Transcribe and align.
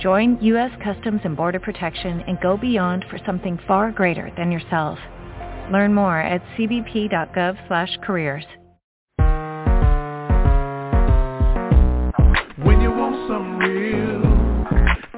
Join 0.00 0.38
U.S. 0.42 0.70
Customs 0.82 1.20
and 1.24 1.36
Border 1.36 1.60
Protection 1.60 2.22
and 2.26 2.40
go 2.40 2.56
beyond 2.56 3.04
for 3.10 3.18
something 3.26 3.58
far 3.68 3.92
greater 3.92 4.32
than 4.34 4.50
yourself. 4.50 4.98
Learn 5.70 5.92
more 5.92 6.18
at 6.18 6.40
cbp.gov 6.56 7.68
slash 7.68 7.98
careers. 8.02 8.44
When 12.64 12.80
you 12.80 12.90
want 12.90 13.20
real 13.60 14.24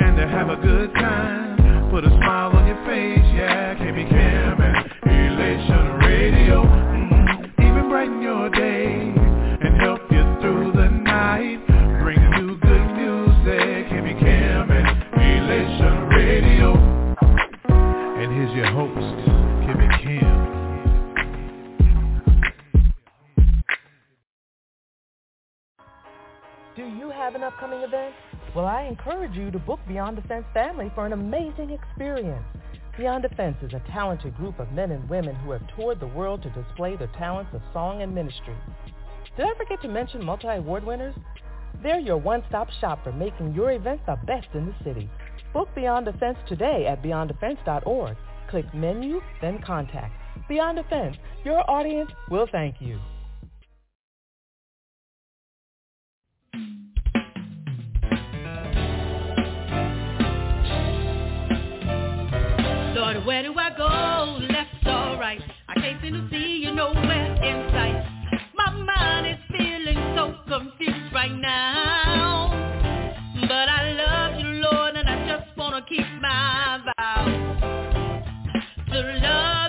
and 0.01 0.17
to 0.17 0.27
have 0.27 0.49
a 0.49 0.57
good 0.57 0.93
time, 0.95 1.91
put 1.91 2.05
a 2.05 2.09
smile 2.09 2.51
on 2.51 2.67
your 2.67 2.85
face, 2.85 3.25
yeah, 3.37 3.75
KB 3.77 4.11
Cam 4.11 4.61
and 4.61 4.77
Elation 5.07 5.93
Radio 6.01 6.65
mm-hmm. 6.65 7.89
brighten 7.89 8.21
your 8.21 8.51
day 8.51 8.62
host, 18.73 18.97
Kimmy 19.69 19.89
Cam. 20.03 20.43
Do 26.75 26.83
you 26.83 27.11
have 27.11 27.35
an 27.35 27.43
upcoming 27.43 27.83
event? 27.83 28.15
Well, 28.57 28.65
I 28.65 28.85
encourage 28.85 29.37
you 29.37 29.51
to 29.51 29.59
book 29.59 29.81
Beyond 29.87 30.17
the 30.17 30.23
Fence 30.23 30.47
Family 30.55 30.91
for 30.95 31.05
an 31.05 31.13
amazing 31.13 31.69
experience. 31.69 32.47
Beyond 32.97 33.25
the 33.25 33.29
Fence 33.37 33.59
is 33.63 33.75
a 33.75 33.83
talented 33.93 34.35
group 34.39 34.59
of 34.59 34.73
men 34.73 34.91
and 34.91 35.07
women 35.09 35.35
who 35.37 35.51
have 35.51 35.63
toured 35.77 36.01
the 36.01 36.07
world 36.07 36.43
to 36.43 36.51
display 36.51 36.97
their 36.97 37.13
talents 37.19 37.51
of 37.53 37.61
song 37.75 38.01
and 38.01 38.15
ministry. 38.15 38.57
Did 39.37 39.47
I 39.47 39.59
forget 39.59 39.83
to 39.83 39.89
mention 39.89 40.25
multi-award 40.25 40.85
winners? 40.85 41.15
They're 41.83 42.01
your 42.01 42.17
one-stop 42.17 42.71
shop 42.81 43.05
for 43.05 43.13
making 43.13 43.55
your 43.55 43.73
event 43.73 44.01
the 44.07 44.17
best 44.27 44.49
in 44.55 44.65
the 44.65 44.75
city. 44.83 45.11
Book 45.53 45.69
Beyond 45.75 46.07
the 46.07 46.15
Fence 46.15 46.39
today 46.49 46.87
at 46.87 47.03
beyonddefense.org. 47.03 48.17
Click 48.53 48.75
menu, 48.75 49.23
then 49.41 49.63
contact. 49.65 50.13
Beyond 50.47 50.77
the 50.77 50.83
Fence, 50.91 51.17
your 51.43 51.71
audience 51.71 52.11
will 52.29 52.47
thank 52.53 52.83
you. 52.83 52.99
Lord, 62.95 63.25
where 63.25 63.43
do 63.43 63.55
I 63.57 63.71
go? 63.75 64.45
Left 64.53 64.87
or 64.87 65.19
right? 65.19 65.41
I 65.69 65.81
can't 65.81 66.03
seem 66.03 66.13
to 66.13 66.29
see 66.31 66.61
you 66.63 66.75
nowhere 66.75 67.33
in 67.43 67.71
sight. 67.71 68.05
My 68.55 68.71
mind 68.71 69.29
is 69.29 69.57
feeling 69.57 69.97
so 70.15 70.35
confused 70.47 71.15
right 71.15 71.33
now. 71.33 72.51
But 73.41 73.71
I 73.71 73.93
love 73.93 74.41
you, 74.41 74.49
Lord, 74.61 74.97
and 74.97 75.09
I 75.09 75.27
just 75.27 75.57
wanna 75.57 75.87
keep 75.89 76.05
my 76.21 76.83
vow 76.99 77.82
love 79.23 79.62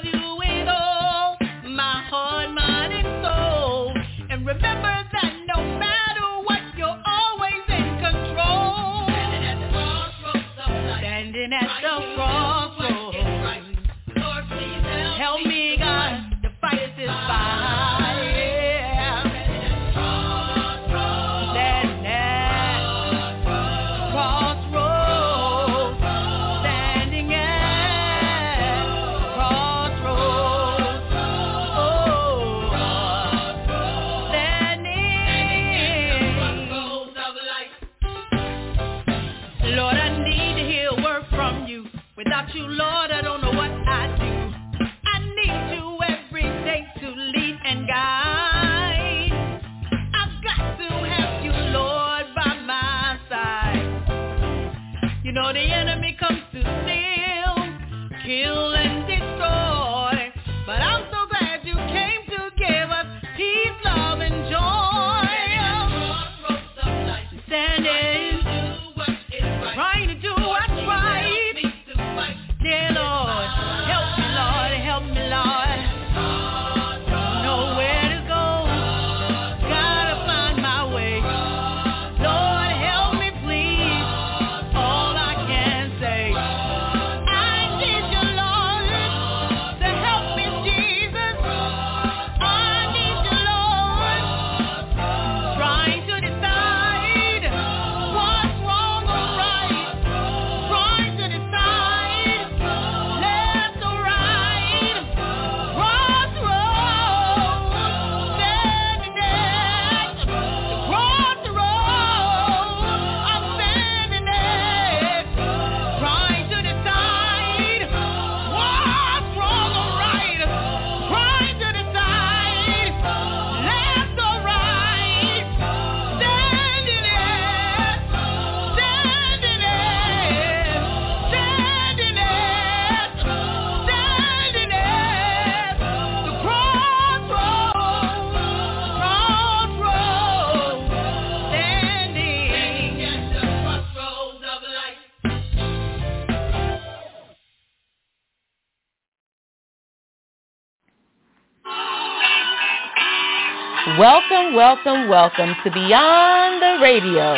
Welcome, 154.73 155.07
welcome, 155.07 155.53
welcome 155.53 155.63
to 155.63 155.69
Beyond 155.69 156.57
the 156.59 156.81
Radio. 156.81 157.35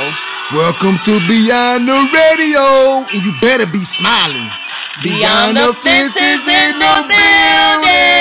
Welcome 0.55 0.97
to 1.03 1.19
Beyond 1.27 1.85
the 1.85 2.07
Radio, 2.15 3.03
and 3.11 3.25
you 3.25 3.33
better 3.41 3.65
be 3.65 3.83
smiling. 3.99 4.49
Beyond, 5.03 5.55
Beyond 5.55 5.57
the 5.57 5.73
fences 5.83 6.47
in 6.47 6.79
the 6.79 6.95
building. 7.11 8.15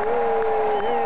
Welcome, 0.00 1.01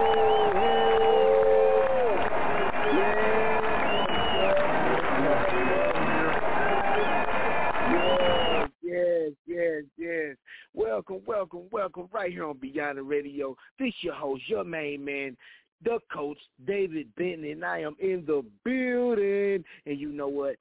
welcome, 11.57 11.69
welcome 11.73 12.09
right 12.13 12.33
here 12.33 12.45
on 12.45 12.59
Beyond 12.59 12.99
the 12.99 13.03
Radio. 13.03 13.57
This 13.79 13.93
your 14.01 14.15
host, 14.15 14.43
your 14.49 14.65
main 14.65 15.05
man, 15.05 15.37
the 15.85 15.99
coach, 16.13 16.39
David 16.67 17.09
Benton, 17.17 17.45
and 17.45 17.65
I 17.65 17.81
am 17.81 17.97
in 18.01 18.25
the 18.27 18.45
building. 18.65 19.65
And 19.87 19.99
you 19.99 20.11
know 20.11 20.29
what? 20.29 20.57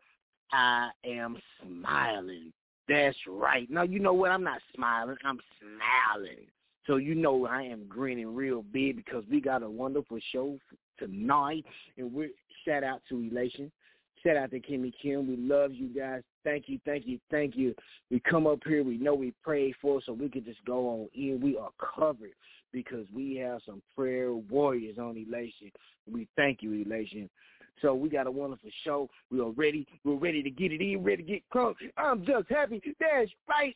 I 0.52 0.90
am 1.06 1.38
smiling. 1.62 2.54
That's 2.88 3.18
right. 3.28 3.70
Now, 3.70 3.84
you 3.84 4.00
know 4.00 4.14
what? 4.14 4.32
I'm 4.32 4.44
not 4.44 4.62
smiling. 4.76 5.18
I'm 5.26 5.40
smiling. 5.60 6.46
So 6.88 6.98
you 6.98 7.16
know 7.16 7.48
I 7.48 7.64
am 7.64 7.88
grinning 7.88 8.36
real 8.36 8.62
big 8.62 8.98
because 8.98 9.24
we 9.30 9.42
got 9.42 9.64
a 9.64 9.70
wonderful 9.70 10.20
show 10.32 10.60
tonight. 11.00 11.66
And 11.98 12.14
we 12.14 12.30
shout 12.64 12.84
out 12.84 13.02
to 13.10 13.20
Elation. 13.20 13.72
Shout 14.24 14.38
out 14.38 14.52
to 14.52 14.60
Kimmy 14.60 14.94
Kim. 15.02 15.28
We 15.28 15.36
love 15.36 15.74
you 15.74 15.88
guys. 15.88 16.22
Thank 16.46 16.70
you, 16.70 16.80
thank 16.86 17.08
you, 17.08 17.20
thank 17.32 17.58
you. 17.58 17.74
We 18.10 18.22
come 18.22 18.46
up 18.46 18.60
here. 18.66 18.84
We 18.84 18.98
know 18.98 19.16
we 19.16 19.34
pray 19.44 19.74
for 19.82 20.00
so 20.06 20.14
we 20.14 20.30
can 20.30 20.46
just 20.46 20.64
go 20.64 20.88
on 20.88 21.10
in. 21.16 21.42
We 21.42 21.58
are 21.58 21.72
covered 21.98 22.36
because 22.72 23.08
we 23.14 23.36
have 23.38 23.62
some 23.66 23.82
prayer 23.96 24.32
warriors 24.34 25.00
on 25.00 25.18
Elation. 25.18 25.72
We 26.10 26.28
thank 26.36 26.62
you, 26.62 26.72
Elation. 26.74 27.30
So 27.82 27.96
we 27.96 28.10
got 28.10 28.28
a 28.28 28.32
wonderful 28.32 28.70
show. 28.84 29.10
We 29.32 29.42
are 29.42 29.50
ready. 29.50 29.88
We're 30.04 30.16
ready 30.16 30.44
to 30.44 30.50
get 30.52 30.72
it 30.72 30.82
in, 30.82 31.04
ready 31.04 31.24
to 31.24 31.30
get 31.30 31.44
crunk. 31.54 31.76
I'm 31.98 32.26
just 32.26 32.48
happy. 32.50 32.82
That's 33.00 33.32
right. 33.50 33.76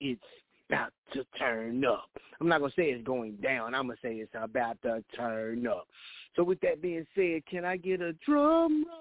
It's 0.00 0.22
about 0.68 0.92
to 1.12 1.24
turn 1.38 1.84
up. 1.84 2.08
I'm 2.40 2.48
not 2.48 2.60
going 2.60 2.70
to 2.70 2.76
say 2.76 2.84
it's 2.84 3.04
going 3.04 3.32
down. 3.42 3.74
I'm 3.74 3.86
going 3.86 3.98
to 4.00 4.08
say 4.08 4.14
it's 4.14 4.32
about 4.34 4.80
to 4.82 5.02
turn 5.16 5.66
up. 5.66 5.88
So 6.36 6.44
with 6.44 6.60
that 6.60 6.80
being 6.80 7.04
said, 7.16 7.44
can 7.50 7.64
I 7.64 7.76
get 7.76 8.00
a 8.00 8.12
drum 8.24 8.86
roll? 8.88 9.00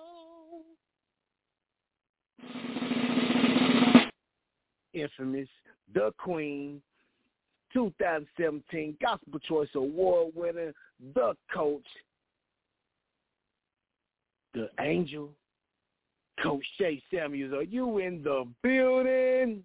Infamous, 4.93 5.47
the 5.93 6.13
Queen, 6.17 6.81
2017 7.73 8.97
Gospel 9.01 9.39
Choice 9.39 9.69
Award 9.75 10.33
winner, 10.35 10.73
the 11.13 11.35
coach, 11.53 11.85
the 14.53 14.69
angel, 14.79 15.29
Coach 16.41 16.65
Shay 16.77 17.01
Samuels. 17.13 17.53
Are 17.53 17.63
you 17.63 17.99
in 17.99 18.23
the 18.23 18.45
building? 18.63 19.63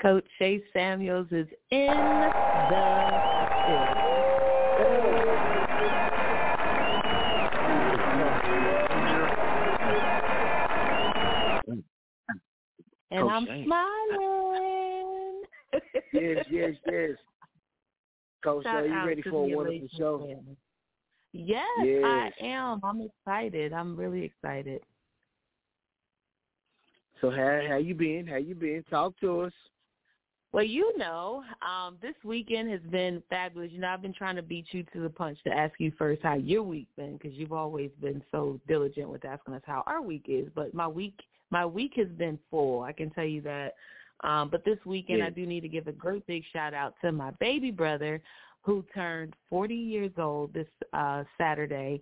Coach 0.00 0.24
Shay 0.38 0.62
Samuels 0.72 1.28
is 1.30 1.46
in 1.70 1.86
the 1.88 3.31
And 13.12 13.20
Coach 13.20 13.30
I'm 13.30 13.46
Shane. 13.46 13.64
smiling. 13.66 15.42
yes, 16.14 16.46
yes, 16.50 16.72
yes. 16.90 17.10
Coach, 18.42 18.64
Shout 18.64 18.84
are 18.84 18.86
you 18.86 19.06
ready 19.06 19.22
for 19.22 19.44
a 19.44 19.56
wonderful 19.56 19.88
show? 19.96 20.40
Yes, 21.34 21.66
yes, 21.82 22.02
I 22.04 22.30
am. 22.40 22.80
I'm 22.82 23.02
excited. 23.02 23.74
I'm 23.74 23.96
really 23.96 24.24
excited. 24.24 24.80
So 27.20 27.30
how 27.30 27.60
how 27.68 27.76
you 27.76 27.94
been? 27.94 28.26
How 28.26 28.36
you 28.36 28.54
been? 28.54 28.82
Talk 28.88 29.18
to 29.20 29.42
us. 29.42 29.52
Well, 30.52 30.64
you 30.64 30.96
know, 30.98 31.42
um, 31.66 31.96
this 32.02 32.14
weekend 32.24 32.70
has 32.70 32.80
been 32.90 33.22
fabulous. 33.28 33.70
You 33.72 33.80
know, 33.80 33.88
I've 33.88 34.02
been 34.02 34.12
trying 34.12 34.36
to 34.36 34.42
beat 34.42 34.66
you 34.72 34.84
to 34.94 35.00
the 35.00 35.10
punch 35.10 35.38
to 35.44 35.50
ask 35.50 35.74
you 35.78 35.92
first 35.98 36.22
how 36.22 36.34
your 36.34 36.62
week 36.62 36.88
been 36.96 37.16
because 37.16 37.32
you've 37.34 37.52
always 37.52 37.90
been 38.00 38.22
so 38.30 38.58
diligent 38.68 39.08
with 39.08 39.24
asking 39.24 39.54
us 39.54 39.62
how 39.66 39.82
our 39.86 40.02
week 40.02 40.24
is. 40.28 40.48
But 40.54 40.74
my 40.74 40.88
week, 40.88 41.18
my 41.52 41.64
week 41.64 41.92
has 41.96 42.08
been 42.08 42.38
full. 42.50 42.82
I 42.82 42.92
can 42.92 43.10
tell 43.10 43.24
you 43.24 43.42
that. 43.42 43.74
Um, 44.24 44.48
but 44.50 44.64
this 44.64 44.78
weekend, 44.84 45.18
yeah. 45.20 45.26
I 45.26 45.30
do 45.30 45.46
need 45.46 45.60
to 45.60 45.68
give 45.68 45.86
a 45.86 45.92
great 45.92 46.26
big 46.26 46.42
shout 46.52 46.74
out 46.74 46.94
to 47.02 47.12
my 47.12 47.30
baby 47.32 47.70
brother 47.70 48.20
who 48.62 48.84
turned 48.94 49.34
40 49.50 49.74
years 49.74 50.12
old 50.18 50.54
this 50.54 50.68
uh 50.92 51.24
Saturday 51.36 52.00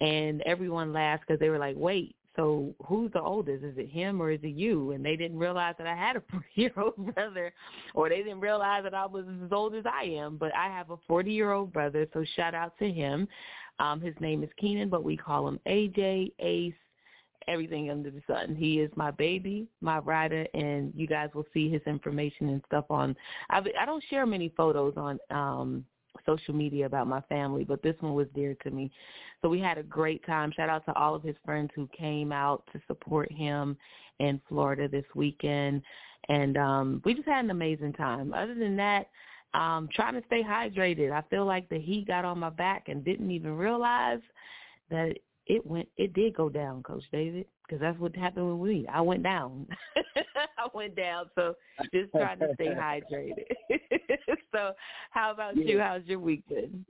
and 0.00 0.42
everyone 0.42 0.92
laughed 0.92 1.24
because 1.26 1.40
they 1.40 1.48
were 1.48 1.58
like, 1.58 1.76
"Wait, 1.76 2.14
so 2.36 2.74
who's 2.86 3.12
the 3.12 3.20
oldest? 3.20 3.64
Is 3.64 3.76
it 3.76 3.90
him 3.90 4.20
or 4.20 4.30
is 4.30 4.40
it 4.42 4.54
you? 4.54 4.92
And 4.92 5.04
they 5.04 5.16
didn't 5.16 5.38
realize 5.38 5.74
that 5.78 5.86
I 5.86 5.94
had 5.94 6.16
a 6.16 6.22
four-year-old 6.30 7.14
brother, 7.14 7.52
or 7.94 8.08
they 8.08 8.18
didn't 8.18 8.40
realize 8.40 8.84
that 8.84 8.94
I 8.94 9.06
was 9.06 9.24
as 9.44 9.52
old 9.52 9.74
as 9.74 9.84
I 9.86 10.04
am. 10.04 10.36
But 10.36 10.54
I 10.54 10.66
have 10.68 10.90
a 10.90 10.96
40-year-old 11.10 11.72
brother, 11.72 12.06
so 12.12 12.24
shout 12.36 12.54
out 12.54 12.78
to 12.78 12.90
him. 12.90 13.28
Um, 13.78 14.00
his 14.00 14.14
name 14.20 14.42
is 14.42 14.50
Keenan, 14.58 14.88
but 14.88 15.04
we 15.04 15.16
call 15.16 15.48
him 15.48 15.58
AJ, 15.66 16.32
Ace, 16.38 16.74
everything 17.48 17.90
under 17.90 18.10
the 18.10 18.22
sun. 18.26 18.54
He 18.54 18.80
is 18.80 18.90
my 18.96 19.10
baby, 19.10 19.66
my 19.80 19.98
rider, 19.98 20.46
and 20.54 20.92
you 20.96 21.06
guys 21.06 21.30
will 21.34 21.46
see 21.52 21.70
his 21.70 21.82
information 21.86 22.48
and 22.48 22.62
stuff 22.66 22.86
on. 22.90 23.16
I, 23.50 23.62
I 23.80 23.86
don't 23.86 24.04
share 24.10 24.26
many 24.26 24.52
photos 24.56 24.94
on 24.96 25.18
um 25.30 25.84
social 26.26 26.54
media 26.54 26.86
about 26.86 27.06
my 27.06 27.20
family, 27.22 27.64
but 27.64 27.82
this 27.82 27.96
one 28.00 28.14
was 28.14 28.26
dear 28.34 28.54
to 28.62 28.70
me. 28.70 28.90
So 29.40 29.48
we 29.48 29.60
had 29.60 29.78
a 29.78 29.82
great 29.82 30.24
time. 30.26 30.52
Shout 30.54 30.68
out 30.68 30.84
to 30.86 30.92
all 30.94 31.14
of 31.14 31.22
his 31.22 31.36
friends 31.44 31.70
who 31.74 31.88
came 31.96 32.32
out 32.32 32.64
to 32.72 32.80
support 32.86 33.32
him 33.32 33.76
in 34.20 34.40
Florida 34.48 34.88
this 34.88 35.06
weekend. 35.14 35.82
And 36.28 36.56
um 36.56 37.02
we 37.04 37.14
just 37.14 37.28
had 37.28 37.44
an 37.44 37.50
amazing 37.50 37.94
time. 37.94 38.32
Other 38.34 38.54
than 38.54 38.76
that, 38.76 39.08
um 39.54 39.88
trying 39.92 40.14
to 40.14 40.26
stay 40.26 40.42
hydrated. 40.42 41.12
I 41.12 41.22
feel 41.28 41.46
like 41.46 41.68
the 41.68 41.80
heat 41.80 42.06
got 42.06 42.24
on 42.24 42.38
my 42.38 42.50
back 42.50 42.88
and 42.88 43.04
didn't 43.04 43.30
even 43.30 43.56
realize 43.56 44.20
that 44.90 45.16
it 45.46 45.66
went 45.66 45.88
it 45.96 46.12
did 46.14 46.34
go 46.34 46.48
down, 46.48 46.82
Coach 46.82 47.04
David, 47.12 47.46
because 47.66 47.80
that's 47.80 47.98
what 47.98 48.14
happened 48.14 48.60
with 48.60 48.70
me. 48.70 48.86
I 48.92 49.00
went 49.00 49.22
down. 49.22 49.66
I 50.58 50.68
went 50.74 50.94
down. 50.94 51.26
So 51.34 51.54
just 51.92 52.12
trying 52.12 52.38
to 52.40 52.50
stay 52.54 52.68
hydrated. 52.68 53.44
so 54.52 54.72
how 55.10 55.32
about 55.32 55.56
yeah. 55.56 55.64
you? 55.64 55.80
How's 55.80 56.04
your 56.04 56.20
week 56.20 56.46
been? 56.48 56.84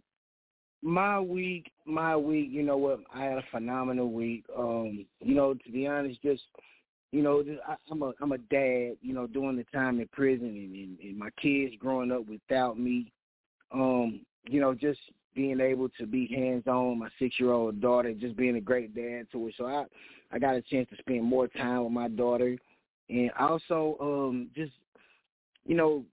My 0.83 1.21
week, 1.21 1.71
my 1.87 2.17
week, 2.17 2.49
you 2.51 2.63
know 2.63 2.77
what? 2.77 3.01
I 3.15 3.25
had 3.25 3.39
a 3.39 3.45
phenomenal 3.51 4.11
week. 4.11 4.45
Um, 4.57 5.07
you 5.21 5.35
know, 5.35 5.55
to 5.55 5.71
be 5.71 5.87
honest, 5.87 6.21
just 6.23 6.43
you 7.13 7.23
know, 7.23 7.45
I, 7.67 7.77
I'm 7.91 8.03
a 8.03 8.13
I'm 8.21 8.33
a 8.33 8.39
dad. 8.39 8.97
You 9.01 9.15
know, 9.15 9.27
doing 9.27 9.57
the 9.57 9.65
time 9.73 10.01
in 10.01 10.09
prison 10.09 10.49
and, 10.49 10.75
and, 10.75 10.99
and 10.99 11.19
my 11.19 11.31
kids 11.41 11.75
growing 11.79 12.13
up 12.13 12.27
without 12.27 12.79
me. 12.79 13.13
Um, 13.73 14.21
you 14.45 14.61
know, 14.61 14.75
just 14.75 15.01
being 15.35 15.61
able 15.61 15.89
to 15.99 16.07
be 16.07 16.27
hands 16.27 16.67
on 16.67 16.99
my 16.99 17.09
six 17.19 17.39
year 17.39 17.53
old 17.53 17.81
daughter, 17.81 18.13
just 18.13 18.37
being 18.37 18.57
a 18.57 18.61
great 18.61 18.95
dad 18.95 19.27
to 19.33 19.47
her. 19.47 19.51
So 19.57 19.67
I 19.67 19.85
I 20.31 20.39
got 20.39 20.57
a 20.57 20.63
chance 20.63 20.89
to 20.91 20.97
spend 20.97 21.25
more 21.25 21.49
time 21.49 21.85
with 21.85 21.93
my 21.93 22.09
daughter. 22.09 22.57
And 23.09 23.31
also 23.39 23.97
um 24.01 24.51
just 24.55 24.73
you 25.65 25.75
know 25.75 26.05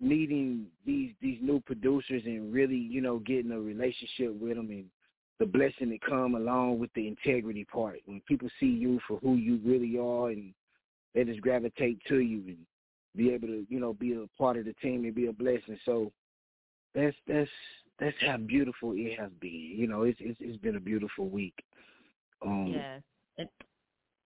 meeting 0.00 0.66
these 0.86 1.12
these 1.20 1.38
new 1.42 1.60
producers 1.60 2.22
and 2.24 2.52
really 2.52 2.76
you 2.76 3.00
know 3.00 3.18
getting 3.20 3.52
a 3.52 3.60
relationship 3.60 4.34
with 4.40 4.56
them 4.56 4.70
and 4.70 4.86
the 5.38 5.46
blessing 5.46 5.90
that 5.90 6.00
come 6.02 6.34
along 6.34 6.80
with 6.80 6.92
the 6.94 7.06
integrity 7.06 7.64
part. 7.64 8.00
When 8.06 8.20
people 8.26 8.48
see 8.58 8.66
you 8.66 9.00
for 9.06 9.18
who 9.18 9.36
you 9.36 9.60
really 9.64 9.96
are 9.96 10.30
and 10.30 10.52
they 11.14 11.24
just 11.24 11.40
gravitate 11.40 12.00
to 12.08 12.18
you 12.18 12.42
and 12.48 12.58
be 13.16 13.30
able 13.30 13.48
to 13.48 13.66
you 13.68 13.80
know 13.80 13.94
be 13.94 14.12
a 14.12 14.26
part 14.40 14.56
of 14.56 14.64
the 14.64 14.74
team 14.74 15.04
and 15.04 15.14
be 15.14 15.26
a 15.26 15.32
blessing. 15.32 15.78
So 15.84 16.12
that's 16.94 17.16
that's 17.26 17.50
that's 18.00 18.16
how 18.20 18.36
beautiful 18.36 18.92
it 18.96 19.18
has 19.18 19.30
been 19.40 19.50
you 19.50 19.86
know 19.86 20.02
it's 20.02 20.18
it's, 20.20 20.38
it's 20.40 20.58
been 20.58 20.76
a 20.76 20.80
beautiful 20.80 21.28
week 21.28 21.54
um 22.44 22.66
yeah 22.68 22.98
and 23.38 23.48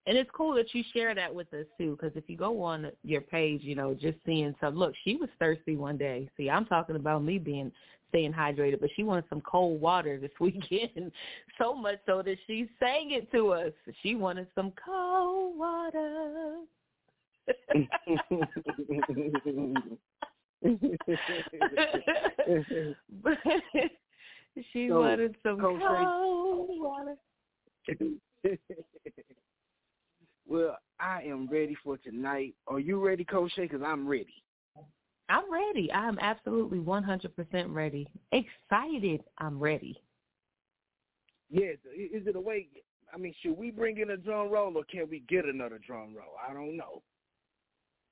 and 0.07 0.17
it's 0.17 0.31
cool 0.35 0.55
that 0.55 0.75
you 0.75 0.83
share 0.93 1.15
that 1.15 1.33
with 1.33 1.53
us 1.55 1.67
too, 1.79 1.97
because 1.97 2.17
if 2.17 2.29
you 2.29 2.37
go 2.37 2.61
on 2.61 2.91
your 3.05 3.21
page, 3.21 3.63
you 3.63 3.77
know, 3.77 3.95
just 3.95 4.19
seeing 4.27 4.53
some. 4.61 4.75
Look, 4.75 4.95
she 5.05 5.15
was 5.17 5.29
thirsty 5.39 5.77
one 5.77 5.97
day. 5.97 6.29
See, 6.37 6.51
I'm 6.51 6.67
talking 6.67 6.97
about 6.97 7.23
me 7.23 7.39
being 7.39 7.71
staying 8.09 8.33
hydrated, 8.33 8.81
but 8.81 8.91
she 8.97 9.05
wanted 9.05 9.25
some 9.29 9.41
cold 9.43 9.81
water 9.81 10.19
this 10.19 10.33
weekend, 10.41 11.13
so 11.57 11.75
much 11.75 12.01
so 12.05 12.21
that 12.23 12.37
she 12.47 12.69
sang 12.81 13.13
it 13.13 13.31
to 13.31 13.53
us. 13.53 13.73
She 14.03 14.17
wanted 14.17 14.49
some 14.57 14.73
cold 14.85 15.57
water. 15.57 16.57
she 24.73 24.89
so, 24.89 25.01
wanted 25.01 25.37
some 25.43 25.61
cold 25.61 25.81
water. 26.81 27.17
well, 30.47 30.79
I 31.01 31.23
am 31.23 31.49
ready 31.49 31.77
for 31.83 31.97
tonight. 31.99 32.55
Are 32.67 32.79
you 32.79 33.05
ready, 33.05 33.25
Coach 33.25 33.53
Shay? 33.55 33.63
Because 33.63 33.83
I'm 33.85 34.07
ready. 34.07 34.43
I'm 35.29 35.53
ready. 35.53 35.91
I'm 35.93 36.19
absolutely 36.21 36.79
100% 36.79 37.75
ready. 37.75 38.07
Excited. 38.33 39.23
I'm 39.39 39.59
ready. 39.59 40.01
Yes. 41.51 41.77
Is 41.97 42.27
it 42.27 42.37
a 42.37 42.41
way? 42.41 42.69
I 43.13 43.19
mean, 43.19 43.35
should 43.43 43.57
we 43.57 43.71
bring 43.71 43.99
in 43.99 44.11
a 44.11 44.17
drum 44.17 44.51
roll 44.51 44.77
or 44.77 44.85
can 44.85 45.09
we 45.11 45.21
get 45.29 45.45
another 45.45 45.79
drum 45.85 46.15
roll? 46.15 46.35
I 46.49 46.53
don't 46.53 46.77
know. 46.77 47.03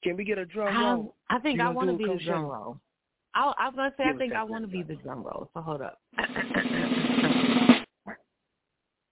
Can 0.02 0.16
we 0.16 0.24
get 0.24 0.38
a 0.38 0.46
drum 0.46 0.76
roll? 0.76 1.14
I, 1.28 1.38
think 1.38 1.60
I 1.60 1.68
want 1.68 1.90
to 1.90 1.96
be 1.96 2.06
the 2.06 2.18
drum 2.24 2.44
roll. 2.44 2.78
I, 3.34 3.52
I 3.58 3.68
was 3.68 3.74
going 3.76 3.90
to 3.90 3.96
say, 3.96 4.04
Give 4.04 4.16
I 4.16 4.18
think 4.18 4.32
I 4.32 4.42
want 4.42 4.64
to 4.64 4.68
be 4.68 4.82
the 4.82 4.96
drum 4.96 5.22
roll. 5.22 5.50
So 5.54 5.60
hold 5.60 5.82
up. 5.82 6.00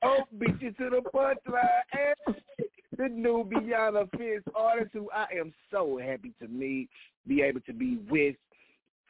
Oh, 0.03 0.19
beat 0.39 0.61
you 0.61 0.71
to 0.73 0.91
the 0.91 1.03
punchline. 1.13 1.35
And 2.27 2.37
the 2.97 3.09
new 3.09 3.45
Beyond 3.45 3.97
the 3.97 4.09
Fence 4.17 4.45
artist 4.55 4.91
who 4.93 5.11
I 5.15 5.27
am 5.39 5.53
so 5.71 5.99
happy 6.03 6.33
to 6.41 6.49
meet, 6.49 6.89
be 7.27 7.43
able 7.43 7.61
to 7.63 7.73
be 7.73 7.99
with. 8.09 8.37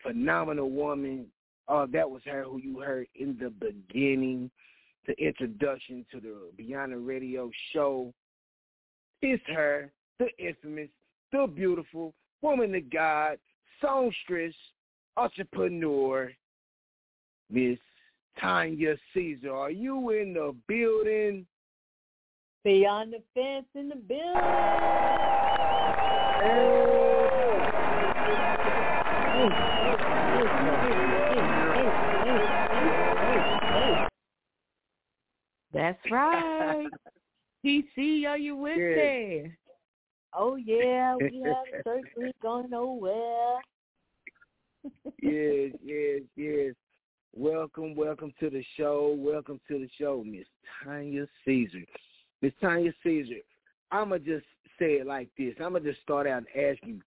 Phenomenal 0.03 0.71
woman. 0.71 1.27
Uh, 1.69 1.87
that 1.93 2.09
was 2.09 2.23
her 2.25 2.45
who 2.45 2.59
you 2.59 2.79
heard 2.79 3.07
in 3.17 3.37
the 3.41 3.51
beginning, 3.51 4.51
the 5.07 5.15
introduction 5.23 6.07
to 6.11 6.21
the 6.21 6.37
Beyond 6.57 6.93
the 6.93 6.99
Radio 6.99 7.51
show. 7.73 8.15
It's 9.21 9.43
her, 9.49 9.91
the 10.19 10.29
infamous, 10.39 10.89
the 11.33 11.47
beautiful 11.47 12.15
woman 12.43 12.75
of 12.75 12.91
God, 12.91 13.39
songstress, 13.81 14.55
entrepreneur, 15.17 16.33
Miss 17.51 17.79
Tanya 18.41 18.97
Caesar. 19.15 19.55
Are 19.55 19.71
you 19.71 20.11
in 20.11 20.35
the 20.35 20.55
building? 20.67 21.47
Beyond 22.65 23.13
the 23.13 23.23
fence 23.35 23.67
in 23.75 23.89
the 23.89 23.97
building. 23.97 24.65
That's 35.73 35.99
right. 36.11 36.89
PC, 37.65 38.27
are 38.27 38.39
you 38.39 38.57
with 38.57 38.79
Yes. 38.79 38.97
me? 38.97 39.53
Oh 40.35 40.57
yeah, 40.57 41.17
we 41.17 41.43
have 41.45 41.81
a 41.81 41.83
church 41.83 42.05
we 42.17 42.27
ain't 42.27 42.41
going 42.41 42.71
nowhere. 42.71 43.61
yes, 45.23 45.73
yes, 45.85 46.23
yes. 46.37 46.75
Welcome, 47.35 47.95
welcome 47.95 48.33
to 48.41 48.51
the 48.51 48.65
show. 48.77 49.15
Welcome 49.19 49.61
to 49.69 49.79
the 49.79 49.89
show, 49.99 50.25
Miss 50.27 50.47
Tanya 50.85 51.27
Caesar. 51.45 51.83
Miss 52.43 52.53
Tanya 52.61 52.93
Caesar, 53.03 53.37
I'ma 53.91 54.19
just 54.19 54.45
say 54.79 54.95
it 54.95 55.07
like 55.07 55.29
this. 55.39 55.55
I'ma 55.63 55.79
just 55.81 56.01
start 56.03 56.27
out 56.27 56.45
and 56.55 56.65
ask 56.65 56.79
you, 56.85 57.01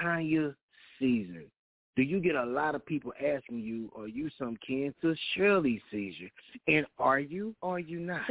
Tanya 0.00 0.54
Caesar. 0.98 1.44
Do 1.96 2.02
you 2.02 2.20
get 2.20 2.34
a 2.34 2.44
lot 2.44 2.74
of 2.74 2.84
people 2.84 3.12
asking 3.14 3.60
you, 3.60 3.90
are 3.96 4.08
you 4.08 4.28
some 4.36 4.56
kin 4.66 4.92
to 5.00 5.14
Shirley 5.34 5.80
Caesar? 5.90 6.30
And 6.66 6.86
are 6.98 7.20
you 7.20 7.54
or 7.62 7.76
are 7.76 7.78
you 7.78 8.00
not? 8.00 8.22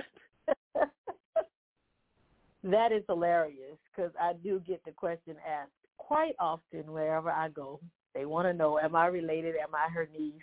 That 2.63 2.91
is 2.91 3.03
hilarious 3.07 3.77
because 3.91 4.11
I 4.19 4.33
do 4.33 4.59
get 4.65 4.83
the 4.85 4.91
question 4.91 5.35
asked 5.47 5.71
quite 5.97 6.35
often 6.39 6.91
wherever 6.91 7.29
I 7.31 7.49
go. 7.49 7.79
They 8.15 8.25
want 8.25 8.47
to 8.47 8.53
know, 8.53 8.79
am 8.79 8.95
I 8.95 9.07
related? 9.07 9.55
Am 9.55 9.73
I 9.73 9.89
her 9.91 10.07
niece? 10.17 10.41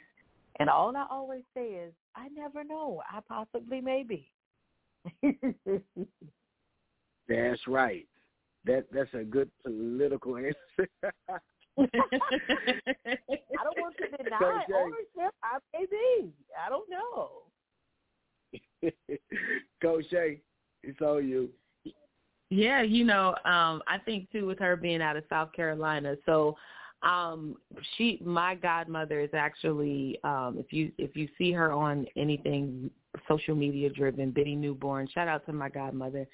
And 0.59 0.69
all 0.69 0.95
I 0.97 1.07
always 1.11 1.43
say 1.55 1.67
is, 1.67 1.93
I 2.17 2.29
never 2.29 2.65
know. 2.65 3.03
I 3.11 3.21
possibly 3.29 3.81
may 3.81 4.03
be. 4.03 4.31
That's 7.29 7.67
right. 7.67 8.07
That 8.67 8.87
that's 8.93 9.15
a 9.15 9.25
good 9.25 9.51
political 9.65 10.37
answer. 10.39 10.55
I 11.03 11.39
don't 13.65 13.79
want 13.79 13.95
to 13.97 14.09
deny 14.23 14.65
Okay. 14.69 14.73
ownership. 14.75 15.35
I 15.43 15.59
may 15.73 15.87
be. 15.87 16.33
I 16.63 16.69
don't 16.69 16.91
know. 16.91 17.45
Coach 19.81 20.05
Shay, 20.11 20.41
it's 20.83 21.01
on 21.01 21.27
you. 21.29 21.49
Yeah, 22.51 22.83
you 22.83 23.05
know, 23.05 23.29
um, 23.45 23.81
I 23.87 23.99
think 24.05 24.31
too 24.33 24.47
with 24.47 24.59
her 24.59 24.77
being 24.77 25.01
out 25.01 25.17
of 25.17 25.25
South 25.29 25.53
Carolina, 25.53 26.17
so 26.27 26.57
um 27.03 27.57
she 27.97 28.21
my 28.23 28.55
godmother 28.55 29.21
is 29.21 29.31
actually 29.33 30.19
um 30.23 30.57
if 30.59 30.71
you 30.71 30.93
if 30.99 31.17
you 31.17 31.27
see 31.39 31.51
her 31.51 31.73
on 31.73 32.07
anything 32.17 32.91
social 33.27 33.55
media 33.55 33.89
driven, 33.89 34.31
Biddy 34.31 34.55
Newborn, 34.55 35.09
shout 35.15 35.29
out 35.29 35.47
to 35.47 35.53
my 35.53 35.69
godmother 35.71 36.27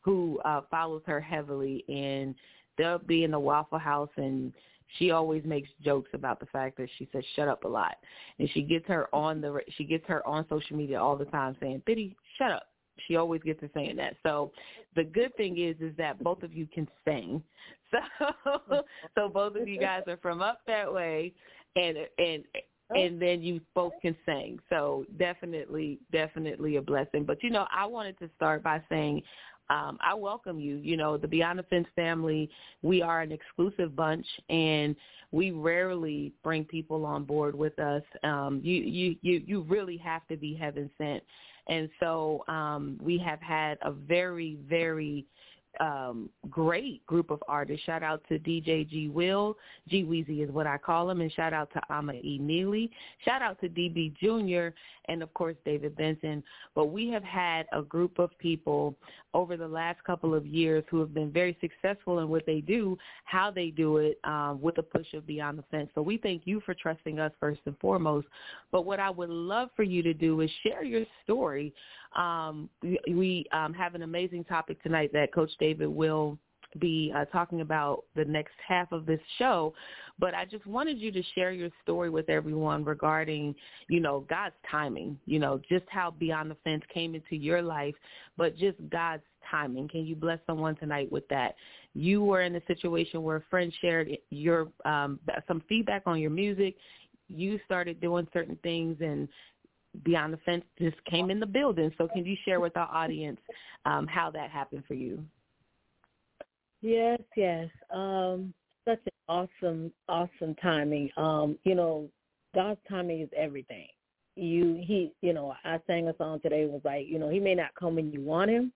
who 0.00 0.38
uh 0.44 0.62
follows 0.70 1.02
her 1.06 1.20
heavily 1.20 1.84
and 1.88 2.34
they'll 2.78 2.98
be 2.98 3.24
in 3.24 3.32
the 3.32 3.38
Waffle 3.38 3.78
House 3.78 4.10
and 4.16 4.52
she 4.98 5.10
always 5.10 5.44
makes 5.44 5.68
jokes 5.84 6.10
about 6.14 6.40
the 6.40 6.46
fact 6.46 6.76
that 6.76 6.88
she 6.98 7.08
says 7.12 7.24
shut 7.34 7.48
up 7.48 7.64
a 7.64 7.68
lot. 7.68 7.96
And 8.38 8.48
she 8.54 8.62
gets 8.62 8.86
her 8.86 9.12
on 9.14 9.40
the 9.40 9.60
she 9.76 9.84
gets 9.84 10.04
her 10.06 10.26
on 10.26 10.46
social 10.48 10.76
media 10.76 11.00
all 11.00 11.16
the 11.16 11.24
time 11.26 11.56
saying, 11.60 11.82
"Biddy, 11.84 12.16
shut 12.38 12.52
up." 12.52 12.68
She 13.06 13.16
always 13.16 13.42
gets 13.42 13.60
her 13.60 13.70
saying 13.74 13.96
that. 13.96 14.16
So 14.22 14.52
the 14.94 15.04
good 15.04 15.34
thing 15.36 15.58
is 15.58 15.76
is 15.80 15.96
that 15.96 16.22
both 16.22 16.42
of 16.42 16.52
you 16.52 16.66
can 16.66 16.88
sing. 17.04 17.42
So 18.68 18.82
so 19.14 19.28
both 19.28 19.54
of 19.54 19.68
you 19.68 19.78
guys 19.78 20.02
are 20.08 20.16
from 20.16 20.42
up 20.42 20.62
that 20.66 20.92
way 20.92 21.32
and 21.76 21.96
and 22.18 22.42
and 22.90 23.22
then 23.22 23.40
you 23.40 23.60
both 23.72 23.92
can 24.02 24.16
sing. 24.26 24.58
So 24.68 25.04
definitely 25.16 26.00
definitely 26.10 26.76
a 26.76 26.82
blessing. 26.82 27.24
But 27.24 27.42
you 27.44 27.50
know, 27.50 27.66
I 27.72 27.86
wanted 27.86 28.18
to 28.18 28.28
start 28.36 28.64
by 28.64 28.82
saying 28.88 29.22
um, 29.70 29.98
I 30.02 30.14
welcome 30.14 30.58
you. 30.60 30.76
You 30.76 30.96
know, 30.96 31.16
the 31.16 31.28
Beyond 31.28 31.58
the 31.58 31.62
Fence 31.64 31.88
family, 31.96 32.50
we 32.82 33.00
are 33.00 33.22
an 33.22 33.32
exclusive 33.32 33.96
bunch, 33.96 34.26
and 34.50 34.94
we 35.32 35.52
rarely 35.52 36.32
bring 36.42 36.64
people 36.64 37.06
on 37.06 37.24
board 37.24 37.54
with 37.54 37.78
us. 37.78 38.02
Um, 38.22 38.60
you, 38.62 38.74
you, 38.74 39.16
you, 39.22 39.42
you 39.46 39.62
really 39.62 39.96
have 39.98 40.26
to 40.28 40.36
be 40.36 40.54
heaven 40.54 40.90
sent. 40.98 41.22
And 41.66 41.88
so 42.00 42.44
um, 42.48 42.98
we 43.00 43.18
have 43.18 43.40
had 43.40 43.78
a 43.82 43.90
very, 43.90 44.58
very 44.68 45.26
um, 45.80 46.28
great 46.50 47.04
group 47.06 47.30
of 47.30 47.42
artists. 47.48 47.84
Shout 47.84 48.02
out 48.02 48.22
to 48.28 48.38
DJ 48.38 48.88
G 48.88 49.08
Will, 49.08 49.56
G 49.88 50.04
Weezy 50.04 50.44
is 50.44 50.50
what 50.50 50.66
I 50.66 50.78
call 50.78 51.10
him, 51.10 51.20
and 51.20 51.32
shout 51.32 51.52
out 51.52 51.70
to 51.72 51.80
Ama 51.90 52.14
E. 52.14 52.38
Neely. 52.40 52.90
Shout 53.24 53.42
out 53.42 53.60
to 53.60 53.68
DB 53.68 54.14
Jr. 54.16 54.74
and 55.06 55.22
of 55.22 55.32
course 55.34 55.56
David 55.64 55.96
Benton. 55.96 56.42
But 56.74 56.86
we 56.86 57.08
have 57.08 57.24
had 57.24 57.66
a 57.72 57.82
group 57.82 58.18
of 58.18 58.36
people 58.38 58.94
over 59.34 59.56
the 59.56 59.66
last 59.68 60.02
couple 60.04 60.34
of 60.34 60.46
years 60.46 60.84
who 60.90 61.00
have 61.00 61.12
been 61.12 61.30
very 61.30 61.56
successful 61.60 62.20
in 62.20 62.28
what 62.28 62.46
they 62.46 62.60
do, 62.60 62.96
how 63.24 63.50
they 63.50 63.70
do 63.70 63.98
it, 63.98 64.18
um, 64.24 64.60
with 64.62 64.78
a 64.78 64.82
push 64.82 65.12
of 65.14 65.26
Beyond 65.26 65.58
the 65.58 65.64
Fence. 65.70 65.90
So 65.94 66.02
we 66.02 66.18
thank 66.18 66.42
you 66.44 66.60
for 66.64 66.74
trusting 66.74 67.18
us 67.18 67.32
first 67.40 67.60
and 67.66 67.76
foremost. 67.78 68.26
But 68.70 68.84
what 68.84 69.00
I 69.00 69.10
would 69.10 69.30
love 69.30 69.70
for 69.74 69.82
you 69.82 70.02
to 70.02 70.14
do 70.14 70.40
is 70.40 70.50
share 70.62 70.84
your 70.84 71.04
story. 71.24 71.72
Um, 72.14 72.68
we 72.82 72.98
we 73.08 73.46
um, 73.52 73.74
have 73.74 73.94
an 73.94 74.02
amazing 74.02 74.44
topic 74.44 74.82
tonight 74.82 75.10
that 75.12 75.32
Coach 75.32 75.50
David 75.58 75.88
will 75.88 76.38
be 76.78 77.12
uh, 77.14 77.24
talking 77.26 77.60
about 77.60 78.04
the 78.16 78.24
next 78.24 78.54
half 78.66 78.90
of 78.92 79.06
this 79.06 79.20
show. 79.38 79.74
But 80.18 80.34
I 80.34 80.44
just 80.44 80.66
wanted 80.66 80.98
you 80.98 81.10
to 81.12 81.22
share 81.34 81.52
your 81.52 81.70
story 81.82 82.10
with 82.10 82.28
everyone 82.28 82.84
regarding, 82.84 83.54
you 83.88 84.00
know, 84.00 84.24
God's 84.28 84.54
timing, 84.70 85.18
you 85.26 85.38
know, 85.38 85.60
just 85.68 85.84
how 85.88 86.12
Beyond 86.12 86.50
the 86.50 86.56
Fence 86.64 86.82
came 86.92 87.14
into 87.14 87.36
your 87.36 87.62
life, 87.62 87.94
but 88.36 88.56
just 88.56 88.76
God's 88.90 89.22
timing. 89.50 89.88
Can 89.88 90.06
you 90.06 90.16
bless 90.16 90.38
someone 90.46 90.76
tonight 90.76 91.10
with 91.10 91.26
that? 91.28 91.54
You 91.94 92.22
were 92.22 92.42
in 92.42 92.56
a 92.56 92.62
situation 92.66 93.22
where 93.22 93.36
a 93.36 93.44
friend 93.50 93.72
shared 93.80 94.10
your 94.30 94.68
um, 94.84 95.20
some 95.46 95.62
feedback 95.68 96.02
on 96.06 96.20
your 96.20 96.30
music. 96.30 96.76
You 97.28 97.58
started 97.64 98.00
doing 98.00 98.28
certain 98.32 98.58
things 98.62 98.98
and 99.00 99.28
Beyond 100.02 100.32
the 100.32 100.38
Fence 100.38 100.64
just 100.78 101.02
came 101.04 101.30
in 101.30 101.40
the 101.40 101.46
building. 101.46 101.92
So 101.98 102.08
can 102.08 102.24
you 102.26 102.36
share 102.44 102.60
with 102.60 102.76
our 102.76 102.88
audience 102.92 103.40
um, 103.84 104.06
how 104.06 104.30
that 104.32 104.50
happened 104.50 104.84
for 104.88 104.94
you? 104.94 105.24
Yes, 106.80 107.20
yes. 107.36 107.68
Um, 107.92 108.52
such 108.84 109.00
an 109.06 109.12
awesome, 109.28 109.92
awesome 110.08 110.54
timing. 110.60 111.10
Um, 111.16 111.58
you 111.64 111.74
know, 111.74 112.08
God's 112.54 112.80
timing 112.88 113.20
is 113.20 113.28
everything. 113.36 113.86
You 114.36 114.82
he 114.84 115.12
you 115.22 115.32
know, 115.32 115.54
I 115.64 115.78
sang 115.86 116.08
a 116.08 116.16
song 116.16 116.40
today 116.40 116.66
was 116.66 116.80
like, 116.84 117.06
you 117.06 117.18
know, 117.18 117.30
he 117.30 117.38
may 117.38 117.54
not 117.54 117.74
come 117.78 117.94
when 117.94 118.12
you 118.12 118.20
want 118.20 118.50
him, 118.50 118.72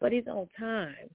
but 0.00 0.12
he's 0.12 0.26
on 0.28 0.48
time. 0.58 1.10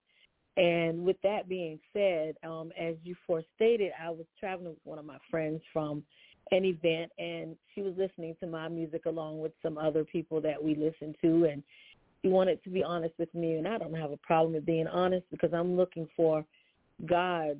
And 0.57 1.05
with 1.05 1.15
that 1.23 1.47
being 1.47 1.79
said, 1.93 2.35
um, 2.43 2.71
as 2.79 2.95
you 3.03 3.15
forestated, 3.25 3.93
I 3.99 4.09
was 4.09 4.25
traveling 4.39 4.71
with 4.71 4.79
one 4.83 4.99
of 4.99 5.05
my 5.05 5.17
friends 5.29 5.61
from 5.71 6.03
an 6.51 6.65
event 6.65 7.11
and 7.17 7.55
she 7.73 7.81
was 7.81 7.93
listening 7.97 8.35
to 8.39 8.47
my 8.47 8.67
music 8.67 9.05
along 9.05 9.39
with 9.39 9.51
some 9.63 9.77
other 9.77 10.03
people 10.03 10.41
that 10.41 10.61
we 10.61 10.75
listen 10.75 11.15
to 11.21 11.45
and 11.45 11.63
she 12.21 12.27
wanted 12.27 12.63
to 12.63 12.69
be 12.69 12.83
honest 12.83 13.13
with 13.17 13.33
me 13.33 13.55
and 13.55 13.67
I 13.67 13.77
don't 13.77 13.93
have 13.93 14.11
a 14.11 14.17
problem 14.17 14.53
with 14.53 14.65
being 14.65 14.87
honest 14.87 15.25
because 15.31 15.53
I'm 15.53 15.77
looking 15.77 16.07
for 16.15 16.45
God's 17.05 17.59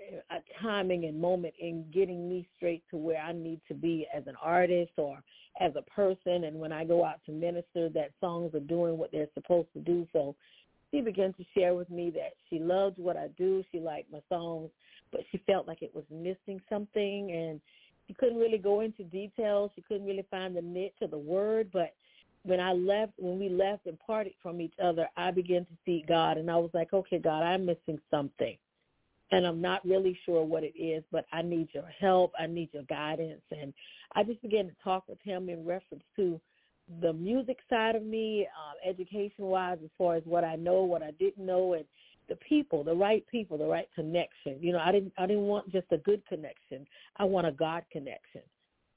uh, 0.00 0.36
a 0.36 0.62
timing 0.62 1.04
and 1.04 1.20
moment 1.20 1.54
in 1.58 1.84
getting 1.92 2.28
me 2.28 2.48
straight 2.56 2.82
to 2.90 2.96
where 2.96 3.20
I 3.20 3.32
need 3.32 3.60
to 3.68 3.74
be 3.74 4.06
as 4.14 4.26
an 4.26 4.34
artist 4.42 4.92
or 4.96 5.22
as 5.60 5.72
a 5.76 5.82
person. 5.82 6.44
And 6.44 6.58
when 6.58 6.72
I 6.72 6.84
go 6.84 7.04
out 7.04 7.20
to 7.26 7.32
minister, 7.32 7.88
that 7.90 8.10
songs 8.20 8.54
are 8.54 8.60
doing 8.60 8.98
what 8.98 9.10
they're 9.12 9.28
supposed 9.34 9.68
to 9.74 9.80
do. 9.80 10.06
So 10.12 10.34
she 10.90 11.00
began 11.00 11.32
to 11.34 11.44
share 11.54 11.74
with 11.74 11.90
me 11.90 12.10
that 12.10 12.32
she 12.48 12.58
loved 12.58 12.98
what 12.98 13.16
I 13.16 13.28
do. 13.38 13.64
She 13.72 13.80
liked 13.80 14.12
my 14.12 14.20
songs, 14.28 14.70
but 15.12 15.22
she 15.30 15.38
felt 15.46 15.66
like 15.66 15.82
it 15.82 15.94
was 15.94 16.04
missing 16.10 16.60
something 16.68 17.32
and 17.32 17.60
she 18.06 18.14
couldn't 18.14 18.38
really 18.38 18.58
go 18.58 18.80
into 18.80 19.04
details. 19.04 19.70
She 19.74 19.82
couldn't 19.82 20.06
really 20.06 20.26
find 20.30 20.56
the 20.56 20.62
niche 20.62 21.02
of 21.02 21.10
the 21.10 21.18
word, 21.18 21.70
but 21.72 21.94
when 22.44 22.60
I 22.60 22.72
left, 22.72 23.12
when 23.16 23.38
we 23.38 23.48
left 23.48 23.86
and 23.86 23.98
parted 23.98 24.34
from 24.40 24.60
each 24.60 24.74
other, 24.82 25.08
I 25.16 25.32
began 25.32 25.64
to 25.64 25.72
seek 25.84 26.06
God, 26.06 26.38
and 26.38 26.50
I 26.50 26.56
was 26.56 26.70
like, 26.74 26.92
okay, 26.92 27.18
God, 27.18 27.42
I'm 27.42 27.66
missing 27.66 27.98
something, 28.10 28.56
and 29.32 29.44
I'm 29.44 29.60
not 29.60 29.84
really 29.84 30.16
sure 30.24 30.44
what 30.44 30.62
it 30.62 30.78
is, 30.78 31.02
but 31.10 31.26
I 31.32 31.42
need 31.42 31.68
your 31.72 31.90
help. 31.98 32.32
I 32.38 32.46
need 32.46 32.68
your 32.72 32.84
guidance, 32.84 33.42
and 33.50 33.74
I 34.14 34.22
just 34.22 34.40
began 34.42 34.66
to 34.66 34.74
talk 34.84 35.08
with 35.08 35.18
him 35.22 35.48
in 35.48 35.66
reference 35.66 36.04
to 36.14 36.40
the 37.00 37.12
music 37.12 37.58
side 37.68 37.96
of 37.96 38.04
me, 38.04 38.46
uh, 38.46 38.88
education-wise, 38.88 39.78
as 39.82 39.90
far 39.98 40.14
as 40.14 40.22
what 40.24 40.44
I 40.44 40.54
know, 40.54 40.84
what 40.84 41.02
I 41.02 41.10
didn't 41.18 41.44
know, 41.44 41.72
and 41.72 41.84
the 42.28 42.36
people, 42.36 42.84
the 42.84 42.94
right 42.94 43.24
people, 43.28 43.58
the 43.58 43.66
right 43.66 43.88
connection. 43.94 44.56
You 44.60 44.72
know, 44.72 44.80
I 44.80 44.92
didn't, 44.92 45.12
I 45.18 45.26
didn't 45.26 45.44
want 45.44 45.70
just 45.70 45.86
a 45.90 45.98
good 45.98 46.24
connection. 46.26 46.86
I 47.16 47.24
want 47.24 47.46
a 47.46 47.52
God 47.52 47.84
connection. 47.90 48.42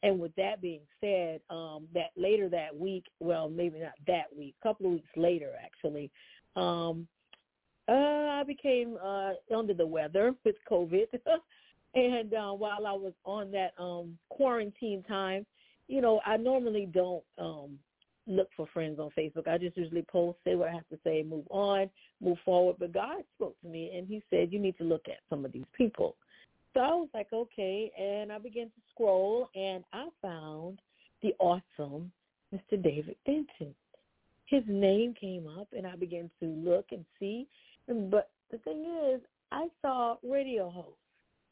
And 0.01 0.19
with 0.19 0.33
that 0.35 0.61
being 0.61 0.81
said, 1.01 1.41
um, 1.49 1.87
that 1.93 2.11
later 2.15 2.47
that 2.49 2.75
week, 2.75 3.05
well, 3.19 3.49
maybe 3.49 3.79
not 3.79 3.91
that 4.07 4.25
week, 4.35 4.55
a 4.61 4.67
couple 4.67 4.85
of 4.85 4.93
weeks 4.93 5.09
later, 5.15 5.51
actually, 5.61 6.09
um, 6.55 7.07
uh, 7.89 7.91
I 7.91 8.43
became 8.45 8.97
uh, 9.03 9.31
under 9.55 9.73
the 9.73 9.85
weather 9.85 10.33
with 10.45 10.55
COVID. 10.71 11.07
and 11.95 12.33
uh, 12.33 12.51
while 12.51 12.85
I 12.87 12.93
was 12.93 13.13
on 13.25 13.51
that 13.51 13.73
um, 13.77 14.17
quarantine 14.29 15.03
time, 15.03 15.45
you 15.87 16.01
know, 16.01 16.21
I 16.25 16.37
normally 16.37 16.87
don't 16.91 17.23
um, 17.37 17.79
look 18.29 18.49
for 18.55 18.67
friends 18.73 18.99
on 18.99 19.09
Facebook. 19.17 19.47
I 19.47 19.57
just 19.57 19.75
usually 19.75 20.05
post, 20.09 20.37
say 20.43 20.55
what 20.55 20.69
I 20.69 20.73
have 20.73 20.87
to 20.89 20.99
say, 21.03 21.23
move 21.23 21.45
on, 21.49 21.89
move 22.21 22.37
forward. 22.45 22.77
But 22.79 22.93
God 22.93 23.23
spoke 23.35 23.59
to 23.61 23.67
me, 23.67 23.91
and 23.95 24.07
He 24.07 24.23
said, 24.29 24.53
you 24.53 24.59
need 24.59 24.77
to 24.77 24.83
look 24.83 25.05
at 25.07 25.17
some 25.29 25.43
of 25.45 25.51
these 25.51 25.65
people. 25.75 26.15
So 26.73 26.79
I 26.81 26.89
was 26.89 27.09
like, 27.13 27.27
okay, 27.33 27.91
and 27.99 28.31
I 28.31 28.37
began 28.37 28.67
to 28.67 28.81
scroll, 28.93 29.49
and 29.55 29.83
I 29.91 30.07
found 30.21 30.79
the 31.21 31.33
awesome 31.39 32.11
Mr. 32.53 32.81
David 32.81 33.15
Benton. 33.25 33.73
His 34.45 34.63
name 34.67 35.13
came 35.19 35.47
up, 35.47 35.67
and 35.75 35.85
I 35.85 35.95
began 35.95 36.29
to 36.39 36.45
look 36.45 36.85
and 36.91 37.05
see. 37.19 37.47
But 37.87 38.29
the 38.51 38.57
thing 38.59 38.85
is, 39.11 39.21
I 39.51 39.67
saw 39.81 40.15
radio 40.23 40.69
hosts. 40.69 40.93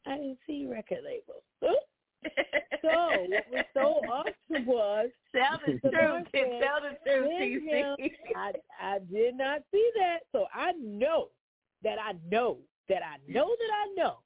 I 0.06 0.16
didn't 0.16 0.38
see 0.46 0.66
record 0.66 0.98
labels. 1.04 1.42
so 2.82 2.88
what 3.28 3.44
was 3.50 3.64
so 3.74 4.00
awesome 4.10 4.66
was 4.66 5.08
tell 5.36 5.60
the 5.66 5.78
truth. 5.78 6.26
Tell 6.32 6.80
the 6.80 6.96
truth, 7.04 7.30
TC. 7.40 8.10
I 8.36 8.52
I 8.80 8.98
did 9.12 9.36
not 9.36 9.62
see 9.72 9.90
that, 9.96 10.18
so 10.32 10.46
I 10.54 10.72
know 10.72 11.28
that 11.82 11.98
I 11.98 12.12
know 12.30 12.58
that 12.88 13.02
I 13.02 13.16
know 13.30 13.46
that 13.46 13.70
I 13.72 13.94
know 13.96 14.18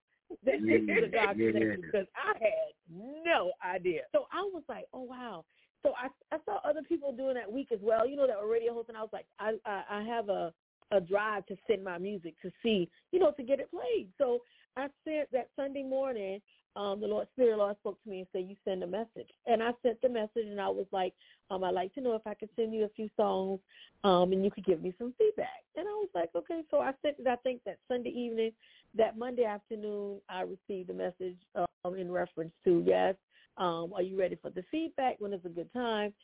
that 0.44 0.60
this 0.62 0.82
is 0.82 1.04
a 1.04 1.08
God 1.08 1.36
connection 1.36 1.82
because 1.82 2.06
I 2.16 2.38
had 2.38 2.72
no 2.88 3.52
idea. 3.64 4.02
So 4.12 4.26
I 4.32 4.42
was 4.52 4.62
like, 4.68 4.84
oh 4.92 5.02
wow. 5.02 5.44
So 5.82 5.92
I 5.96 6.08
I 6.34 6.38
saw 6.44 6.60
other 6.64 6.82
people 6.82 7.12
doing 7.12 7.34
that 7.34 7.50
week 7.50 7.68
as 7.72 7.80
well. 7.82 8.06
You 8.06 8.16
know 8.16 8.26
that 8.26 8.40
were 8.40 8.50
radio 8.50 8.72
hosts, 8.72 8.88
and 8.88 8.96
I 8.98 9.02
was 9.02 9.12
like, 9.12 9.26
I 9.38 9.54
I, 9.66 9.82
I 9.90 10.02
have 10.04 10.28
a 10.28 10.52
a 10.92 11.00
drive 11.00 11.46
to 11.46 11.56
send 11.66 11.82
my 11.82 11.98
music 11.98 12.34
to 12.42 12.50
see, 12.62 12.88
you 13.12 13.18
know, 13.18 13.32
to 13.32 13.42
get 13.42 13.58
it 13.60 13.70
played. 13.70 14.08
So 14.18 14.40
I 14.76 14.88
sent 15.04 15.32
that 15.32 15.48
Sunday 15.56 15.82
morning. 15.82 16.40
Um, 16.74 17.00
the 17.00 17.06
Lord 17.06 17.28
Spirit 17.32 17.58
Lord 17.58 17.76
spoke 17.78 18.02
to 18.02 18.08
me 18.08 18.20
and 18.20 18.28
said, 18.32 18.48
"You 18.48 18.56
send 18.64 18.82
a 18.82 18.86
message." 18.86 19.28
And 19.46 19.62
I 19.62 19.72
sent 19.82 20.00
the 20.00 20.08
message, 20.08 20.46
and 20.46 20.60
I 20.60 20.68
was 20.68 20.86
like, 20.90 21.12
um, 21.50 21.64
"I'd 21.64 21.74
like 21.74 21.92
to 21.94 22.00
know 22.00 22.14
if 22.14 22.26
I 22.26 22.34
could 22.34 22.48
send 22.56 22.72
you 22.72 22.84
a 22.84 22.88
few 22.90 23.10
songs, 23.16 23.60
um, 24.04 24.32
and 24.32 24.44
you 24.44 24.50
could 24.50 24.64
give 24.64 24.82
me 24.82 24.94
some 24.98 25.12
feedback." 25.18 25.64
And 25.76 25.86
I 25.86 25.92
was 25.92 26.08
like, 26.14 26.34
"Okay." 26.34 26.62
So 26.70 26.80
I 26.80 26.92
sent 27.02 27.18
it. 27.18 27.26
I 27.26 27.36
think 27.36 27.62
that 27.64 27.78
Sunday 27.88 28.10
evening, 28.10 28.52
that 28.94 29.18
Monday 29.18 29.44
afternoon, 29.44 30.20
I 30.28 30.42
received 30.42 30.90
a 30.90 30.94
message 30.94 31.36
um, 31.54 31.94
in 31.94 32.10
reference 32.10 32.52
to 32.64 32.82
yes, 32.86 33.16
um, 33.58 33.92
are 33.94 34.02
you 34.02 34.18
ready 34.18 34.36
for 34.36 34.50
the 34.50 34.64
feedback? 34.70 35.16
When 35.18 35.32
is 35.32 35.44
a 35.44 35.50
good 35.50 35.72
time? 35.72 36.14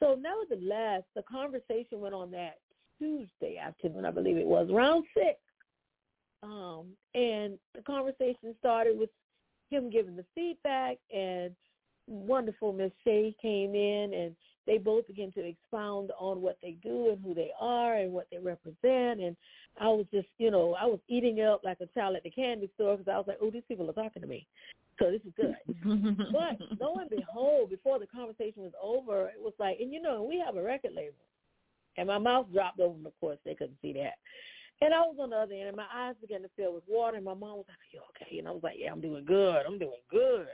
So 0.00 0.16
nevertheless, 0.20 1.02
the 1.14 1.22
conversation 1.22 2.00
went 2.00 2.14
on 2.14 2.32
that 2.32 2.56
Tuesday 2.98 3.56
afternoon, 3.56 4.04
I 4.04 4.10
believe 4.10 4.36
it 4.36 4.46
was 4.46 4.68
around 4.70 5.04
six. 5.14 5.38
Um, 6.42 6.88
and 7.14 7.58
the 7.74 7.82
conversation 7.86 8.54
started 8.58 8.98
with 8.98 9.10
him 9.72 9.90
giving 9.90 10.16
the 10.16 10.24
feedback, 10.34 10.98
and 11.14 11.54
wonderful 12.06 12.72
Miss 12.72 12.92
Shay 13.04 13.34
came 13.40 13.74
in, 13.74 14.12
and 14.14 14.36
they 14.66 14.78
both 14.78 15.06
began 15.06 15.32
to 15.32 15.44
expound 15.44 16.10
on 16.18 16.40
what 16.40 16.58
they 16.62 16.76
do 16.82 17.10
and 17.10 17.22
who 17.24 17.34
they 17.34 17.50
are 17.60 17.96
and 17.96 18.12
what 18.12 18.28
they 18.30 18.38
represent. 18.38 19.20
And 19.20 19.36
I 19.80 19.88
was 19.88 20.06
just, 20.12 20.28
you 20.38 20.50
know, 20.50 20.76
I 20.80 20.86
was 20.86 21.00
eating 21.08 21.40
up 21.40 21.62
like 21.64 21.78
a 21.80 21.86
child 21.86 22.16
at 22.16 22.22
the 22.22 22.30
candy 22.30 22.70
store 22.74 22.96
because 22.96 23.10
I 23.12 23.16
was 23.16 23.26
like, 23.26 23.38
oh, 23.42 23.50
these 23.50 23.62
people 23.66 23.88
are 23.90 23.94
talking 23.94 24.22
to 24.22 24.28
me. 24.28 24.46
So 24.98 25.10
this 25.10 25.22
is 25.22 25.32
good. 25.36 25.56
but 26.32 26.80
lo 26.80 26.96
and 27.00 27.10
behold, 27.10 27.70
before 27.70 27.98
the 27.98 28.06
conversation 28.06 28.62
was 28.62 28.72
over, 28.80 29.28
it 29.28 29.40
was 29.40 29.54
like, 29.58 29.78
and 29.80 29.92
you 29.92 30.00
know, 30.00 30.22
we 30.22 30.42
have 30.44 30.56
a 30.56 30.62
record 30.62 30.92
label. 30.94 31.14
And 31.96 32.08
my 32.08 32.18
mouth 32.18 32.46
dropped 32.52 32.80
open, 32.80 33.04
of 33.06 33.18
course, 33.20 33.38
they 33.44 33.54
couldn't 33.54 33.76
see 33.82 33.92
that. 33.94 34.14
And 34.82 34.92
I 34.92 35.00
was 35.02 35.16
on 35.20 35.30
the 35.30 35.36
other 35.36 35.54
end, 35.54 35.68
and 35.68 35.76
my 35.76 35.86
eyes 35.94 36.16
began 36.20 36.42
to 36.42 36.50
fill 36.56 36.74
with 36.74 36.82
water. 36.88 37.16
And 37.16 37.24
my 37.24 37.34
mom 37.34 37.58
was 37.58 37.66
like, 37.68 37.78
"You 37.92 38.00
okay?" 38.10 38.38
And 38.38 38.48
I 38.48 38.50
was 38.50 38.64
like, 38.64 38.78
"Yeah, 38.78 38.90
I'm 38.90 39.00
doing 39.00 39.24
good. 39.24 39.64
I'm 39.64 39.78
doing 39.78 40.02
good." 40.10 40.48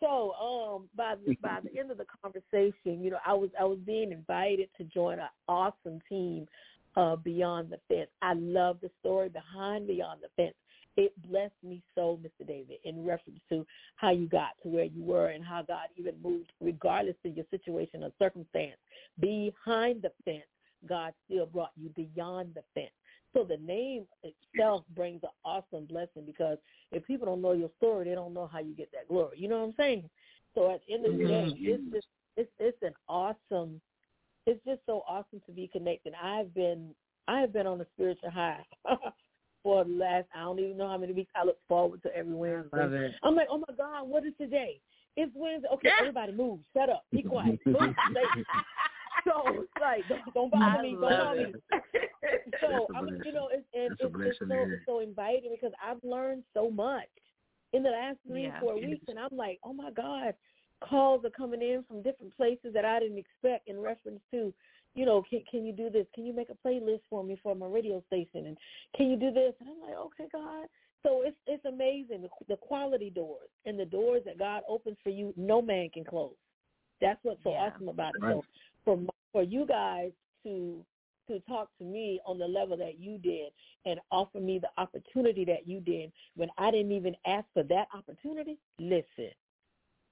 So, 0.00 0.32
um, 0.34 0.88
by 0.96 1.16
the 1.16 1.36
by 1.42 1.60
the 1.60 1.78
end 1.78 1.90
of 1.90 1.98
the 1.98 2.06
conversation, 2.22 3.04
you 3.04 3.10
know, 3.10 3.18
I 3.26 3.34
was 3.34 3.50
I 3.60 3.64
was 3.64 3.78
being 3.80 4.10
invited 4.10 4.70
to 4.78 4.84
join 4.84 5.18
an 5.18 5.28
awesome 5.48 6.00
team, 6.08 6.48
uh, 6.96 7.16
Beyond 7.16 7.70
the 7.70 7.78
Fence. 7.88 8.08
I 8.22 8.32
love 8.34 8.78
the 8.80 8.90
story 9.00 9.28
behind 9.28 9.86
Beyond 9.86 10.20
the 10.22 10.28
Fence. 10.36 10.54
It 10.96 11.12
blessed 11.30 11.62
me 11.62 11.82
so, 11.94 12.18
Mr. 12.22 12.46
David, 12.46 12.78
in 12.84 13.04
reference 13.04 13.40
to 13.50 13.66
how 13.96 14.10
you 14.10 14.28
got 14.28 14.60
to 14.62 14.68
where 14.68 14.84
you 14.84 15.04
were 15.04 15.28
and 15.28 15.44
how 15.44 15.62
God 15.62 15.88
even 15.96 16.14
moved, 16.22 16.50
regardless 16.60 17.14
of 17.24 17.36
your 17.36 17.46
situation 17.50 18.02
or 18.02 18.10
circumstance. 18.18 18.78
Behind 19.20 20.02
the 20.02 20.10
fence, 20.24 20.48
God 20.88 21.12
still 21.26 21.46
brought 21.46 21.70
you 21.76 21.90
beyond 21.90 22.54
the 22.54 22.62
fence. 22.74 22.90
So 23.34 23.44
the 23.44 23.58
name 23.58 24.06
itself 24.22 24.84
brings 24.96 25.22
an 25.22 25.28
awesome 25.44 25.86
blessing 25.86 26.24
because 26.26 26.58
if 26.92 27.06
people 27.06 27.26
don't 27.26 27.42
know 27.42 27.52
your 27.52 27.70
story, 27.76 28.08
they 28.08 28.14
don't 28.14 28.34
know 28.34 28.48
how 28.50 28.58
you 28.60 28.74
get 28.74 28.90
that 28.92 29.08
glory. 29.08 29.38
You 29.38 29.48
know 29.48 29.58
what 29.58 29.68
I'm 29.68 29.74
saying? 29.76 30.10
So 30.54 30.70
at 30.72 30.80
the 30.86 30.94
end 30.94 31.04
of 31.06 31.12
the 31.12 31.18
day, 31.28 31.52
it's 31.56 31.82
just 31.92 32.06
it's 32.36 32.50
it's 32.58 32.82
an 32.82 32.94
awesome. 33.08 33.80
It's 34.46 34.64
just 34.64 34.80
so 34.86 35.02
awesome 35.06 35.42
to 35.46 35.52
be 35.52 35.68
connected. 35.68 36.14
I've 36.20 36.54
been 36.54 36.94
I 37.28 37.40
have 37.40 37.52
been 37.52 37.66
on 37.66 37.80
a 37.80 37.86
spiritual 37.94 38.30
high 38.30 38.64
for 39.62 39.84
the 39.84 39.90
last 39.90 40.26
I 40.34 40.40
don't 40.40 40.58
even 40.58 40.78
know 40.78 40.88
how 40.88 40.96
many 40.96 41.12
weeks. 41.12 41.30
I 41.36 41.44
look 41.44 41.58
forward 41.68 42.02
to 42.04 42.16
every 42.16 42.32
Wednesday. 42.32 42.70
I'm 43.22 43.34
like, 43.36 43.48
oh 43.50 43.58
my 43.58 43.74
God, 43.76 44.08
what 44.08 44.24
is 44.24 44.32
today? 44.40 44.80
It's 45.16 45.32
Wednesday. 45.34 45.68
Okay, 45.74 45.90
everybody 46.00 46.32
move. 46.32 46.60
Shut 46.74 46.88
up. 46.88 47.04
Be 47.12 47.22
quiet. 47.22 47.60
Move. 47.66 47.76
so 49.24 49.42
it's 49.48 49.68
like 49.80 50.08
don't, 50.08 50.34
don't 50.34 50.50
bother 50.50 50.82
me, 50.82 50.92
don't 50.92 51.10
bother 51.10 51.40
me. 51.40 51.54
so 52.60 52.86
I 52.94 53.02
mean, 53.02 53.20
you 53.24 53.32
know, 53.32 53.48
it's 53.52 53.66
and 53.74 53.92
it's, 53.92 54.00
it's 54.02 54.38
so 54.38 54.46
it's 54.48 54.86
so 54.86 55.00
inviting 55.00 55.50
because 55.50 55.72
I've 55.82 56.02
learned 56.02 56.44
so 56.54 56.70
much 56.70 57.08
in 57.72 57.82
the 57.82 57.90
last 57.90 58.18
three 58.26 58.44
yeah. 58.44 58.60
four 58.60 58.74
weeks, 58.74 59.04
and 59.08 59.18
I'm 59.18 59.36
like, 59.36 59.58
oh 59.64 59.72
my 59.72 59.90
god, 59.90 60.34
calls 60.80 61.24
are 61.24 61.30
coming 61.30 61.62
in 61.62 61.84
from 61.86 62.02
different 62.02 62.36
places 62.36 62.72
that 62.74 62.84
I 62.84 63.00
didn't 63.00 63.18
expect 63.18 63.68
in 63.68 63.78
reference 63.78 64.20
to. 64.32 64.52
You 64.94 65.06
know, 65.06 65.22
can 65.28 65.42
can 65.50 65.64
you 65.64 65.72
do 65.72 65.90
this? 65.90 66.06
Can 66.14 66.26
you 66.26 66.32
make 66.32 66.48
a 66.50 66.68
playlist 66.68 67.00
for 67.10 67.22
me 67.22 67.38
for 67.42 67.54
my 67.54 67.66
radio 67.66 68.02
station? 68.06 68.46
And 68.46 68.56
can 68.96 69.10
you 69.10 69.16
do 69.16 69.30
this? 69.30 69.54
And 69.60 69.68
I'm 69.68 69.80
like, 69.80 69.98
okay, 69.98 70.28
God. 70.32 70.66
So 71.02 71.22
it's 71.24 71.36
it's 71.46 71.64
amazing 71.64 72.22
the, 72.22 72.28
the 72.48 72.56
quality 72.56 73.10
doors 73.10 73.48
and 73.66 73.78
the 73.78 73.84
doors 73.84 74.22
that 74.26 74.38
God 74.38 74.62
opens 74.68 74.96
for 75.04 75.10
you, 75.10 75.32
no 75.36 75.62
man 75.62 75.90
can 75.90 76.04
close. 76.04 76.34
That's 77.00 77.18
what's 77.22 77.42
so 77.44 77.50
Yeah. 77.50 77.70
awesome 77.72 77.88
about 77.88 78.14
it. 78.16 78.22
Right. 78.22 78.34
So 78.34 78.44
for 78.84 78.98
for 79.32 79.42
you 79.42 79.66
guys 79.66 80.10
to 80.44 80.84
to 81.28 81.40
talk 81.40 81.68
to 81.78 81.84
me 81.84 82.20
on 82.26 82.38
the 82.38 82.46
level 82.46 82.76
that 82.76 82.98
you 82.98 83.18
did 83.18 83.52
and 83.86 84.00
offer 84.10 84.40
me 84.40 84.58
the 84.58 84.68
opportunity 84.80 85.44
that 85.44 85.66
you 85.66 85.80
did 85.80 86.12
when 86.36 86.48
I 86.58 86.70
didn't 86.70 86.92
even 86.92 87.14
ask 87.26 87.46
for 87.54 87.62
that 87.64 87.88
opportunity. 87.94 88.58
Listen, 88.78 89.30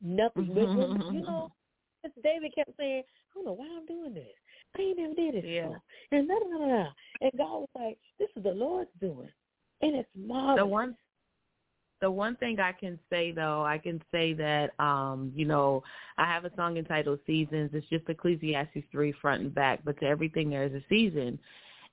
nothing. 0.00 0.54
when, 0.54 0.66
mm-hmm. 0.66 1.14
you 1.14 1.22
know. 1.22 1.52
David 2.22 2.54
kept 2.54 2.70
saying, 2.76 3.02
"I 3.02 3.34
don't 3.34 3.46
know 3.46 3.52
why 3.54 3.66
I'm 3.66 3.86
doing 3.86 4.14
this. 4.14 4.32
I 4.78 4.82
ain't 4.82 4.98
never 4.98 5.14
did 5.14 5.34
this 5.34 5.44
Yeah. 5.44 5.62
before." 5.62 5.82
And 6.12 6.28
da, 6.28 6.34
da, 6.38 6.58
da, 6.58 6.66
da. 6.66 6.90
and 7.20 7.32
God 7.36 7.58
was 7.60 7.68
like, 7.74 7.98
"This 8.18 8.28
is 8.36 8.44
the 8.44 8.52
Lord's 8.52 8.90
doing, 9.00 9.32
and 9.82 9.96
it's 9.96 10.08
marvelous." 10.14 10.58
the 10.58 10.66
one 10.66 10.96
the 12.00 12.10
one 12.10 12.36
thing 12.36 12.60
I 12.60 12.72
can 12.72 12.98
say 13.10 13.32
though, 13.32 13.64
I 13.64 13.78
can 13.78 14.02
say 14.12 14.32
that 14.34 14.78
um, 14.78 15.32
you 15.34 15.46
know, 15.46 15.82
I 16.18 16.24
have 16.26 16.44
a 16.44 16.54
song 16.56 16.76
entitled 16.76 17.20
Seasons. 17.26 17.70
It's 17.72 17.86
just 17.88 18.08
Ecclesiastes 18.08 18.84
three 18.92 19.12
front 19.12 19.42
and 19.42 19.54
back, 19.54 19.80
but 19.84 19.98
to 20.00 20.06
everything 20.06 20.50
there 20.50 20.64
is 20.64 20.74
a 20.74 20.84
season. 20.88 21.38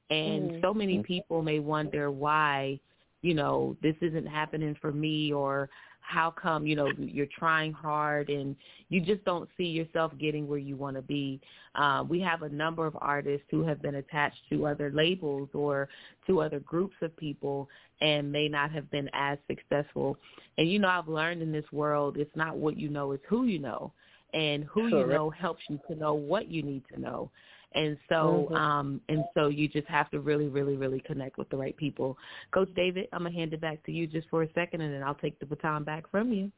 And 0.09 0.51
Mhm. 0.51 0.61
so 0.61 0.73
many 0.73 0.99
people 0.99 1.41
may 1.41 1.59
wonder 1.59 2.11
why 2.11 2.79
you 3.23 3.33
know, 3.33 3.75
this 3.81 3.95
isn't 4.01 4.27
happening 4.27 4.75
for 4.81 4.91
me 4.91 5.33
or 5.33 5.69
how 6.03 6.31
come, 6.31 6.67
you 6.67 6.75
know, 6.75 6.91
you're 6.97 7.27
trying 7.37 7.73
hard 7.73 8.29
and 8.29 8.55
you 8.89 9.01
just 9.01 9.23
don't 9.25 9.49
see 9.57 9.65
yourself 9.65 10.11
getting 10.19 10.47
where 10.47 10.59
you 10.59 10.75
want 10.75 10.95
to 10.95 11.01
be. 11.01 11.39
Uh, 11.75 12.03
we 12.07 12.19
have 12.19 12.43
a 12.43 12.49
number 12.49 12.85
of 12.85 12.95
artists 13.01 13.45
who 13.49 13.63
have 13.63 13.81
been 13.81 13.95
attached 13.95 14.39
to 14.49 14.67
other 14.67 14.91
labels 14.93 15.49
or 15.53 15.89
to 16.27 16.41
other 16.41 16.59
groups 16.59 16.95
of 17.01 17.15
people 17.17 17.67
and 18.01 18.31
may 18.31 18.47
not 18.47 18.71
have 18.71 18.89
been 18.91 19.09
as 19.13 19.37
successful. 19.47 20.17
And, 20.57 20.69
you 20.69 20.77
know, 20.77 20.89
I've 20.89 21.07
learned 21.07 21.41
in 21.41 21.51
this 21.51 21.65
world, 21.71 22.17
it's 22.17 22.35
not 22.35 22.57
what 22.57 22.77
you 22.77 22.89
know, 22.89 23.13
it's 23.13 23.23
who 23.27 23.45
you 23.45 23.59
know. 23.59 23.91
And 24.33 24.63
who 24.63 24.87
you 24.87 25.05
know 25.05 25.29
helps 25.29 25.61
you 25.69 25.79
to 25.87 25.95
know 25.95 26.15
what 26.15 26.49
you 26.49 26.63
need 26.63 26.81
to 26.91 26.99
know 26.99 27.29
and 27.75 27.97
so 28.09 28.47
mm-hmm. 28.49 28.55
um 28.55 29.01
and 29.09 29.23
so 29.33 29.47
you 29.47 29.67
just 29.67 29.87
have 29.87 30.09
to 30.11 30.19
really 30.19 30.47
really 30.47 30.75
really 30.75 30.99
connect 31.01 31.37
with 31.37 31.49
the 31.49 31.57
right 31.57 31.75
people. 31.77 32.17
Coach 32.51 32.69
david 32.75 33.07
i'm 33.13 33.23
gonna 33.23 33.35
hand 33.35 33.53
it 33.53 33.61
back 33.61 33.83
to 33.85 33.91
you 33.91 34.07
just 34.07 34.27
for 34.29 34.43
a 34.43 34.53
second 34.53 34.81
and 34.81 34.93
then 34.93 35.03
i'll 35.03 35.15
take 35.15 35.39
the 35.39 35.45
baton 35.45 35.83
back 35.83 36.09
from 36.09 36.31
you. 36.31 36.51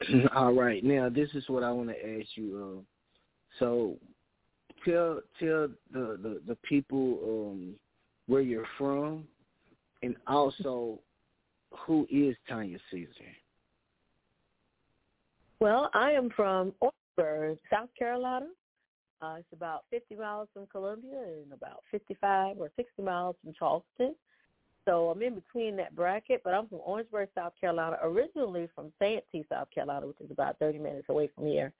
All 0.34 0.52
right. 0.52 0.84
Now 0.84 1.08
this 1.08 1.28
is 1.34 1.44
what 1.48 1.62
i 1.62 1.70
want 1.70 1.88
to 1.88 2.18
ask 2.20 2.28
you 2.34 2.56
um 2.62 2.86
so 3.58 3.96
tell 4.84 5.20
tell 5.40 5.68
the 5.92 6.18
the, 6.22 6.40
the 6.46 6.56
people 6.68 7.18
um 7.24 7.74
where 8.26 8.42
you're 8.42 8.66
from 8.76 9.24
and 10.02 10.14
also 10.26 11.00
who 11.86 12.06
is 12.10 12.36
tanya 12.48 12.78
caesar? 12.90 13.08
Well 15.60 15.90
i 15.94 16.12
am 16.12 16.30
from 16.36 16.72
Orangeburg, 16.80 17.58
south 17.70 17.90
carolina 17.98 18.46
uh, 19.20 19.36
it's 19.38 19.52
about 19.52 19.84
50 19.90 20.14
miles 20.16 20.48
from 20.52 20.66
Columbia 20.66 21.18
and 21.42 21.52
about 21.52 21.82
55 21.90 22.58
or 22.58 22.70
60 22.76 23.02
miles 23.02 23.36
from 23.42 23.52
Charleston. 23.58 24.14
So 24.84 25.10
I'm 25.10 25.20
in 25.22 25.34
between 25.34 25.76
that 25.76 25.94
bracket, 25.94 26.40
but 26.44 26.54
I'm 26.54 26.66
from 26.68 26.78
Orangeburg, 26.84 27.28
South 27.34 27.52
Carolina, 27.60 27.98
originally 28.02 28.68
from 28.74 28.92
Santee, 28.98 29.44
South 29.50 29.68
Carolina, 29.74 30.06
which 30.06 30.20
is 30.20 30.30
about 30.30 30.58
30 30.58 30.78
minutes 30.78 31.08
away 31.10 31.28
from 31.34 31.46
here. 31.46 31.72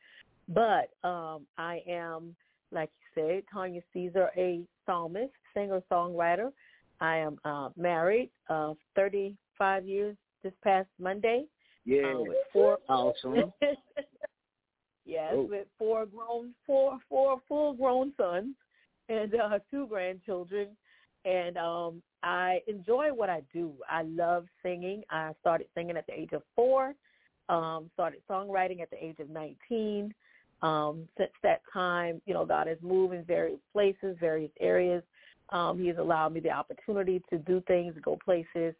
But 0.49 0.91
um, 1.05 1.47
I 1.57 1.83
am, 1.89 2.35
like 2.71 2.91
you 3.17 3.23
said, 3.23 3.45
Tanya 3.53 3.81
Caesar, 3.95 4.31
a 4.37 4.63
psalmist, 4.85 5.33
singer-songwriter. 5.55 6.53
I 7.01 7.17
am 7.17 7.39
uh, 7.45 7.71
married, 7.77 8.31
uh, 8.51 8.75
35 8.95 9.87
years 9.87 10.17
this 10.43 10.53
past 10.63 10.89
Monday. 10.99 11.45
Yeah, 11.85 12.13
um, 12.15 12.29
with 12.29 12.37
four 12.53 12.79
awesome. 12.89 13.53
Yes, 15.09 15.33
oh. 15.35 15.45
with 15.45 15.67
four 15.79 16.05
grown, 16.05 16.53
four 16.67 16.99
four 17.09 17.41
full 17.49 17.73
grown 17.73 18.13
sons 18.19 18.55
and 19.09 19.35
uh, 19.35 19.59
two 19.71 19.87
grandchildren, 19.87 20.69
and 21.25 21.57
um, 21.57 22.03
I 22.23 22.61
enjoy 22.67 23.09
what 23.15 23.31
I 23.31 23.41
do. 23.51 23.73
I 23.91 24.03
love 24.03 24.45
singing. 24.63 25.03
I 25.11 25.33
started 25.41 25.67
singing 25.75 25.97
at 25.97 26.07
the 26.07 26.13
age 26.13 26.33
of 26.33 26.43
four. 26.55 26.95
Um, 27.49 27.91
started 27.95 28.21
songwriting 28.29 28.83
at 28.83 28.91
the 28.91 29.03
age 29.03 29.19
of 29.19 29.31
nineteen. 29.31 30.13
Um, 30.61 31.09
since 31.17 31.31
that 31.43 31.63
time, 31.73 32.21
you 32.27 32.35
know, 32.35 32.45
God 32.45 32.67
has 32.67 32.79
moved 32.83 33.15
in 33.15 33.25
various 33.25 33.61
places, 33.73 34.15
various 34.21 34.51
areas. 34.61 35.03
Um, 35.51 35.79
he 35.79 35.87
has 35.87 35.97
allowed 35.97 36.35
me 36.35 36.41
the 36.41 36.51
opportunity 36.51 37.23
to 37.31 37.39
do 37.39 37.63
things, 37.67 37.95
go 38.03 38.19
places, 38.23 38.75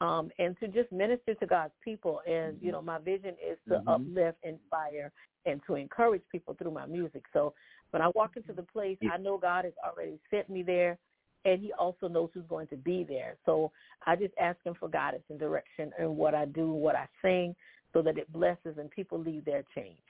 um, 0.00 0.30
and 0.38 0.58
to 0.60 0.68
just 0.68 0.90
minister 0.92 1.34
to 1.34 1.46
God's 1.46 1.72
people. 1.82 2.20
And 2.26 2.56
you 2.60 2.72
know, 2.72 2.82
my 2.82 2.98
vision 2.98 3.34
is 3.34 3.58
to 3.68 3.76
mm-hmm. 3.76 3.88
uplift, 3.88 4.38
inspire, 4.42 5.12
and 5.46 5.60
to 5.66 5.74
encourage 5.74 6.22
people 6.30 6.54
through 6.54 6.72
my 6.72 6.86
music. 6.86 7.24
So 7.32 7.54
when 7.90 8.02
I 8.02 8.08
walk 8.14 8.36
into 8.36 8.52
the 8.52 8.62
place, 8.62 8.98
I 9.12 9.18
know 9.18 9.38
God 9.38 9.64
has 9.64 9.74
already 9.84 10.18
sent 10.30 10.50
me 10.50 10.62
there, 10.62 10.98
and 11.44 11.60
He 11.60 11.72
also 11.72 12.08
knows 12.08 12.30
who's 12.34 12.46
going 12.48 12.66
to 12.68 12.76
be 12.76 13.04
there. 13.08 13.36
So 13.46 13.70
I 14.06 14.16
just 14.16 14.34
ask 14.40 14.58
Him 14.64 14.74
for 14.78 14.88
guidance 14.88 15.24
and 15.30 15.38
direction 15.38 15.92
in 15.98 16.16
what 16.16 16.34
I 16.34 16.46
do, 16.46 16.70
what 16.70 16.96
I 16.96 17.06
sing, 17.22 17.54
so 17.92 18.02
that 18.02 18.18
it 18.18 18.32
blesses 18.32 18.76
and 18.78 18.90
people 18.90 19.18
leave 19.18 19.44
there 19.44 19.64
changed. 19.74 20.00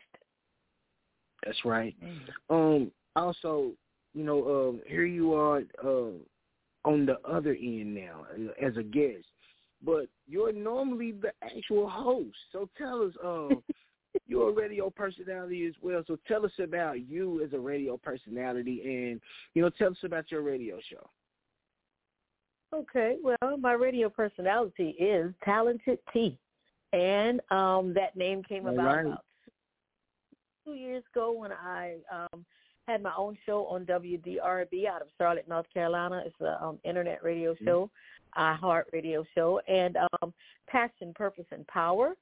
That's 1.45 1.65
right. 1.65 1.95
Mm-hmm. 2.03 2.55
Um, 2.55 2.91
also, 3.17 3.73
you 4.15 4.25
know, 4.25 4.69
um, 4.71 4.81
here 4.87 5.05
you 5.05 5.35
are 5.35 5.63
uh, 5.85 6.13
on 6.85 7.07
the 7.07 7.19
other 7.29 7.55
end 7.61 7.95
now 7.95 8.27
uh, 8.33 8.67
as 8.67 8.77
a 8.77 8.83
guest 8.83 9.27
but 9.85 10.07
you're 10.27 10.53
normally 10.53 11.13
the 11.13 11.33
actual 11.43 11.89
host. 11.89 12.37
So 12.53 12.69
tell 12.79 13.03
us, 13.03 13.13
um, 13.23 13.63
you're 14.27 14.51
a 14.51 14.53
radio 14.53 14.91
personality 14.91 15.67
as 15.67 15.75
well. 15.83 16.03
So 16.07 16.19
tell 16.27 16.45
us 16.45 16.53
about 16.63 17.07
you 17.09 17.43
as 17.43 17.53
a 17.53 17.59
radio 17.59 17.97
personality, 17.97 18.83
and 18.85 19.21
you 19.55 19.63
know, 19.63 19.71
tell 19.71 19.91
us 19.91 19.99
about 20.05 20.31
your 20.31 20.43
radio 20.43 20.79
show. 20.91 21.09
Okay, 22.75 23.17
well, 23.23 23.57
my 23.59 23.73
radio 23.73 24.09
personality 24.09 24.91
is 24.99 25.33
Talented 25.45 25.99
T, 26.13 26.39
and 26.93 27.41
um, 27.51 27.95
that 27.95 28.17
name 28.17 28.43
came 28.43 28.67
about, 28.67 28.85
right. 28.85 29.07
about 29.07 29.25
two 30.65 30.75
years 30.75 31.05
ago 31.15 31.33
when 31.33 31.53
I 31.53 31.97
um, 32.13 32.45
had 32.89 33.01
my 33.01 33.13
own 33.17 33.37
show 33.47 33.67
on 33.67 33.85
WDRB 33.85 34.89
out 34.89 35.03
of 35.03 35.09
Charlotte, 35.19 35.49
North 35.49 35.67
Carolina. 35.73 36.23
It's 36.27 36.35
an 36.41 36.57
um, 36.61 36.79
internet 36.85 37.23
radio 37.23 37.53
mm-hmm. 37.55 37.65
show. 37.65 37.81
Mm-hmm 37.83 37.95
iHeart 38.39 38.85
Radio 38.93 39.25
show, 39.35 39.61
and 39.69 39.97
um, 40.23 40.33
Passion, 40.67 41.13
Purpose, 41.15 41.47
and 41.51 41.67
Power. 41.67 42.15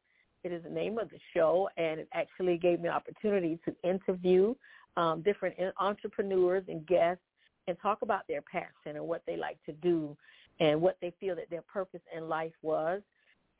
It 0.44 0.52
is 0.52 0.62
the 0.64 0.70
name 0.70 0.98
of 0.98 1.08
the 1.10 1.18
show, 1.34 1.68
and 1.76 2.00
it 2.00 2.08
actually 2.12 2.58
gave 2.58 2.80
me 2.80 2.88
an 2.88 2.94
opportunity 2.94 3.58
to 3.64 3.74
interview 3.88 4.54
um, 4.96 5.22
different 5.22 5.54
entrepreneurs 5.78 6.64
and 6.68 6.86
guests 6.86 7.22
and 7.68 7.76
talk 7.80 8.02
about 8.02 8.26
their 8.28 8.42
passion 8.42 8.96
and 8.96 9.06
what 9.06 9.22
they 9.26 9.36
like 9.36 9.58
to 9.66 9.72
do 9.72 10.16
and 10.60 10.80
what 10.80 10.96
they 11.00 11.12
feel 11.20 11.36
that 11.36 11.48
their 11.48 11.62
purpose 11.62 12.00
in 12.16 12.28
life 12.28 12.52
was. 12.62 13.02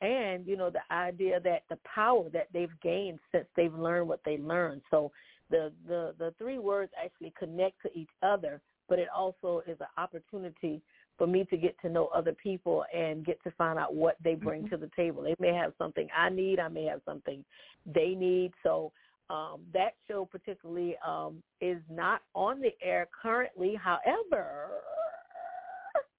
And, 0.01 0.47
you 0.47 0.57
know, 0.57 0.71
the 0.71 0.81
idea 0.93 1.39
that 1.41 1.63
the 1.71 1.79
power 1.85 2.29
that 2.31 2.49
they've 2.53 2.81
gained 2.83 3.21
since 3.31 3.47
they've 3.57 3.73
learned 3.73 4.09
what 4.09 4.21
they 4.25 4.37
learned. 4.39 4.83
So 4.91 5.13
the, 5.51 5.73
the, 5.87 6.15
the 6.19 6.35
three 6.39 6.59
words 6.59 6.91
actually 7.03 7.33
connect 7.39 7.81
to 7.83 7.97
each 7.97 8.11
other, 8.23 8.61
but 8.89 8.99
it 8.99 9.09
also 9.17 9.63
is 9.67 9.79
an 9.81 9.87
opportunity 9.97 10.83
for 11.19 11.27
me 11.27 11.45
to 11.51 11.57
get 11.57 11.79
to 11.83 11.89
know 11.89 12.07
other 12.07 12.33
people 12.33 12.85
and 12.95 13.25
get 13.25 13.43
to 13.45 13.51
find 13.53 13.79
out 13.79 13.95
what 13.95 14.17
they 14.23 14.35
bring 14.35 14.63
mm-hmm. 14.63 14.75
to 14.75 14.77
the 14.77 14.91
table. 14.97 15.23
They 15.23 15.37
may 15.39 15.55
have 15.55 15.73
something 15.79 16.09
I 16.17 16.31
need, 16.31 16.59
I 16.59 16.69
may 16.69 16.85
have 16.87 17.01
something 17.05 17.45
they 17.87 18.15
need. 18.17 18.53
So 18.63 18.93
um, 19.31 19.61
that 19.73 19.95
show 20.09 20.25
particularly 20.25 20.97
um, 21.07 21.43
is 21.61 21.79
not 21.91 22.23
on 22.35 22.61
the 22.61 22.73
air 22.83 23.09
currently. 23.23 23.75
However, 23.75 24.69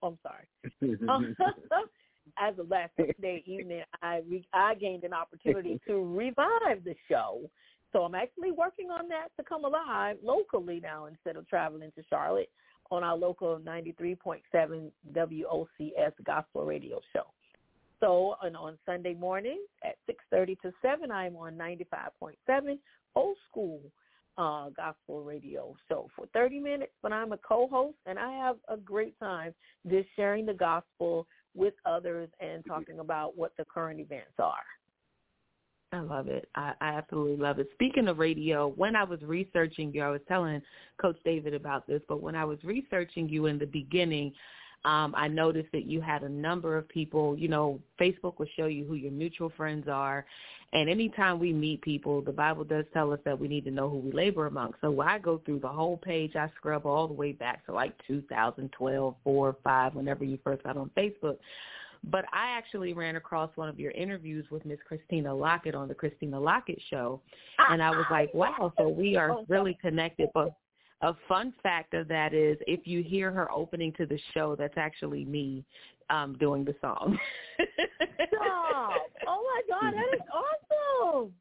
I'm 0.01 0.17
sorry. 0.21 0.47
As 2.39 2.57
of 2.57 2.69
last 2.69 2.91
Thursday 2.97 3.43
evening, 3.45 3.83
I 4.01 4.21
re- 4.27 4.47
I 4.53 4.75
gained 4.75 5.03
an 5.03 5.13
opportunity 5.13 5.79
to 5.87 5.95
revive 5.95 6.83
the 6.83 6.95
show. 7.09 7.41
So 7.91 8.01
I'm 8.03 8.15
actually 8.15 8.51
working 8.51 8.89
on 8.89 9.07
that 9.09 9.27
to 9.37 9.43
come 9.43 9.65
alive 9.65 10.17
locally 10.23 10.79
now 10.81 11.05
instead 11.05 11.35
of 11.35 11.47
traveling 11.47 11.91
to 11.95 12.03
Charlotte 12.09 12.49
on 12.93 13.03
our 13.03 13.17
local 13.17 13.57
93.7 13.57 14.91
WOCS 15.15 16.11
gospel 16.23 16.63
radio 16.63 17.01
show. 17.11 17.23
So 17.99 18.35
and 18.43 18.55
on 18.55 18.77
Sunday 18.85 19.15
mornings 19.15 19.67
at 19.83 19.95
6.30 20.07 20.59
to 20.61 20.71
7, 20.79 21.09
I'm 21.09 21.35
on 21.35 21.53
95.7 21.53 22.77
old 23.15 23.37
school 23.49 23.81
uh, 24.37 24.69
gospel 24.77 25.23
radio 25.23 25.75
show 25.89 26.07
for 26.15 26.27
30 26.33 26.59
minutes, 26.59 26.91
but 27.01 27.11
I'm 27.11 27.31
a 27.31 27.37
co-host 27.37 27.97
and 28.05 28.19
I 28.19 28.31
have 28.33 28.57
a 28.67 28.77
great 28.77 29.17
time 29.19 29.55
just 29.89 30.07
sharing 30.15 30.45
the 30.45 30.53
gospel 30.53 31.25
with 31.55 31.73
others 31.87 32.29
and 32.39 32.63
talking 32.63 32.99
about 32.99 33.35
what 33.35 33.53
the 33.57 33.65
current 33.65 33.99
events 33.99 34.33
are. 34.37 34.53
I 35.93 35.99
love 35.99 36.27
it. 36.27 36.49
I, 36.55 36.73
I 36.81 36.89
absolutely 36.89 37.37
love 37.37 37.59
it. 37.59 37.69
Speaking 37.73 38.07
of 38.07 38.17
radio, 38.17 38.69
when 38.69 38.95
I 38.95 39.03
was 39.03 39.21
researching 39.21 39.93
you, 39.93 40.01
I 40.01 40.09
was 40.09 40.21
telling 40.27 40.61
Coach 40.99 41.17
David 41.23 41.53
about 41.53 41.85
this, 41.85 42.01
but 42.07 42.21
when 42.21 42.35
I 42.35 42.45
was 42.45 42.57
researching 42.63 43.29
you 43.29 43.45
in 43.45 43.59
the 43.59 43.67
beginning, 43.67 44.33
um, 44.85 45.13
I 45.15 45.27
noticed 45.27 45.71
that 45.71 45.85
you 45.85 46.01
had 46.01 46.23
a 46.23 46.29
number 46.29 46.77
of 46.77 46.89
people, 46.89 47.37
you 47.37 47.47
know, 47.47 47.79
Facebook 48.01 48.39
will 48.39 48.47
show 48.57 48.65
you 48.65 48.85
who 48.85 48.95
your 48.95 49.11
mutual 49.11 49.51
friends 49.55 49.87
are. 49.87 50.25
And 50.73 50.89
anytime 50.89 51.39
we 51.39 51.53
meet 51.53 51.81
people, 51.83 52.21
the 52.21 52.31
Bible 52.31 52.63
does 52.63 52.85
tell 52.91 53.13
us 53.13 53.19
that 53.23 53.39
we 53.39 53.47
need 53.47 53.63
to 53.65 53.71
know 53.71 53.87
who 53.87 53.99
we 53.99 54.11
labor 54.11 54.47
among. 54.47 54.73
So 54.81 54.99
I 54.99 55.19
go 55.19 55.39
through 55.45 55.59
the 55.59 55.67
whole 55.67 55.97
page, 55.97 56.35
I 56.35 56.49
scrub 56.57 56.87
all 56.87 57.07
the 57.07 57.13
way 57.13 57.31
back 57.31 57.63
to 57.67 57.71
like 57.71 57.93
2012, 58.07 59.15
4, 59.23 59.55
5, 59.63 59.95
whenever 59.95 60.25
you 60.25 60.39
first 60.43 60.63
got 60.63 60.75
on 60.75 60.89
Facebook. 60.97 61.37
But 62.05 62.25
I 62.33 62.49
actually 62.49 62.93
ran 62.93 63.15
across 63.15 63.49
one 63.55 63.69
of 63.69 63.79
your 63.79 63.91
interviews 63.91 64.45
with 64.51 64.65
Miss 64.65 64.79
Christina 64.85 65.33
Lockett 65.33 65.73
on 65.73 65.87
the 65.87 65.93
Christina 65.93 66.39
Lockett 66.39 66.81
show, 66.89 67.21
and 67.69 67.81
I 67.81 67.89
was 67.91 68.05
like, 68.11 68.33
wow, 68.33 68.73
so 68.77 68.89
we 68.89 69.15
are 69.15 69.31
oh, 69.31 69.45
really 69.47 69.77
connected. 69.81 70.29
But 70.33 70.53
a 71.01 71.15
fun 71.27 71.53
fact 71.63 71.93
of 71.93 72.07
that 72.09 72.33
is 72.33 72.57
if 72.67 72.85
you 72.85 73.03
hear 73.03 73.31
her 73.31 73.51
opening 73.51 73.93
to 73.93 74.05
the 74.05 74.19
show, 74.33 74.55
that's 74.55 74.77
actually 74.77 75.25
me 75.25 75.63
um, 76.09 76.35
doing 76.39 76.63
the 76.65 76.75
song. 76.81 77.17
Stop. 78.27 78.91
Oh 79.27 79.43
my 79.43 79.61
God, 79.69 79.93
that 79.93 80.13
is 80.13 80.21
awesome. 81.13 81.33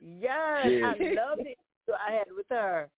Yes, 0.00 0.66
I 0.66 1.14
love 1.14 1.38
it. 1.40 1.58
So 1.86 1.94
I 1.94 2.12
had 2.12 2.26
with 2.34 2.46
her. 2.50 2.88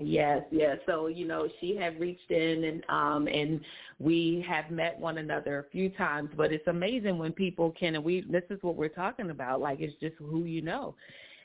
Yes, 0.00 0.42
yes. 0.50 0.78
So 0.86 1.06
you 1.06 1.26
know, 1.26 1.48
she 1.60 1.76
had 1.76 2.00
reached 2.00 2.30
in 2.30 2.64
and 2.64 2.84
um 2.88 3.28
and 3.28 3.60
we 4.00 4.44
have 4.48 4.70
met 4.70 4.98
one 4.98 5.18
another 5.18 5.60
a 5.60 5.70
few 5.70 5.88
times. 5.90 6.30
But 6.36 6.52
it's 6.52 6.66
amazing 6.66 7.18
when 7.18 7.32
people 7.32 7.72
can 7.78 7.94
and 7.94 8.04
we 8.04 8.22
this 8.22 8.42
is 8.50 8.58
what 8.62 8.76
we're 8.76 8.88
talking 8.88 9.30
about. 9.30 9.60
Like 9.60 9.80
it's 9.80 9.98
just 10.00 10.16
who 10.18 10.44
you 10.44 10.62
know. 10.62 10.94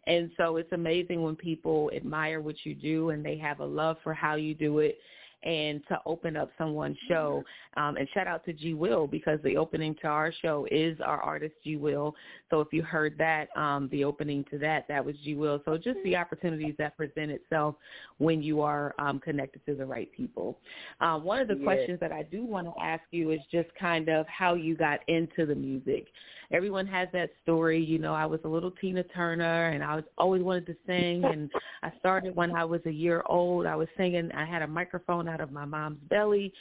And 0.08 0.32
so 0.38 0.58
it's 0.58 0.72
amazing 0.72 1.22
when 1.22 1.36
people 1.36 1.92
admire 1.96 2.42
what 2.42 2.56
you 2.64 2.74
do 2.74 3.12
and 3.12 3.24
they 3.24 3.38
have 3.38 3.60
a 3.60 3.66
love 3.66 3.98
for 4.04 4.14
how 4.14 4.36
you 4.36 4.56
do 4.56 4.80
it 4.80 4.98
and 5.44 5.82
to 5.88 6.00
open 6.06 6.36
up 6.36 6.52
someone's 6.58 6.98
show. 7.08 7.44
Um, 7.78 7.98
and 7.98 8.08
shout 8.14 8.28
out 8.28 8.44
to 8.46 8.54
G 8.54 8.74
Will 8.74 9.08
because 9.08 9.40
the 9.44 9.56
opening 9.56 9.96
to 10.02 10.08
our 10.08 10.34
show 10.42 10.68
is 10.70 11.00
our 11.00 11.22
artist 11.22 11.54
G 11.64 11.78
Will. 11.78 12.16
So 12.50 12.60
if 12.62 12.70
you 12.72 12.84
heard 12.84 13.16
that, 13.18 13.48
um, 13.56 13.88
the 13.92 14.04
opening 14.04 14.44
to 14.52 14.58
that, 14.60 14.88
that 14.90 15.04
was 15.04 15.16
G 15.24 15.36
Will. 15.36 15.62
So 15.66 15.78
just 15.78 16.00
the 16.04 16.16
opportunities 16.16 16.76
that 16.78 16.98
present 16.98 17.32
itself 17.32 17.76
when 18.18 18.42
you 18.42 18.62
are 18.62 18.94
um, 19.00 19.20
connected 19.20 19.66
to 19.66 19.76
the 19.76 19.86
right 19.86 20.12
people. 20.12 20.60
Um, 21.00 21.24
one 21.24 21.40
of 21.40 21.48
the 21.48 21.56
Yes. 21.56 21.64
questions 21.64 22.00
that 22.00 22.12
I 22.12 22.24
do 22.24 22.46
want 22.46 22.68
to 22.68 22.74
ask 22.82 23.04
you 23.12 23.32
is 23.32 23.40
just 23.52 23.70
kind 23.80 24.10
of 24.10 24.26
how 24.28 24.54
you 24.56 24.76
got 24.76 25.00
into 25.08 25.46
the 25.46 25.56
music. 25.56 26.08
Everyone 26.52 26.88
has 26.88 27.08
that 27.14 27.30
story. 27.44 27.84
You 27.84 28.00
know, 28.00 28.14
I 28.14 28.26
was 28.26 28.40
a 28.44 28.48
little 28.48 28.72
Tina 28.72 29.04
Turner 29.04 29.70
and 29.70 29.84
I 29.84 29.96
was 29.96 30.04
always 30.18 30.42
wanted 30.42 30.66
to 30.68 30.76
sing 30.88 31.24
and 31.26 31.50
I 31.84 31.92
started 32.00 32.36
when 32.36 32.56
I 32.56 32.66
was 32.66 32.82
a 32.86 32.92
year 32.92 33.24
old. 33.28 33.66
I 33.66 33.76
was 33.76 33.88
singing. 33.98 34.32
I 34.32 34.46
had 34.46 34.62
a 34.62 34.68
microphone 34.68 35.28
out 35.28 35.42
of 35.42 35.52
my 35.52 35.66
mom's 35.66 36.00
belly. 36.10 36.52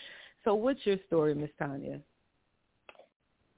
So 0.44 0.55
what's 0.55 0.85
your 0.85 0.96
story, 1.07 1.35
Miss 1.35 1.51
Tanya? 1.59 2.01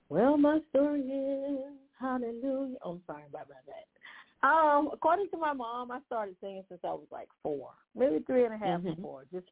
Well, 0.08 0.36
my 0.36 0.60
story 0.70 1.00
is 1.02 1.76
hallelujah. 1.98 2.76
Oh, 2.84 2.92
I'm 2.92 3.02
sorry 3.06 3.24
about 3.28 3.48
that. 3.48 4.46
Um, 4.46 4.90
according 4.92 5.28
to 5.30 5.36
my 5.36 5.52
mom, 5.52 5.90
I 5.90 6.00
started 6.06 6.34
singing 6.40 6.64
since 6.68 6.80
I 6.82 6.92
was 6.92 7.06
like 7.12 7.28
four, 7.42 7.70
maybe 7.94 8.20
three 8.26 8.44
and 8.44 8.54
a 8.54 8.58
half 8.58 8.80
or 8.84 8.94
Mhm. 8.94 9.02
four, 9.02 9.24
just 9.32 9.46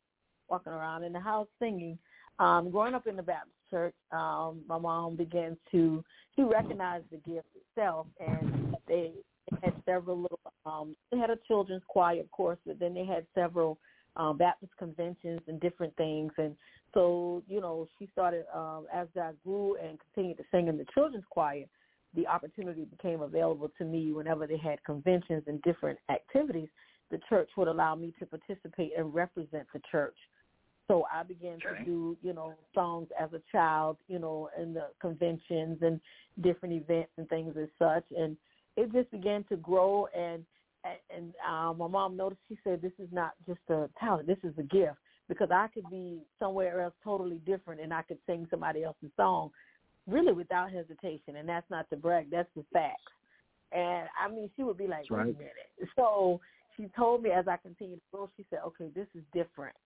walking 0.49 0.73
around 0.73 1.05
in 1.05 1.13
the 1.13 1.21
house 1.21 1.49
singing. 1.59 1.99
Um, 2.39 2.71
growing 2.71 2.95
up 2.95 3.07
in 3.07 3.17
the 3.17 3.23
Baptist 3.23 3.58
church, 3.71 3.95
um, 4.13 4.63
my 4.69 4.79
mom 4.79 5.17
began 5.17 5.57
to 5.73 6.05
she 6.39 6.45
recognized 6.45 7.07
the 7.11 7.17
gift 7.17 7.49
itself, 7.57 8.07
and 8.21 8.77
they 8.87 9.13
had 9.63 9.73
several 9.85 10.21
little. 10.21 10.39
Um, 10.65 10.95
they 11.11 11.19
had 11.19 11.31
a 11.31 11.39
children's 11.49 11.83
choir, 11.89 12.21
of 12.21 12.31
course, 12.31 12.59
but 12.65 12.79
then 12.79 12.95
they 12.95 13.05
had 13.05 13.27
several 13.35 13.79
um, 14.17 14.39
Baptist 14.39 14.73
conventions 14.79 15.41
and 15.49 15.61
different 15.61 15.97
things, 15.97 16.33
and 16.39 16.55
so 16.95 17.43
you 17.49 17.61
know 17.61 17.89
she 17.99 18.09
started 18.13 18.45
um, 18.55 18.87
as 18.93 19.09
I 19.17 19.33
grew 19.45 19.77
and 19.77 19.99
continued 20.15 20.39
to 20.39 20.45
sing 20.53 20.69
in 20.69 20.79
the 20.79 20.87
children's 20.95 21.25
choir. 21.29 21.65
The 22.15 22.27
opportunity 22.27 22.85
became 22.85 23.21
available 23.21 23.71
to 23.77 23.85
me 23.85 24.13
whenever 24.13 24.47
they 24.47 24.57
had 24.57 24.83
conventions 24.85 25.43
and 25.47 25.61
different 25.63 25.99
activities. 26.09 26.69
The 27.11 27.19
church 27.29 27.51
would 27.57 27.69
allow 27.69 27.97
me 27.97 28.15
to 28.19 28.27
participate 28.27 28.93
and 28.97 29.13
represent 29.13 29.67
the 29.75 29.81
church. 29.91 30.17
So 30.89 31.05
I 31.13 31.23
began 31.23 31.59
to 31.61 31.85
do, 31.85 32.17
you 32.23 32.33
know, 32.33 32.55
songs 32.75 33.09
as 33.21 33.29
a 33.35 33.43
child, 33.53 33.99
you 34.09 34.19
know, 34.19 34.49
in 34.61 34.73
the 34.73 34.89
conventions 35.01 35.79
and 35.83 36.01
different 36.41 36.75
events 36.75 37.11
and 37.19 37.29
things 37.29 37.55
as 37.61 37.69
such. 37.79 38.05
And 38.17 38.37
it 38.77 38.91
just 38.93 39.11
began 39.11 39.45
to 39.51 39.57
grow. 39.57 40.09
And 40.17 40.45
and 41.15 41.35
uh, 41.47 41.75
my 41.75 41.87
mom 41.87 42.17
noticed. 42.17 42.41
She 42.49 42.59
said, 42.65 42.81
"This 42.81 42.93
is 42.99 43.09
not 43.13 43.33
just 43.47 43.61
a 43.69 43.89
talent. 44.01 44.27
This 44.27 44.39
is 44.43 44.55
a 44.59 44.63
gift." 44.63 44.97
Because 45.29 45.51
I 45.53 45.67
could 45.75 45.89
be 45.91 46.23
somewhere 46.39 46.81
else 46.81 46.95
totally 47.05 47.41
different, 47.45 47.83
and 47.83 47.93
I 47.93 48.01
could 48.01 48.17
sing 48.27 48.47
somebody 48.51 48.83
else's 48.83 49.11
song, 49.15 49.51
really 50.07 50.33
without 50.33 50.73
hesitation. 50.73 51.37
And 51.37 51.47
that's 51.47 51.69
not 51.69 51.91
to 51.91 51.97
brag. 51.97 52.31
That's 52.31 52.49
the 52.57 52.65
facts. 52.73 53.03
And 53.73 54.09
I 54.19 54.31
mean, 54.33 54.49
she 54.57 54.63
would 54.63 54.79
be 54.79 54.87
like, 54.87 55.01
That's 55.01 55.11
"Wait 55.11 55.21
a 55.21 55.39
minute." 55.39 55.91
So 55.97 56.41
she 56.77 56.89
told 56.97 57.23
me 57.23 57.31
as 57.31 57.47
I 57.47 57.59
continued 57.59 57.97
to 57.97 58.17
grow, 58.17 58.31
she 58.37 58.47
said, 58.49 58.61
"Okay, 58.65 58.89
this 58.95 59.09
is 59.15 59.23
different." 59.35 59.77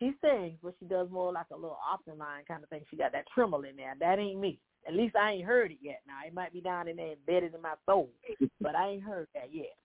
She 0.00 0.12
sings, 0.22 0.58
but 0.62 0.74
she 0.80 0.86
does 0.86 1.10
more 1.10 1.30
like 1.32 1.46
a 1.52 1.56
little 1.56 1.78
opera 1.86 2.14
line 2.14 2.44
kind 2.48 2.62
of 2.62 2.70
thing. 2.70 2.80
She 2.90 2.96
got 2.96 3.12
that 3.12 3.26
tremble 3.34 3.64
in 3.64 3.76
there. 3.76 3.94
That 4.00 4.18
ain't 4.18 4.40
me. 4.40 4.58
At 4.88 4.94
least 4.94 5.14
I 5.14 5.32
ain't 5.32 5.44
heard 5.44 5.70
it 5.72 5.78
yet. 5.82 6.00
Now 6.06 6.26
it 6.26 6.32
might 6.32 6.52
be 6.54 6.62
down 6.62 6.88
in 6.88 6.96
there 6.96 7.12
embedded 7.12 7.54
in 7.54 7.60
my 7.60 7.74
soul, 7.84 8.08
but 8.62 8.74
I 8.74 8.88
ain't 8.88 9.02
heard 9.02 9.28
that 9.34 9.52
yet. 9.52 9.76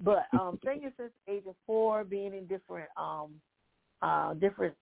But 0.00 0.26
um 0.32 0.58
singing 0.64 0.92
since 0.96 1.10
the 1.26 1.32
age 1.32 1.42
of 1.48 1.56
four, 1.66 2.04
being 2.04 2.34
in 2.34 2.46
different 2.46 2.88
um 2.96 3.40
uh 4.00 4.34
different 4.34 4.74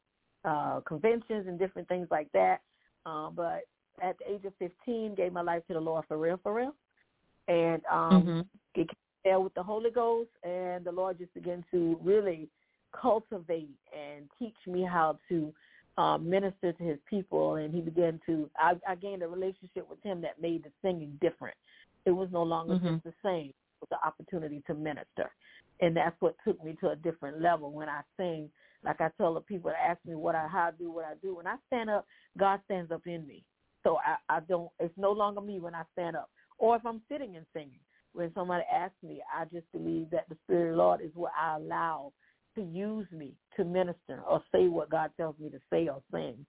uh 0.44 0.80
conventions 0.86 1.46
and 1.48 1.58
different 1.58 1.88
things 1.88 2.08
like 2.10 2.30
that. 2.32 2.60
Um, 3.06 3.32
but 3.34 3.62
at 4.02 4.18
the 4.18 4.30
age 4.30 4.44
of 4.44 4.52
fifteen, 4.58 5.14
gave 5.14 5.32
my 5.32 5.42
life 5.42 5.62
to 5.68 5.74
the 5.74 5.80
Lord 5.80 6.04
for 6.06 6.18
real, 6.18 6.38
for 6.42 6.52
real, 6.52 6.74
and 7.48 7.82
um 7.86 8.24
Mhm. 8.24 8.44
get 8.74 8.90
there 9.24 9.40
with 9.40 9.54
the 9.54 9.62
Holy 9.62 9.90
Ghost, 9.90 10.30
and 10.42 10.84
the 10.84 10.92
Lord 10.92 11.18
just 11.18 11.32
began 11.32 11.64
to 11.70 11.98
really 12.02 12.48
cultivate 12.92 13.70
and 13.96 14.28
teach 14.38 14.56
me 14.66 14.82
how 14.82 15.18
to 15.28 15.52
um, 15.98 16.28
minister 16.28 16.72
to 16.72 16.82
His 16.82 16.98
people. 17.08 17.56
And 17.56 17.72
He 17.74 17.80
began 17.80 18.20
to, 18.26 18.48
I, 18.58 18.74
I 18.88 18.94
gained 18.94 19.22
a 19.22 19.28
relationship 19.28 19.88
with 19.88 20.02
Him 20.02 20.20
that 20.22 20.40
made 20.40 20.64
the 20.64 20.70
singing 20.82 21.18
different. 21.20 21.56
It 22.04 22.10
was 22.12 22.28
no 22.32 22.42
longer 22.42 22.74
Mhm. 22.76 22.94
just 22.94 23.04
the 23.04 23.14
same. 23.22 23.48
It 23.50 23.80
was 23.80 23.88
the 23.90 24.06
opportunity 24.06 24.62
to 24.66 24.74
minister, 24.74 25.30
and 25.80 25.96
that's 25.96 26.20
what 26.20 26.36
took 26.44 26.62
me 26.64 26.74
to 26.80 26.90
a 26.90 26.96
different 26.96 27.40
level 27.40 27.70
when 27.72 27.88
I 27.88 28.02
sing. 28.16 28.50
Like 28.84 29.00
I 29.00 29.10
tell 29.18 29.34
the 29.34 29.40
people 29.40 29.70
that 29.70 29.80
ask 29.90 30.04
me 30.04 30.14
what 30.14 30.34
I 30.34 30.46
how 30.48 30.68
I 30.68 30.70
do 30.72 30.90
what 30.90 31.04
I 31.04 31.14
do. 31.22 31.36
When 31.36 31.46
I 31.46 31.56
stand 31.68 31.90
up, 31.90 32.06
God 32.38 32.60
stands 32.64 32.90
up 32.90 33.06
in 33.06 33.26
me. 33.26 33.44
So 33.82 33.98
I, 33.98 34.16
I 34.36 34.40
don't. 34.40 34.70
It's 34.80 34.96
no 34.96 35.12
longer 35.12 35.40
me 35.40 35.58
when 35.60 35.74
I 35.74 35.82
stand 35.92 36.16
up, 36.16 36.30
or 36.58 36.76
if 36.76 36.86
I'm 36.86 37.02
sitting 37.08 37.36
and 37.36 37.46
singing. 37.52 37.80
When 38.14 38.32
somebody 38.34 38.64
asks 38.72 39.02
me, 39.02 39.22
I 39.34 39.44
just 39.46 39.70
believe 39.72 40.10
that 40.10 40.28
the 40.28 40.36
Spirit 40.44 40.70
of 40.70 40.76
the 40.76 40.82
Lord 40.82 41.00
is 41.00 41.10
what 41.14 41.32
I 41.40 41.56
allow 41.56 42.12
to 42.54 42.62
use 42.62 43.06
me 43.12 43.32
to 43.56 43.64
minister 43.64 44.20
or 44.28 44.42
say 44.52 44.68
what 44.68 44.90
God 44.90 45.10
tells 45.16 45.38
me 45.38 45.48
to 45.50 45.60
say 45.70 45.88
or 45.88 46.02
sing. 46.12 46.44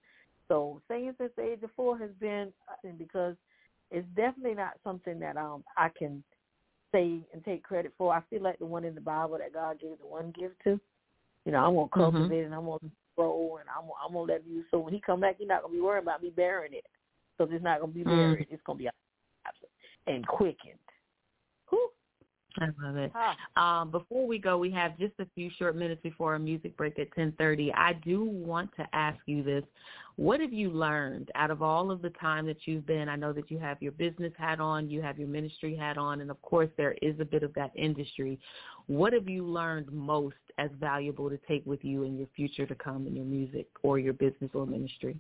So 0.48 0.82
singing 0.88 1.13
since 1.18 1.32
the 1.36 1.44
age 1.44 1.63
of 1.63 1.72
four 1.76 1.98
has 1.98 2.12
been 2.20 2.52
and 2.84 2.98
because 2.98 3.36
it's 3.92 4.08
definitely 4.16 4.56
not 4.56 4.74
something 4.84 5.20
that 5.20 5.38
um 5.38 5.63
I 5.78 5.89
can 5.98 6.24
say 6.92 7.20
and 7.34 7.44
take 7.46 7.63
credit 7.63 7.94
for. 7.98 8.13
I 8.13 8.22
feel 8.30 8.42
like 8.42 8.60
the 8.60 8.66
one 8.66 8.84
in 8.84 8.96
the 8.96 9.02
Bible 9.02 9.38
that 9.39 9.54
God 9.54 9.80
gave 9.80 10.00
the 10.00 10.08
one 10.08 10.34
gift 10.38 10.56
to. 10.66 10.80
You 11.46 11.52
know, 11.52 11.60
I'm 11.60 11.76
gonna 11.76 11.88
cultivate 11.94 12.46
and 12.46 12.54
I'm 12.54 12.66
gonna 12.66 12.80
grow 13.18 13.58
and 13.60 13.70
I'm 13.70 13.89
I'm 14.06 14.13
gonna 14.13 14.32
let 14.32 14.48
you. 14.48 14.63
So 14.72 14.80
when 14.80 14.94
he 14.94 15.02
come 15.02 15.22
back, 15.22 15.38
he's 15.39 15.48
not 15.48 15.62
gonna 15.62 15.74
be 15.74 15.82
worried 15.82 16.04
about 16.04 16.24
me 16.24 16.30
burying 16.30 16.74
it. 16.74 16.86
So 17.38 17.48
it's 17.50 17.63
not 17.63 17.80
gonna 17.80 17.92
be 17.92 18.04
Mm. 18.04 18.10
buried. 18.10 18.48
It's 18.50 18.63
gonna 18.63 18.80
be 18.80 18.89
absent 19.46 19.72
and 20.08 20.26
quickened. 20.28 20.80
I 22.60 22.66
love 22.82 22.98
it. 22.98 23.12
Ah. 23.16 23.82
Um, 23.82 23.92
before 23.92 24.28
we 24.28 24.38
go, 24.38 24.58
we 24.58 24.70
have 24.72 24.98
just 24.98 25.13
a 25.20 25.26
few 25.34 25.50
short 25.58 25.76
minutes 25.76 26.02
before 26.04 26.34
our 26.34 26.39
music 26.39 26.78
break 26.78 27.00
at 27.00 27.10
10:30. 27.12 27.74
I 27.74 27.94
do 27.94 28.24
want 28.24 28.76
to 28.76 28.88
ask 28.94 29.18
you 29.26 29.44
this: 29.44 29.63
What 30.18 30.39
have 30.39 30.54
you 30.54 30.70
learned 30.70 31.32
out 31.36 31.50
of 31.50 31.62
all 31.62 31.89
of 31.89 32.02
the 32.02 32.12
time 32.12 32.46
that 32.48 32.68
you've 32.68 32.86
been? 32.86 33.10
I 33.10 33.16
know 33.16 33.34
that 33.34 33.50
you 33.50 33.58
have 33.60 33.82
your 33.82 33.92
business 33.94 34.34
hat 34.38 34.60
on, 34.60 34.89
you 34.89 35.02
have 35.02 35.18
your 35.18 35.28
ministry 35.28 35.76
hat 35.76 35.98
on, 35.98 36.22
and 36.22 36.30
of 36.30 36.42
course 36.42 36.70
there 36.78 36.96
is 37.02 37.20
a 37.20 37.26
bit 37.26 37.44
of 37.44 37.54
that 37.56 37.72
industry. 37.76 38.39
What 38.88 39.13
have 39.13 39.28
you 39.28 39.46
learned 39.46 39.92
most 39.92 40.36
as 40.58 40.70
valuable 40.80 41.30
to 41.30 41.39
take 41.48 41.66
with 41.66 41.84
you 41.84 42.04
in 42.04 42.18
your 42.18 42.28
future 42.36 42.68
to 42.68 42.76
come 42.76 43.08
in 43.08 43.16
your 43.16 43.26
music 43.26 43.68
or 43.82 43.98
your 43.98 44.13
business 44.13 44.52
or 44.54 44.68
ministry? 44.68 45.18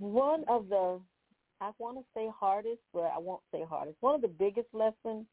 one 0.00 0.44
of 0.48 0.68
the 0.70 0.98
I 1.60 1.70
want 1.78 1.98
to 1.98 2.04
say 2.14 2.28
hardest, 2.34 2.80
but 2.92 3.10
I 3.14 3.18
won't 3.18 3.42
say 3.52 3.64
hardest. 3.68 3.98
One 4.00 4.14
of 4.14 4.22
the 4.22 4.28
biggest 4.28 4.68
lessons 4.72 5.26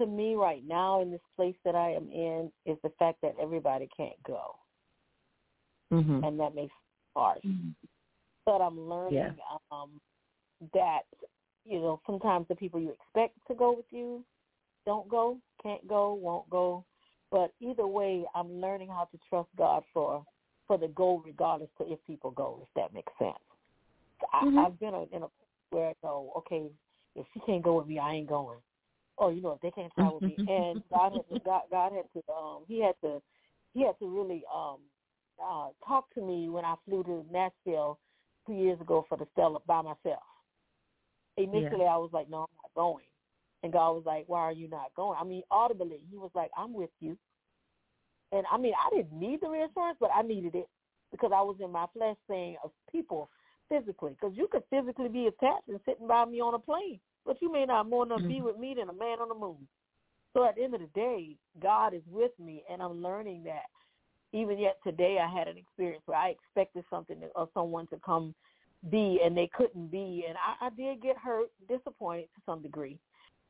to 0.00 0.06
me 0.06 0.34
right 0.34 0.62
now 0.66 1.00
in 1.02 1.10
this 1.10 1.20
place 1.36 1.56
that 1.64 1.74
I 1.74 1.90
am 1.92 2.10
in 2.10 2.50
is 2.66 2.78
the 2.82 2.92
fact 2.98 3.18
that 3.22 3.34
everybody 3.40 3.88
can't 3.96 4.22
go, 4.26 4.56
Mm-hmm. 5.92 6.22
and 6.24 6.38
that 6.38 6.54
makes 6.54 6.72
it 6.72 7.18
hard. 7.18 7.40
But 8.46 8.60
I'm 8.60 8.88
learning 8.88 9.14
Yeah. 9.14 9.56
um, 9.72 10.00
that 10.74 11.02
you 11.64 11.80
know 11.80 12.00
sometimes 12.06 12.46
the 12.48 12.54
people 12.54 12.80
you 12.80 12.90
expect 12.90 13.36
to 13.48 13.54
go 13.54 13.72
with 13.72 13.90
you 13.90 14.24
don't 14.86 15.08
go, 15.08 15.38
can't 15.62 15.86
go, 15.86 16.14
won't 16.14 16.48
go. 16.50 16.84
But 17.30 17.52
either 17.60 17.86
way, 17.86 18.24
I'm 18.34 18.60
learning 18.60 18.88
how 18.88 19.04
to 19.04 19.18
trust 19.28 19.48
God 19.56 19.84
for 19.92 20.24
for 20.66 20.78
the 20.78 20.88
goal, 20.88 21.22
regardless 21.24 21.70
to 21.78 21.90
if 21.90 21.98
people 22.06 22.30
go. 22.30 22.60
If 22.62 22.68
that 22.74 22.94
makes 22.94 23.12
sense. 23.18 23.36
I, 24.32 24.44
Mhm. 24.44 24.58
I've 24.66 24.78
been 24.80 24.94
in 24.94 25.22
a 25.22 25.28
place 25.28 25.70
where 25.70 25.88
I 25.90 25.94
go, 26.02 26.32
okay, 26.38 26.70
if 27.14 27.26
she 27.32 27.40
can't 27.40 27.62
go 27.62 27.78
with 27.78 27.86
me, 27.86 27.98
I 27.98 28.14
ain't 28.14 28.28
going. 28.28 28.60
Or 29.16 29.32
you 29.32 29.42
know, 29.42 29.52
if 29.52 29.60
they 29.60 29.70
can't 29.70 29.92
travel 29.92 30.14
with 30.14 30.24
me, 30.24 30.36
and 30.48 30.82
God 30.90 31.12
had 31.12 31.28
to, 31.28 31.38
God, 31.44 31.62
God 31.70 31.92
had 31.92 32.04
to, 32.14 32.32
um, 32.32 32.64
he 32.66 32.80
had 32.80 32.94
to, 33.02 33.22
he 33.74 33.82
had 33.82 33.98
to 33.98 34.08
really 34.08 34.42
um, 34.52 34.78
uh, 35.42 35.68
talk 35.86 36.12
to 36.14 36.22
me 36.22 36.48
when 36.48 36.64
I 36.64 36.74
flew 36.84 37.02
to 37.04 37.24
Nashville 37.30 37.98
two 38.46 38.54
years 38.54 38.80
ago 38.80 39.04
for 39.08 39.18
the 39.18 39.26
Stellar 39.32 39.60
by 39.66 39.82
myself. 39.82 40.22
Initially, 41.36 41.86
I 41.86 41.96
was 41.96 42.10
like, 42.12 42.28
no, 42.30 42.38
I'm 42.38 42.56
not 42.62 42.74
going, 42.74 43.06
and 43.62 43.72
God 43.72 43.92
was 43.92 44.04
like, 44.06 44.24
why 44.26 44.40
are 44.40 44.52
you 44.52 44.68
not 44.68 44.94
going? 44.94 45.18
I 45.20 45.24
mean, 45.24 45.42
audibly, 45.50 46.00
he 46.10 46.16
was 46.16 46.30
like, 46.34 46.50
I'm 46.56 46.72
with 46.72 46.90
you. 47.00 47.16
And 48.32 48.46
I 48.50 48.56
mean, 48.56 48.74
I 48.74 48.94
didn't 48.94 49.18
need 49.18 49.40
the 49.40 49.48
reassurance, 49.50 49.98
but 50.00 50.10
I 50.14 50.22
needed 50.22 50.54
it 50.54 50.68
because 51.10 51.32
I 51.34 51.42
was 51.42 51.56
in 51.60 51.70
my 51.70 51.86
flesh 51.92 52.16
saying 52.28 52.56
of 52.62 52.70
people 52.90 53.28
physically, 53.70 54.16
because 54.20 54.36
you 54.36 54.48
could 54.48 54.64
physically 54.68 55.08
be 55.08 55.28
attached 55.28 55.68
and 55.68 55.80
sitting 55.86 56.06
by 56.06 56.26
me 56.26 56.40
on 56.40 56.52
a 56.52 56.58
plane, 56.58 57.00
but 57.24 57.40
you 57.40 57.50
may 57.50 57.64
not 57.64 57.88
more 57.88 58.04
enough 58.04 58.20
be 58.22 58.40
Mhm. 58.40 58.44
with 58.44 58.58
me 58.58 58.74
than 58.74 58.90
a 58.90 58.92
man 58.92 59.20
on 59.20 59.28
the 59.28 59.34
moon. 59.34 59.66
So 60.34 60.44
at 60.44 60.56
the 60.56 60.64
end 60.64 60.74
of 60.74 60.80
the 60.80 60.86
day, 60.88 61.38
God 61.58 61.94
is 61.94 62.06
with 62.06 62.38
me, 62.38 62.62
and 62.68 62.82
I'm 62.82 63.02
learning 63.02 63.44
that. 63.44 63.70
Even 64.32 64.58
yet 64.58 64.78
today, 64.84 65.18
I 65.18 65.26
had 65.26 65.48
an 65.48 65.56
experience 65.56 66.06
where 66.06 66.18
I 66.18 66.28
expected 66.28 66.84
something 66.90 67.22
or 67.34 67.48
someone 67.52 67.86
to 67.88 67.98
come 67.98 68.34
be, 68.90 69.20
and 69.22 69.36
they 69.36 69.48
couldn't 69.48 69.90
be, 69.90 70.24
and 70.28 70.38
I, 70.38 70.66
I 70.66 70.70
did 70.70 71.02
get 71.02 71.16
hurt, 71.18 71.50
disappointed 71.68 72.28
to 72.34 72.42
some 72.46 72.62
degree. 72.62 72.98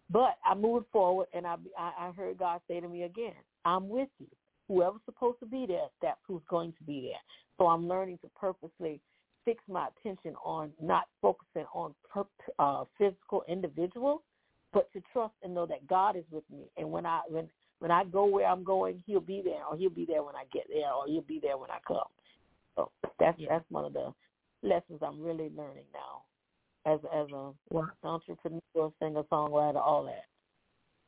But 0.09 0.39
I 0.45 0.55
moved 0.55 0.87
forward, 0.91 1.29
and 1.35 1.47
I, 1.47 1.57
I 1.79 2.11
heard 2.17 2.39
God 2.39 2.61
say 2.67 2.81
to 2.81 2.89
me 2.89 3.03
again, 3.03 3.35
"I'm 3.65 3.89
with 3.89 4.09
you. 4.19 4.27
Whoever's 4.69 5.03
supposed 5.05 5.39
to 5.41 5.47
be 5.47 5.67
there, 5.67 5.89
that's 6.03 6.19
who's 6.27 6.43
going 6.49 6.73
to 6.73 6.85
be 6.85 7.11
there." 7.11 7.21
So 7.59 7.69
I'm 7.69 7.87
learning 7.87 8.19
to 8.23 8.31
purposely 8.35 9.01
fix 9.45 9.63
my 9.69 9.89
attention 9.89 10.35
on 10.45 10.71
not 10.81 11.05
focusing 11.23 11.67
on 11.75 11.95
per, 12.13 12.25
uh, 12.59 12.85
physical 12.99 13.43
individuals, 13.49 14.21
but 14.73 14.93
to 14.93 15.03
trust 15.13 15.35
and 15.43 15.55
know 15.55 15.67
that 15.67 15.87
God 15.87 16.17
is 16.17 16.25
with 16.31 16.45
me. 16.51 16.71
And 16.77 16.91
when 16.91 17.07
I 17.07 17.21
when 17.29 17.49
when 17.79 17.91
I 17.91 18.05
go 18.05 18.27
where 18.27 18.47
I'm 18.47 18.65
going, 18.65 19.03
He'll 19.07 19.21
be 19.21 19.43
there, 19.45 19.65
or 19.65 19.77
He'll 19.77 19.91
be 19.91 20.05
there 20.05 20.23
when 20.23 20.37
I 20.37 20.45
get 20.53 20.67
there, 20.69 20.93
or 20.93 21.07
He'll 21.07 21.23
be 21.23 21.41
there 21.43 21.59
when 21.59 21.71
I 21.71 21.79
come. 21.87 21.99
So 22.77 22.91
that's 23.19 23.39
yeah. 23.39 23.49
that's 23.51 23.65
one 23.71 23.85
of 23.85 23.93
the 23.93 24.13
lessons 24.63 25.01
I'm 25.03 25.21
really 25.21 25.51
learning 25.57 25.87
now 25.93 26.23
as 26.87 27.01
as 27.15 27.27
a 27.33 27.53
entrepreneur, 28.05 28.93
singer, 29.01 29.23
songwriter, 29.31 29.77
all 29.77 30.05
that. 30.05 30.25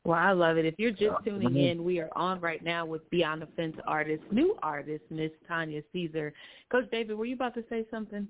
Well, 0.05 0.19
I 0.19 0.33
love 0.33 0.57
it. 0.57 0.67
If 0.67 0.75
you're 0.79 0.91
just 0.91 1.15
tuning 1.25 1.57
in, 1.57 1.85
we 1.85 2.01
are 2.01 2.11
on 2.17 2.41
right 2.41 2.63
now 2.63 2.85
with 2.85 3.09
Beyond 3.11 3.43
the 3.43 3.47
Fence 3.55 3.77
artist, 3.87 4.23
new 4.33 4.57
artist, 4.63 5.05
Miss 5.11 5.31
Tanya 5.47 5.81
Caesar. 5.93 6.33
Coach 6.73 6.91
David, 6.91 7.17
were 7.17 7.25
you 7.25 7.37
about 7.37 7.55
to 7.55 7.65
say 7.71 7.87
something? 7.91 8.27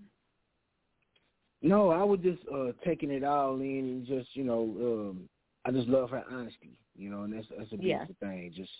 No, 1.62 1.90
I 1.90 2.02
was 2.02 2.20
just 2.20 2.42
uh 2.52 2.72
taking 2.84 3.10
it 3.10 3.24
all 3.24 3.54
in 3.60 3.62
and 3.62 4.06
just, 4.06 4.28
you 4.34 4.44
know, 4.44 4.62
um 4.62 5.28
I 5.64 5.70
just 5.70 5.88
love 5.88 6.10
her 6.10 6.24
honesty, 6.30 6.76
you 6.96 7.08
know, 7.08 7.22
and 7.22 7.32
that's 7.32 7.46
that's 7.56 7.72
a 7.72 7.76
beautiful 7.76 8.16
yeah. 8.20 8.28
thing. 8.28 8.52
Just 8.54 8.70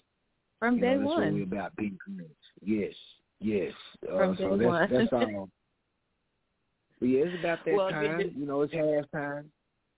from 0.59 0.81
day 0.81 0.95
know, 0.95 0.99
that's 0.99 1.07
one. 1.07 1.25
What 1.25 1.35
we're 1.35 1.43
about 1.45 1.77
being 1.77 1.99
committed. 2.05 2.35
Yes, 2.61 2.93
yes. 3.41 3.73
From 4.07 4.31
uh, 4.31 4.35
day 4.35 4.43
so 4.43 4.57
that's, 4.57 4.67
one. 4.67 4.89
that's 4.91 5.13
all. 5.13 5.49
But 6.99 7.07
yeah, 7.07 7.25
it's 7.25 7.41
about 7.41 7.59
that 7.65 7.75
well, 7.75 7.91
time. 7.91 8.33
You 8.37 8.47
know, 8.47 8.63
it's 8.63 8.75
halftime. 8.75 9.45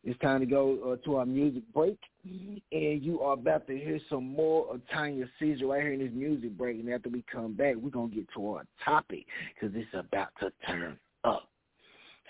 It's 0.07 0.21
time 0.21 0.41
to 0.41 0.47
go 0.47 0.93
uh, 0.93 1.05
to 1.07 1.17
our 1.17 1.25
music 1.25 1.63
break, 1.73 1.99
and 2.25 3.03
you 3.03 3.21
are 3.23 3.33
about 3.33 3.67
to 3.69 3.75
hear 3.75 3.99
some 4.11 4.29
more 4.29 4.73
of 4.73 4.83
Tanya 4.93 5.25
Caesar 5.39 5.67
right 5.69 5.81
here 5.81 5.95
in 5.95 6.01
this 6.01 6.11
music 6.13 6.59
break. 6.59 6.79
And 6.79 6.91
after 6.91 7.09
we 7.09 7.25
come 7.33 7.55
back, 7.55 7.77
we're 7.77 7.89
gonna 7.89 8.15
get 8.15 8.27
to 8.35 8.51
our 8.51 8.67
topic 8.85 9.25
because 9.55 9.75
it's 9.75 9.89
about 9.95 10.29
to 10.41 10.53
turn 10.67 10.99
up. 11.25 11.49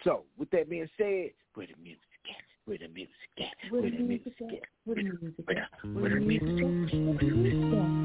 So, 0.04 0.22
with 0.38 0.50
that 0.50 0.70
being 0.70 0.88
said, 0.96 1.30
where 1.54 1.66
the 1.66 1.82
music 1.82 2.00
at? 2.28 2.44
Where 2.64 2.78
the 2.78 2.88
music 2.88 3.10
at? 3.40 3.72
Where 3.72 3.82
the 3.82 3.90
music 3.90 4.34
at? 4.40 4.68
Where 4.84 4.96
the 4.96 5.02
music 5.02 5.44
at? 5.48 5.68
Where 5.94 6.10
the 6.10 6.20
music 6.20 7.78
at? 7.78 8.03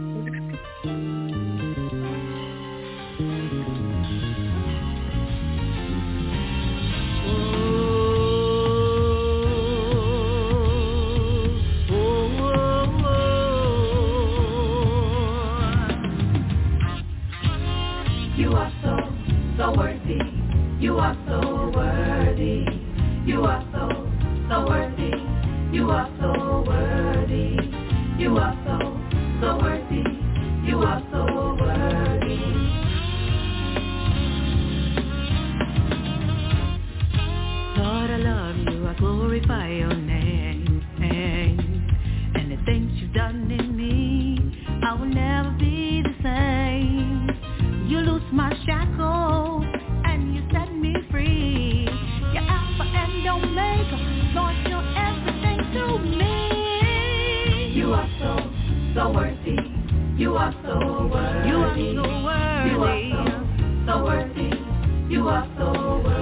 Are 21.10 21.17
so 21.28 21.72
worthy. 21.76 22.65
You 23.26 23.43
are 23.43 23.65
so, 23.74 23.89
so 24.48 24.65
worthy. 24.67 25.12
You 25.76 25.89
are 25.89 26.08
so 26.19 26.63
worthy. 26.67 27.58
You 28.19 28.38
are 28.38 28.54
so, 28.63 28.78
so 29.41 29.58
worthy. 29.58 30.04
You 30.67 30.78
are 30.84 31.02
so 31.12 31.26
worthy. 31.60 32.38
Lord, 37.80 38.10
I 38.12 38.17
love 38.17 38.58
you. 38.58 38.88
I 38.88 38.93
glorify 39.00 39.67
so 59.10 59.15
worthy. 59.15 59.58
You 60.17 60.36
are 60.36 60.54
so 60.63 61.08
worthy. 61.12 61.50
You 61.50 61.58
are 61.58 61.76
so 61.76 62.04
worthy. 62.26 62.69
You 62.69 62.84
are 62.84 63.02
so, 63.12 63.88
so 63.88 64.04
worthy. 64.04 64.50
You 65.10 65.28
are 65.28 65.48
so 65.58 66.02
worthy. 66.04 66.18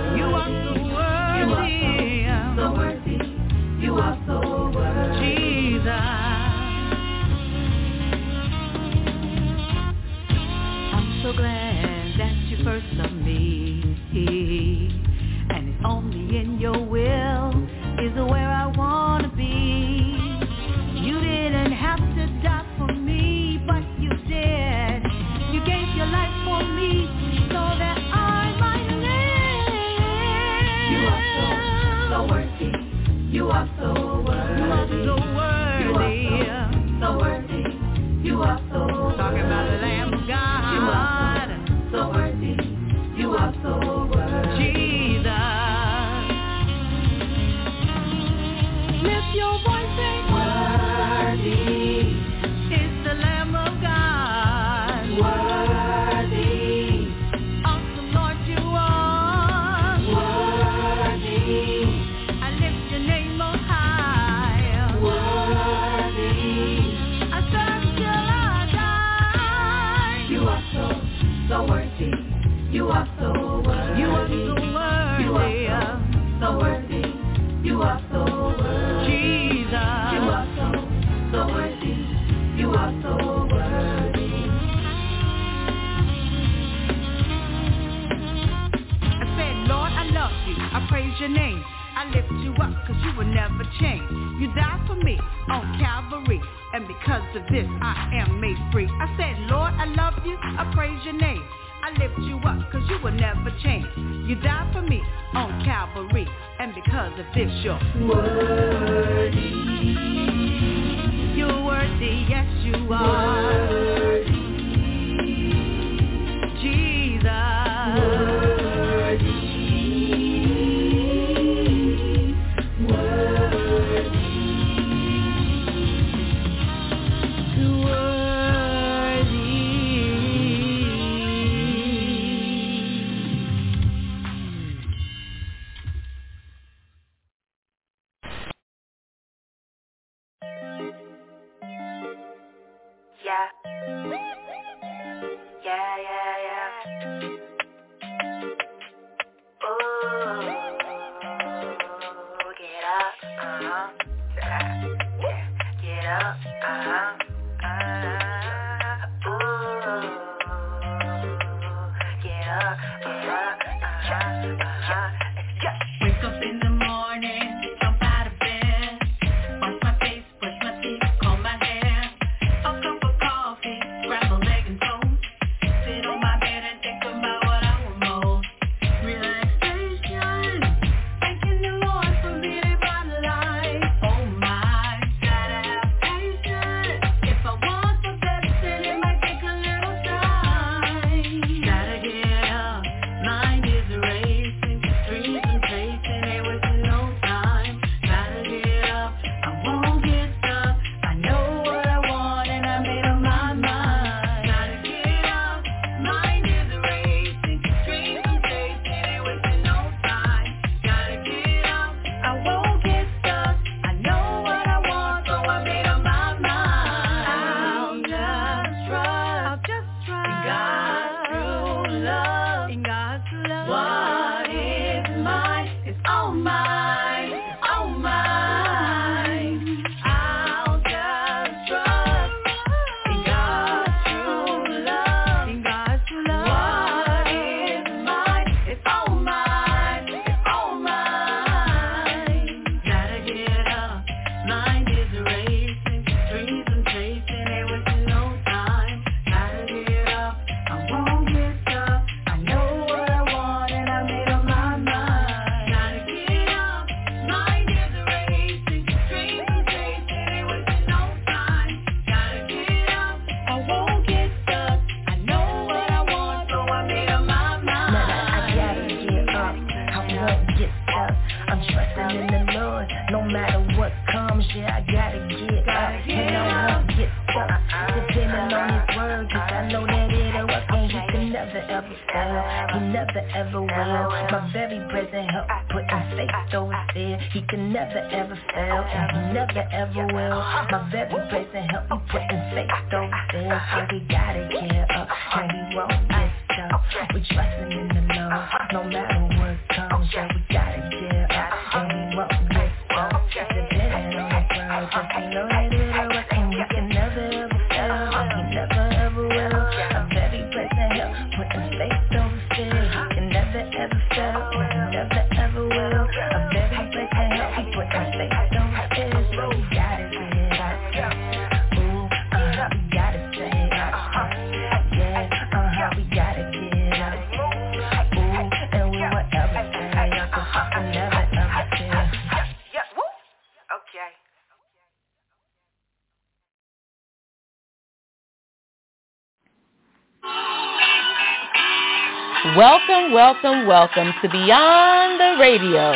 Welcome, 343.68 344.08
welcome 344.08 344.22
to 344.22 344.30
Beyond 344.30 345.20
the 345.20 345.36
Radio. 345.40 345.92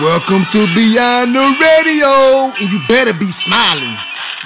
Welcome 0.00 0.46
to 0.52 0.66
Beyond 0.74 1.34
the 1.34 1.50
Radio, 1.60 2.54
and 2.54 2.70
you 2.70 2.80
better 2.86 3.12
be 3.12 3.30
smiling. 3.44 3.96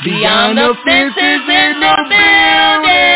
Beyond, 0.04 0.56
Beyond 0.56 0.58
the 0.58 0.74
fences 0.84 1.44
in 1.48 1.80
the 1.80 1.96
building. 2.08 3.12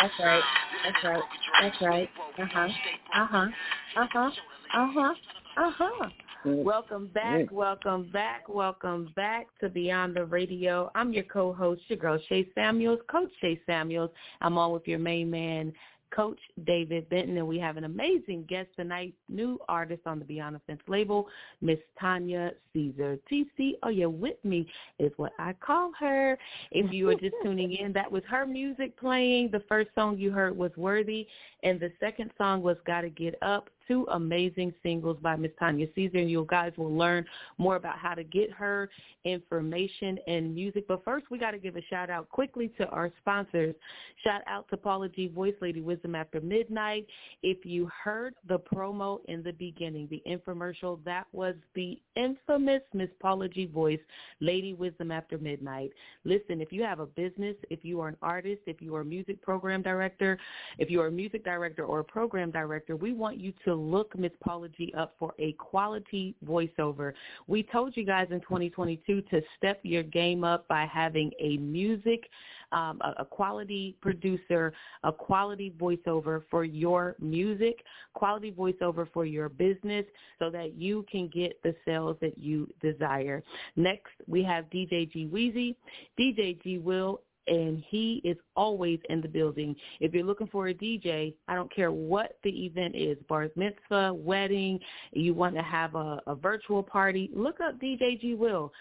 That's 0.00 0.14
right. 0.20 0.42
That's 0.84 1.02
right. 1.04 1.22
That's 1.60 1.82
right. 1.82 2.08
Uh 2.38 2.46
huh. 2.46 2.68
Uh 3.16 3.26
huh. 3.26 3.50
Uh 3.96 4.06
huh. 4.12 4.30
Uh 4.74 4.86
huh. 4.94 5.14
Uh 5.56 5.70
huh. 5.76 6.27
Welcome 6.44 7.08
back, 7.08 7.50
welcome 7.50 8.10
back, 8.12 8.48
welcome 8.48 9.12
back 9.16 9.48
to 9.60 9.68
Beyond 9.68 10.14
the 10.14 10.24
Radio. 10.24 10.88
I'm 10.94 11.12
your 11.12 11.24
co-host, 11.24 11.82
your 11.88 11.98
girl 11.98 12.20
Shay 12.28 12.48
Samuels, 12.54 13.00
Coach 13.10 13.30
Shay 13.40 13.60
Samuels. 13.66 14.10
I'm 14.40 14.56
on 14.56 14.70
with 14.70 14.86
your 14.86 15.00
main 15.00 15.30
man, 15.30 15.72
Coach 16.14 16.38
David 16.64 17.08
Benton, 17.08 17.36
and 17.38 17.48
we 17.48 17.58
have 17.58 17.76
an 17.76 17.84
amazing 17.84 18.44
guest 18.48 18.68
tonight, 18.76 19.14
new 19.28 19.58
artist 19.68 20.02
on 20.06 20.20
the 20.20 20.24
Beyond 20.24 20.54
the 20.54 20.60
Fence 20.60 20.80
label, 20.86 21.26
Miss 21.60 21.78
Tanya 22.00 22.52
Caesar. 22.72 23.18
TC, 23.30 23.72
oh, 23.82 23.88
you 23.88 24.08
with 24.08 24.42
me 24.44 24.64
is 25.00 25.10
what 25.16 25.32
I 25.40 25.54
call 25.54 25.90
her. 25.98 26.38
If 26.70 26.92
you 26.92 27.08
are 27.10 27.16
just 27.16 27.34
tuning 27.42 27.72
in, 27.72 27.92
that 27.94 28.10
was 28.10 28.22
her 28.30 28.46
music 28.46 28.96
playing. 28.96 29.50
The 29.50 29.64
first 29.68 29.90
song 29.96 30.18
you 30.18 30.30
heard 30.30 30.56
was 30.56 30.70
Worthy, 30.76 31.26
and 31.64 31.80
the 31.80 31.90
second 31.98 32.30
song 32.38 32.62
was 32.62 32.76
Gotta 32.86 33.10
Get 33.10 33.34
Up 33.42 33.68
two 33.88 34.06
amazing 34.12 34.72
singles 34.82 35.16
by 35.22 35.34
Miss 35.34 35.50
Tanya 35.58 35.86
Caesar, 35.94 36.18
and 36.18 36.30
you 36.30 36.46
guys 36.48 36.72
will 36.76 36.94
learn 36.94 37.24
more 37.56 37.76
about 37.76 37.98
how 37.98 38.14
to 38.14 38.22
get 38.22 38.52
her 38.52 38.88
information 39.24 40.18
and 40.26 40.54
music. 40.54 40.86
But 40.86 41.04
first, 41.04 41.26
we 41.30 41.38
got 41.38 41.52
to 41.52 41.58
give 41.58 41.76
a 41.76 41.82
shout 41.90 42.10
out 42.10 42.28
quickly 42.28 42.68
to 42.78 42.86
our 42.88 43.10
sponsors. 43.20 43.74
Shout 44.22 44.42
out 44.46 44.68
to 44.70 44.76
Paula 44.76 45.08
G. 45.08 45.28
Voice, 45.28 45.54
Lady 45.60 45.80
Wisdom 45.80 46.14
After 46.14 46.40
Midnight. 46.40 47.06
If 47.42 47.64
you 47.64 47.90
heard 48.04 48.34
the 48.46 48.58
promo 48.58 49.18
in 49.26 49.42
the 49.42 49.52
beginning, 49.52 50.08
the 50.10 50.22
infomercial, 50.26 51.02
that 51.04 51.26
was 51.32 51.54
the 51.74 51.98
infamous 52.16 52.82
Miss 52.92 53.10
Paula 53.20 53.48
G. 53.48 53.66
Voice, 53.66 54.00
Lady 54.40 54.74
Wisdom 54.74 55.10
After 55.10 55.38
Midnight. 55.38 55.90
Listen, 56.24 56.60
if 56.60 56.72
you 56.72 56.82
have 56.82 57.00
a 57.00 57.06
business, 57.06 57.56
if 57.70 57.84
you 57.84 58.00
are 58.00 58.08
an 58.08 58.16
artist, 58.22 58.62
if 58.66 58.82
you 58.82 58.94
are 58.94 59.00
a 59.00 59.04
music 59.04 59.40
program 59.42 59.82
director, 59.82 60.38
if 60.78 60.90
you 60.90 61.00
are 61.00 61.08
a 61.08 61.12
music 61.12 61.44
director 61.44 61.84
or 61.84 62.00
a 62.00 62.04
program 62.04 62.50
director, 62.50 62.96
we 62.96 63.12
want 63.12 63.38
you 63.38 63.52
to 63.64 63.74
look 63.78 64.16
Miss 64.18 64.32
Paula 64.42 64.68
G 64.68 64.92
up 64.96 65.14
for 65.18 65.34
a 65.38 65.52
quality 65.52 66.34
voiceover. 66.44 67.12
We 67.46 67.62
told 67.62 67.96
you 67.96 68.04
guys 68.04 68.28
in 68.30 68.40
2022 68.40 69.22
to 69.22 69.42
step 69.56 69.80
your 69.82 70.02
game 70.02 70.44
up 70.44 70.66
by 70.68 70.86
having 70.86 71.30
a 71.40 71.56
music, 71.58 72.28
um, 72.72 73.00
a, 73.02 73.22
a 73.22 73.24
quality 73.24 73.96
producer, 74.00 74.72
a 75.04 75.12
quality 75.12 75.72
voiceover 75.78 76.42
for 76.50 76.64
your 76.64 77.16
music, 77.20 77.84
quality 78.14 78.52
voiceover 78.52 79.06
for 79.12 79.24
your 79.24 79.48
business 79.48 80.04
so 80.38 80.50
that 80.50 80.74
you 80.74 81.04
can 81.10 81.28
get 81.28 81.60
the 81.62 81.74
sales 81.84 82.16
that 82.20 82.38
you 82.38 82.68
desire. 82.80 83.42
Next, 83.76 84.12
we 84.26 84.42
have 84.44 84.64
DJ 84.66 85.10
G 85.10 85.28
Weezy. 85.32 85.76
DJ 86.18 86.62
G 86.62 86.78
Will 86.78 87.20
and 87.48 87.82
he 87.88 88.20
is 88.24 88.36
always 88.56 88.98
in 89.08 89.20
the 89.20 89.28
building. 89.28 89.74
If 90.00 90.14
you're 90.14 90.24
looking 90.24 90.48
for 90.48 90.68
a 90.68 90.74
DJ, 90.74 91.34
I 91.48 91.54
don't 91.54 91.74
care 91.74 91.92
what 91.92 92.38
the 92.44 92.66
event 92.66 92.94
is, 92.94 93.16
bar 93.28 93.48
mitzvah, 93.56 94.14
wedding, 94.14 94.78
you 95.12 95.34
want 95.34 95.54
to 95.56 95.62
have 95.62 95.94
a, 95.94 96.20
a 96.26 96.34
virtual 96.34 96.82
party, 96.82 97.30
look 97.34 97.60
up 97.60 97.80
DJ 97.80 98.20
G 98.20 98.34
Will 98.34 98.72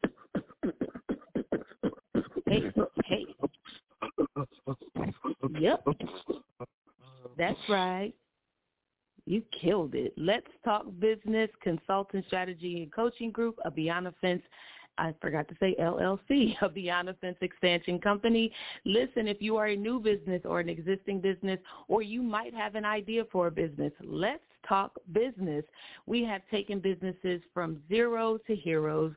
Hey, 2.48 2.72
hey. 3.06 3.26
Yep. 5.60 5.86
That's 7.38 7.60
right. 7.70 8.14
You 9.26 9.42
killed 9.60 9.96
it. 9.96 10.14
Let's 10.18 10.48
Talk 10.64 10.86
Business 11.00 11.50
Consulting 11.64 12.24
Strategy 12.28 12.84
and 12.84 12.94
Coaching 12.94 13.32
Group, 13.32 13.58
a 13.66 13.72
Beyond 13.72 14.06
the 14.06 14.14
Fence 14.22 14.44
I 14.98 15.14
forgot 15.22 15.48
to 15.50 15.56
say 15.60 15.76
LLC, 15.80 16.56
a 16.62 16.70
Beyond 16.70 17.10
the 17.10 17.14
Fence 17.16 17.38
expansion 17.42 18.00
company. 18.00 18.52
Listen, 18.86 19.28
if 19.28 19.42
you 19.42 19.58
are 19.58 19.68
a 19.68 19.76
new 19.76 20.00
business 20.00 20.42
or 20.46 20.60
an 20.60 20.70
existing 20.70 21.22
business, 21.22 21.60
or 21.88 22.02
you 22.02 22.22
might 22.22 22.54
have 22.54 22.76
an 22.76 22.86
idea 22.86 23.24
for 23.32 23.48
a 23.48 23.52
business, 23.52 23.92
let's 24.04 24.44
talk 24.68 24.94
business. 25.12 25.64
We 26.06 26.24
have 26.24 26.42
taken 26.50 26.80
businesses 26.80 27.42
from 27.54 27.82
zero 27.90 28.38
to 28.48 28.56
heroes. 28.56 29.14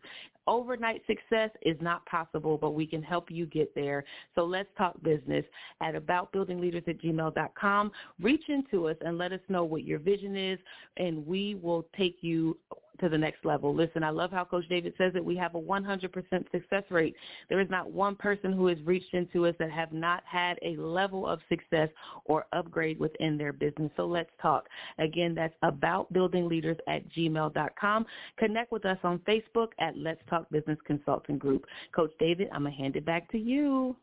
Overnight 0.48 1.02
success 1.06 1.50
is 1.60 1.76
not 1.82 2.04
possible, 2.06 2.56
but 2.56 2.70
we 2.70 2.86
can 2.86 3.02
help 3.02 3.30
you 3.30 3.44
get 3.44 3.74
there. 3.74 4.02
So 4.34 4.44
let's 4.44 4.70
talk 4.78 5.00
business 5.02 5.44
at 5.82 5.94
aboutbuildingleaders 5.94 6.88
at 6.88 7.02
gmail.com. 7.02 7.92
Reach 8.18 8.44
into 8.48 8.88
us 8.88 8.96
and 9.02 9.18
let 9.18 9.32
us 9.32 9.40
know 9.50 9.62
what 9.62 9.84
your 9.84 9.98
vision 9.98 10.34
is, 10.34 10.58
and 10.96 11.26
we 11.26 11.56
will 11.56 11.86
take 11.98 12.16
you 12.22 12.56
to 13.00 13.08
the 13.08 13.18
next 13.18 13.44
level. 13.44 13.74
Listen, 13.74 14.02
I 14.02 14.10
love 14.10 14.30
how 14.30 14.44
Coach 14.44 14.68
David 14.68 14.94
says 14.98 15.12
it. 15.14 15.24
We 15.24 15.36
have 15.36 15.54
a 15.54 15.60
100% 15.60 16.50
success 16.50 16.84
rate. 16.90 17.14
There 17.48 17.60
is 17.60 17.70
not 17.70 17.90
one 17.90 18.16
person 18.16 18.52
who 18.52 18.66
has 18.66 18.78
reached 18.84 19.14
into 19.14 19.46
us 19.46 19.54
that 19.58 19.70
have 19.70 19.92
not 19.92 20.22
had 20.24 20.58
a 20.62 20.76
level 20.76 21.26
of 21.26 21.40
success 21.48 21.88
or 22.24 22.46
upgrade 22.52 22.98
within 22.98 23.36
their 23.38 23.52
business. 23.52 23.90
So 23.96 24.06
let's 24.06 24.30
talk. 24.40 24.68
Again, 24.98 25.34
that's 25.34 25.54
aboutbuildingleaders 25.62 26.78
at 26.88 27.08
gmail.com. 27.10 28.06
Connect 28.38 28.72
with 28.72 28.84
us 28.84 28.98
on 29.02 29.18
Facebook 29.20 29.68
at 29.78 29.96
Let's 29.96 30.20
Talk 30.28 30.48
Business 30.50 30.78
Consulting 30.86 31.38
Group. 31.38 31.64
Coach 31.94 32.12
David, 32.18 32.48
I'm 32.52 32.62
going 32.62 32.74
to 32.74 32.80
hand 32.80 32.96
it 32.96 33.04
back 33.04 33.30
to 33.32 33.38
you. 33.38 33.96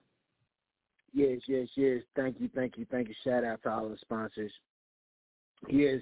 Yes, 1.14 1.40
yes, 1.48 1.68
yes. 1.76 2.02
Thank 2.16 2.42
you, 2.42 2.50
thank 2.54 2.78
you, 2.78 2.86
thank 2.92 3.08
you. 3.08 3.16
Shout 3.24 3.46
out 3.46 3.64
to 3.64 3.70
all 3.70 3.88
the 3.88 3.98
sponsors. 4.02 4.52
Yes, 5.70 6.02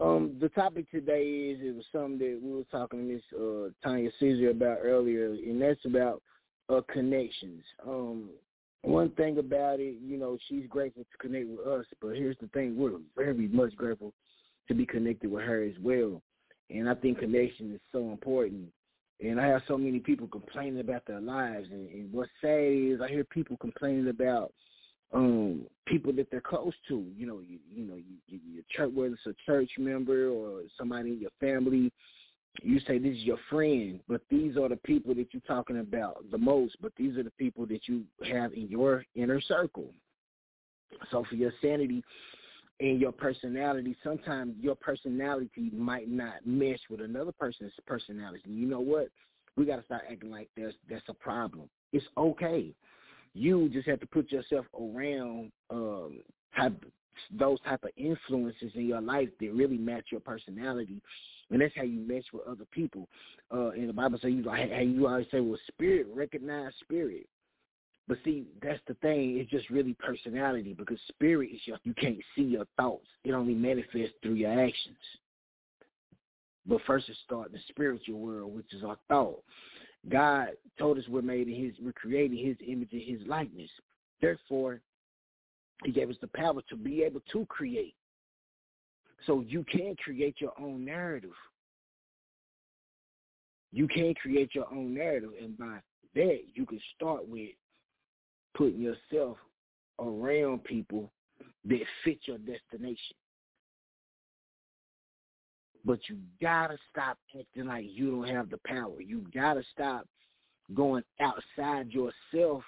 um, 0.00 0.36
the 0.40 0.48
topic 0.50 0.90
today 0.90 1.22
is 1.22 1.58
it 1.60 1.74
was 1.74 1.84
something 1.92 2.18
that 2.18 2.40
we 2.42 2.52
were 2.52 2.64
talking 2.70 3.00
to 3.00 3.14
Miss 3.14 3.22
uh, 3.34 3.70
Tanya 3.82 4.10
Caesar 4.20 4.50
about 4.50 4.78
earlier, 4.82 5.32
and 5.32 5.60
that's 5.60 5.84
about 5.84 6.22
uh, 6.68 6.80
connections. 6.92 7.62
Um, 7.86 8.30
one 8.82 9.10
thing 9.10 9.38
about 9.38 9.80
it, 9.80 9.96
you 10.00 10.18
know, 10.18 10.38
she's 10.48 10.66
grateful 10.68 11.04
to 11.04 11.18
connect 11.18 11.48
with 11.48 11.66
us, 11.66 11.84
but 12.00 12.14
here's 12.14 12.36
the 12.40 12.46
thing: 12.48 12.76
we're 12.76 12.98
very 13.16 13.48
much 13.48 13.74
grateful 13.76 14.12
to 14.68 14.74
be 14.74 14.86
connected 14.86 15.30
with 15.30 15.44
her 15.44 15.64
as 15.64 15.74
well. 15.82 16.22
And 16.70 16.88
I 16.88 16.94
think 16.94 17.18
connection 17.18 17.74
is 17.74 17.80
so 17.90 18.10
important. 18.10 18.68
And 19.20 19.40
I 19.40 19.46
have 19.48 19.62
so 19.66 19.76
many 19.76 19.98
people 19.98 20.28
complaining 20.28 20.78
about 20.78 21.04
their 21.06 21.20
lives, 21.20 21.68
and, 21.72 21.88
and 21.90 22.12
what's 22.12 22.30
sad 22.40 22.60
is 22.60 23.00
I 23.00 23.08
hear 23.08 23.24
people 23.24 23.56
complaining 23.56 24.08
about 24.08 24.52
um 25.12 25.64
people 25.86 26.12
that 26.12 26.30
they're 26.30 26.40
close 26.40 26.74
to 26.86 27.06
you 27.16 27.26
know 27.26 27.40
you 27.46 27.58
you 27.72 27.84
know 27.84 27.96
you, 27.96 28.16
you 28.26 28.40
your 28.52 28.64
church 28.70 28.90
whether 28.94 29.14
it's 29.14 29.26
a 29.26 29.50
church 29.50 29.70
member 29.78 30.28
or 30.28 30.62
somebody 30.76 31.10
in 31.10 31.20
your 31.20 31.30
family 31.40 31.90
you 32.62 32.80
say 32.80 32.98
this 32.98 33.16
is 33.16 33.22
your 33.22 33.38
friend 33.48 34.00
but 34.08 34.20
these 34.30 34.56
are 34.56 34.68
the 34.68 34.76
people 34.76 35.14
that 35.14 35.28
you're 35.32 35.42
talking 35.46 35.78
about 35.78 36.24
the 36.30 36.38
most 36.38 36.76
but 36.80 36.92
these 36.96 37.16
are 37.16 37.22
the 37.22 37.32
people 37.32 37.66
that 37.66 37.86
you 37.86 38.02
have 38.30 38.52
in 38.52 38.68
your 38.68 39.04
inner 39.14 39.40
circle. 39.40 39.90
So 41.10 41.24
for 41.28 41.36
your 41.36 41.52
sanity 41.60 42.02
and 42.80 43.00
your 43.00 43.12
personality 43.12 43.96
sometimes 44.02 44.54
your 44.60 44.74
personality 44.74 45.70
might 45.72 46.08
not 46.08 46.46
mesh 46.46 46.80
with 46.90 47.00
another 47.00 47.32
person's 47.32 47.72
personality. 47.86 48.42
You 48.46 48.66
know 48.66 48.80
what? 48.80 49.08
We 49.56 49.64
got 49.64 49.76
to 49.76 49.84
start 49.84 50.02
acting 50.10 50.30
like 50.30 50.48
that's 50.56 50.74
that's 50.88 51.08
a 51.08 51.14
problem. 51.14 51.68
It's 51.92 52.06
okay 52.16 52.74
you 53.38 53.68
just 53.68 53.88
have 53.88 54.00
to 54.00 54.06
put 54.06 54.30
yourself 54.32 54.66
around 54.74 55.52
um, 55.70 56.20
type 56.56 56.84
those 57.38 57.60
type 57.62 57.82
of 57.82 57.90
influences 57.96 58.72
in 58.74 58.86
your 58.86 59.00
life 59.00 59.28
that 59.40 59.52
really 59.52 59.76
match 59.76 60.06
your 60.10 60.20
personality, 60.20 61.00
and 61.50 61.60
that's 61.60 61.74
how 61.76 61.82
you 61.82 62.00
match 62.00 62.24
with 62.32 62.46
other 62.46 62.64
people. 62.70 63.08
Uh, 63.52 63.70
and 63.70 63.88
the 63.88 63.92
Bible 63.92 64.18
says 64.20 64.32
you 64.32 64.42
like 64.42 64.70
how 64.72 64.80
you 64.80 65.06
always 65.06 65.26
say, 65.30 65.40
well, 65.40 65.58
spirit 65.68 66.06
recognize 66.14 66.72
spirit. 66.80 67.26
But 68.06 68.18
see, 68.24 68.46
that's 68.62 68.80
the 68.86 68.94
thing. 68.94 69.36
It's 69.38 69.50
just 69.50 69.68
really 69.68 69.94
personality 69.94 70.72
because 70.72 70.98
spirit 71.08 71.50
is 71.52 71.60
your 71.64 71.78
you 71.84 71.94
can't 71.94 72.18
see 72.34 72.42
your 72.42 72.64
thoughts. 72.76 73.06
It 73.24 73.32
only 73.32 73.54
manifests 73.54 74.14
through 74.22 74.34
your 74.34 74.52
actions. 74.52 74.96
But 76.66 76.80
first 76.86 77.08
it 77.08 77.16
starts 77.24 77.52
the 77.52 77.58
spiritual 77.68 78.20
world, 78.20 78.54
which 78.54 78.72
is 78.72 78.84
our 78.84 78.96
thought. 79.08 79.42
God 80.08 80.48
told 80.78 80.98
us 80.98 81.04
we're 81.08 81.22
made 81.22 81.48
in 81.48 81.54
his, 81.54 81.74
we're 81.80 81.92
created 81.92 82.38
his 82.38 82.56
image 82.66 82.92
and 82.92 83.02
his 83.02 83.26
likeness. 83.26 83.70
Therefore, 84.20 84.80
he 85.84 85.92
gave 85.92 86.10
us 86.10 86.16
the 86.20 86.28
power 86.28 86.60
to 86.68 86.76
be 86.76 87.02
able 87.02 87.20
to 87.32 87.46
create. 87.46 87.94
So 89.26 89.44
you 89.46 89.64
can 89.64 89.96
create 89.96 90.36
your 90.40 90.52
own 90.60 90.84
narrative. 90.84 91.34
You 93.72 93.86
can 93.88 94.14
create 94.14 94.54
your 94.54 94.66
own 94.72 94.94
narrative, 94.94 95.30
and 95.40 95.58
by 95.58 95.78
that, 96.14 96.38
you 96.54 96.64
can 96.64 96.80
start 96.96 97.28
with 97.28 97.50
putting 98.56 98.80
yourself 98.80 99.36
around 100.00 100.64
people 100.64 101.12
that 101.66 101.80
fit 102.04 102.18
your 102.24 102.38
destination. 102.38 103.16
But 105.88 106.00
you 106.06 106.18
gotta 106.38 106.76
stop 106.90 107.16
acting 107.34 107.64
like 107.64 107.86
you 107.88 108.10
don't 108.10 108.28
have 108.28 108.50
the 108.50 108.60
power. 108.66 109.00
You 109.00 109.24
gotta 109.34 109.62
stop 109.72 110.06
going 110.74 111.02
outside 111.18 111.90
yourself 111.90 112.62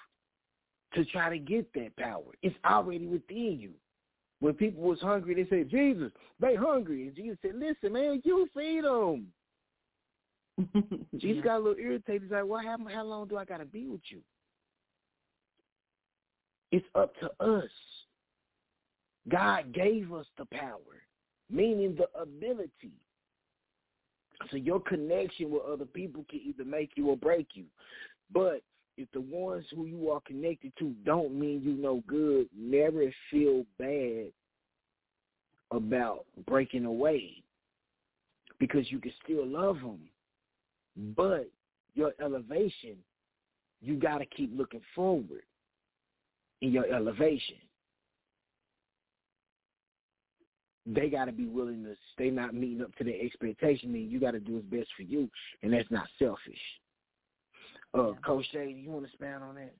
to 0.95 1.05
try 1.05 1.29
to 1.29 1.37
get 1.37 1.71
that 1.75 1.95
power. 1.97 2.23
It's 2.41 2.55
already 2.65 3.05
within 3.05 3.59
you. 3.59 3.73
When 4.39 4.55
people 4.55 4.81
was 4.81 4.99
hungry, 5.01 5.35
they 5.35 5.47
said, 5.47 5.69
Jesus, 5.69 6.11
they 6.39 6.55
hungry. 6.55 7.09
And 7.09 7.15
Jesus 7.15 7.37
said, 7.43 7.59
listen, 7.59 7.93
man, 7.93 8.23
you 8.25 8.49
feed 8.55 8.85
them. 8.85 9.27
Jesus 11.19 11.43
got 11.43 11.57
a 11.57 11.59
little 11.59 11.77
irritated. 11.77 12.23
He's 12.23 12.31
like, 12.31 12.47
well, 12.47 12.63
how, 12.63 12.77
how 12.91 13.03
long 13.03 13.27
do 13.27 13.37
I 13.37 13.45
got 13.45 13.57
to 13.57 13.65
be 13.65 13.85
with 13.85 14.01
you? 14.09 14.21
It's 16.71 16.87
up 16.95 17.13
to 17.19 17.27
us. 17.39 17.69
God 19.29 19.71
gave 19.73 20.11
us 20.11 20.25
the 20.39 20.45
power, 20.45 21.05
meaning 21.51 21.95
the 21.95 22.09
ability. 22.19 22.93
So 24.49 24.57
your 24.57 24.79
connection 24.79 25.51
with 25.51 25.63
other 25.63 25.85
people 25.85 26.25
can 26.29 26.41
either 26.43 26.65
make 26.65 26.91
you 26.95 27.09
or 27.09 27.17
break 27.17 27.47
you. 27.53 27.65
But 28.33 28.61
if 28.97 29.09
the 29.13 29.21
ones 29.21 29.65
who 29.75 29.85
you 29.85 30.09
are 30.11 30.21
connected 30.21 30.73
to 30.79 30.93
don't 31.05 31.37
mean 31.37 31.61
you 31.61 31.73
no 31.73 32.03
good, 32.07 32.47
never 32.57 33.03
feel 33.29 33.65
bad 33.77 34.31
about 35.71 36.25
breaking 36.45 36.85
away 36.85 37.43
because 38.59 38.91
you 38.91 38.99
can 38.99 39.13
still 39.23 39.45
love 39.45 39.77
them. 39.77 39.99
But 41.15 41.49
your 41.95 42.13
elevation, 42.21 42.97
you 43.81 43.95
got 43.95 44.19
to 44.19 44.25
keep 44.25 44.55
looking 44.55 44.81
forward 44.93 45.43
in 46.61 46.71
your 46.71 46.85
elevation. 46.93 47.55
They 50.85 51.09
got 51.09 51.25
to 51.25 51.31
be 51.31 51.45
willing 51.45 51.83
to 51.83 51.95
stay 52.13 52.29
not 52.29 52.53
meeting 52.53 52.81
up 52.81 52.95
to 52.95 53.03
their 53.03 53.19
expectation. 53.21 53.91
Mean, 53.91 54.09
you 54.09 54.19
got 54.19 54.31
to 54.31 54.39
do 54.39 54.53
what's 54.53 54.65
best 54.65 54.89
for 54.95 55.03
you, 55.03 55.29
and 55.63 55.73
that's 55.73 55.91
not 55.91 56.07
selfish. 56.17 56.39
Uh, 57.95 58.09
yeah. 58.09 58.13
Coach 58.25 58.45
Shay, 58.51 58.75
you 58.75 58.89
want 58.89 59.05
to 59.05 59.09
expand 59.09 59.43
on 59.43 59.55
that? 59.55 59.73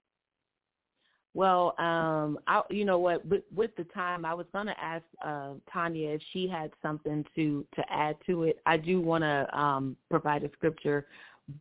Well, 1.34 1.76
um, 1.80 2.39
I, 2.45 2.62
you 2.70 2.84
know 2.84 2.99
what? 2.99 3.26
With, 3.26 3.43
with 3.56 3.74
the 3.78 3.86
time, 3.86 4.26
I 4.26 4.34
was 4.34 4.45
going 4.52 4.66
to 4.66 4.78
ask 4.80 5.04
uh, 5.24 5.54
Tanya 5.72 6.10
if 6.10 6.22
she 6.34 6.47
had 6.47 6.72
something 6.82 7.24
to 7.36 7.66
to 7.76 7.84
add 7.89 8.18
to 8.26 8.43
it. 8.43 8.60
I 8.66 8.76
do 8.76 8.99
want 8.99 9.24
to 9.24 9.47
um, 9.58 9.95
provide 10.10 10.43
a 10.43 10.52
scripture 10.52 11.08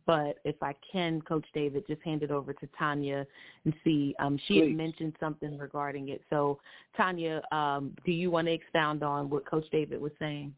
but 0.05 0.37
if 0.45 0.55
I 0.61 0.75
can, 0.91 1.21
Coach 1.21 1.45
David, 1.53 1.85
just 1.87 2.01
hand 2.03 2.23
it 2.23 2.31
over 2.31 2.53
to 2.53 2.67
Tanya 2.77 3.25
and 3.65 3.73
see. 3.83 4.15
Um, 4.19 4.37
she 4.47 4.55
Please. 4.55 4.69
had 4.69 4.77
mentioned 4.77 5.15
something 5.19 5.57
regarding 5.57 6.09
it. 6.09 6.21
So, 6.29 6.59
Tanya, 6.95 7.41
um, 7.51 7.95
do 8.05 8.11
you 8.11 8.31
want 8.31 8.47
to 8.47 8.53
expound 8.53 9.03
on 9.03 9.29
what 9.29 9.45
Coach 9.45 9.65
David 9.71 9.99
was 10.01 10.11
saying? 10.19 10.53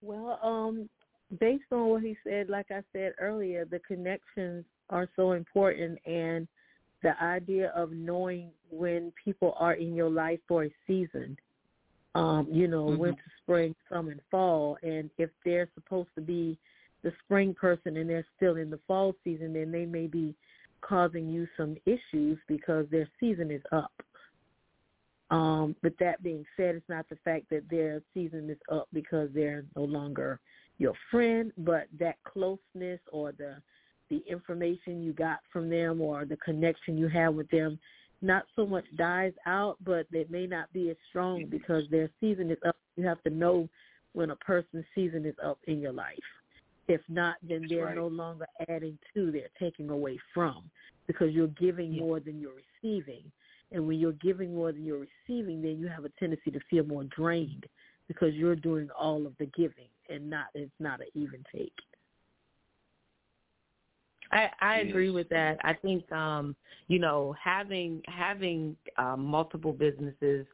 Well, 0.00 0.38
um, 0.42 0.88
based 1.38 1.64
on 1.70 1.88
what 1.88 2.02
he 2.02 2.16
said, 2.24 2.48
like 2.48 2.70
I 2.70 2.82
said 2.92 3.14
earlier, 3.20 3.64
the 3.64 3.78
connections 3.80 4.64
are 4.90 5.08
so 5.16 5.32
important, 5.32 5.98
and 6.06 6.48
the 7.02 7.20
idea 7.22 7.70
of 7.74 7.92
knowing 7.92 8.50
when 8.70 9.12
people 9.22 9.54
are 9.58 9.74
in 9.74 9.94
your 9.94 10.10
life 10.10 10.40
for 10.46 10.64
a 10.64 10.74
season, 10.86 11.36
um, 12.14 12.46
you 12.50 12.68
know, 12.68 12.86
Mhm. 12.86 12.98
winter, 12.98 13.32
spring, 13.42 13.74
summer, 13.88 14.10
and 14.10 14.22
fall, 14.30 14.76
and 14.82 15.10
if 15.18 15.30
they're 15.44 15.68
supposed 15.74 16.14
to 16.14 16.20
be 16.20 16.58
the 17.02 17.12
spring 17.24 17.54
person 17.54 17.96
and 17.96 18.08
they're 18.08 18.26
still 18.36 18.56
in 18.56 18.70
the 18.70 18.78
fall 18.86 19.14
season, 19.24 19.52
then 19.52 19.72
they 19.72 19.84
may 19.84 20.06
be 20.06 20.34
causing 20.80 21.28
you 21.28 21.46
some 21.56 21.76
issues 21.86 22.38
because 22.48 22.86
their 22.90 23.08
season 23.20 23.50
is 23.50 23.62
up. 23.72 23.92
Um, 25.30 25.74
but 25.82 25.94
that 25.98 26.22
being 26.22 26.44
said, 26.56 26.74
it's 26.74 26.88
not 26.88 27.08
the 27.08 27.16
fact 27.24 27.46
that 27.50 27.68
their 27.70 28.02
season 28.12 28.50
is 28.50 28.58
up 28.70 28.88
because 28.92 29.30
they're 29.34 29.64
no 29.76 29.84
longer 29.84 30.40
your 30.78 30.92
friend, 31.10 31.52
but 31.58 31.86
that 31.98 32.16
closeness 32.24 33.00
or 33.10 33.32
the 33.32 33.56
the 34.10 34.22
information 34.28 35.02
you 35.02 35.14
got 35.14 35.38
from 35.50 35.70
them 35.70 36.02
or 36.02 36.26
the 36.26 36.36
connection 36.36 36.98
you 36.98 37.08
have 37.08 37.32
with 37.32 37.48
them 37.48 37.78
not 38.22 38.44
so 38.54 38.64
much 38.64 38.84
dies 38.96 39.32
out, 39.46 39.76
but 39.84 40.06
it 40.12 40.30
may 40.30 40.46
not 40.46 40.72
be 40.72 40.90
as 40.90 40.96
strong 41.08 41.46
because 41.46 41.84
their 41.90 42.08
season 42.20 42.50
is 42.50 42.58
up. 42.64 42.76
You 42.96 43.06
have 43.06 43.22
to 43.24 43.30
know 43.30 43.68
when 44.12 44.30
a 44.30 44.36
person's 44.36 44.84
season 44.94 45.26
is 45.26 45.34
up 45.44 45.58
in 45.66 45.80
your 45.80 45.92
life. 45.92 46.18
If 46.92 47.00
not, 47.08 47.36
then 47.42 47.64
they're 47.68 47.86
right. 47.86 47.96
no 47.96 48.06
longer 48.06 48.46
adding 48.68 48.98
to, 49.14 49.32
they're 49.32 49.48
taking 49.58 49.88
away 49.88 50.18
from 50.34 50.70
because 51.06 51.32
you're 51.32 51.46
giving 51.48 51.96
more 51.96 52.20
than 52.20 52.38
you're 52.38 52.52
receiving. 52.82 53.24
And 53.70 53.86
when 53.86 53.98
you're 53.98 54.12
giving 54.12 54.54
more 54.54 54.72
than 54.72 54.84
you're 54.84 55.06
receiving, 55.26 55.62
then 55.62 55.78
you 55.78 55.88
have 55.88 56.04
a 56.04 56.10
tendency 56.20 56.50
to 56.50 56.60
feel 56.68 56.84
more 56.84 57.04
drained 57.04 57.64
because 58.08 58.34
you're 58.34 58.56
doing 58.56 58.90
all 58.98 59.26
of 59.26 59.32
the 59.38 59.46
giving 59.46 59.88
and 60.10 60.28
not 60.28 60.46
it's 60.54 60.70
not 60.78 61.00
an 61.00 61.06
even 61.14 61.42
take. 61.54 61.72
I, 64.30 64.48
I 64.60 64.76
agree 64.78 65.10
with 65.10 65.28
that. 65.28 65.58
I 65.62 65.74
think 65.74 66.10
um, 66.12 66.56
you 66.88 66.98
know 66.98 67.34
having 67.42 68.02
having 68.06 68.76
uh, 68.96 69.16
multiple 69.16 69.72
businesses, 69.72 70.46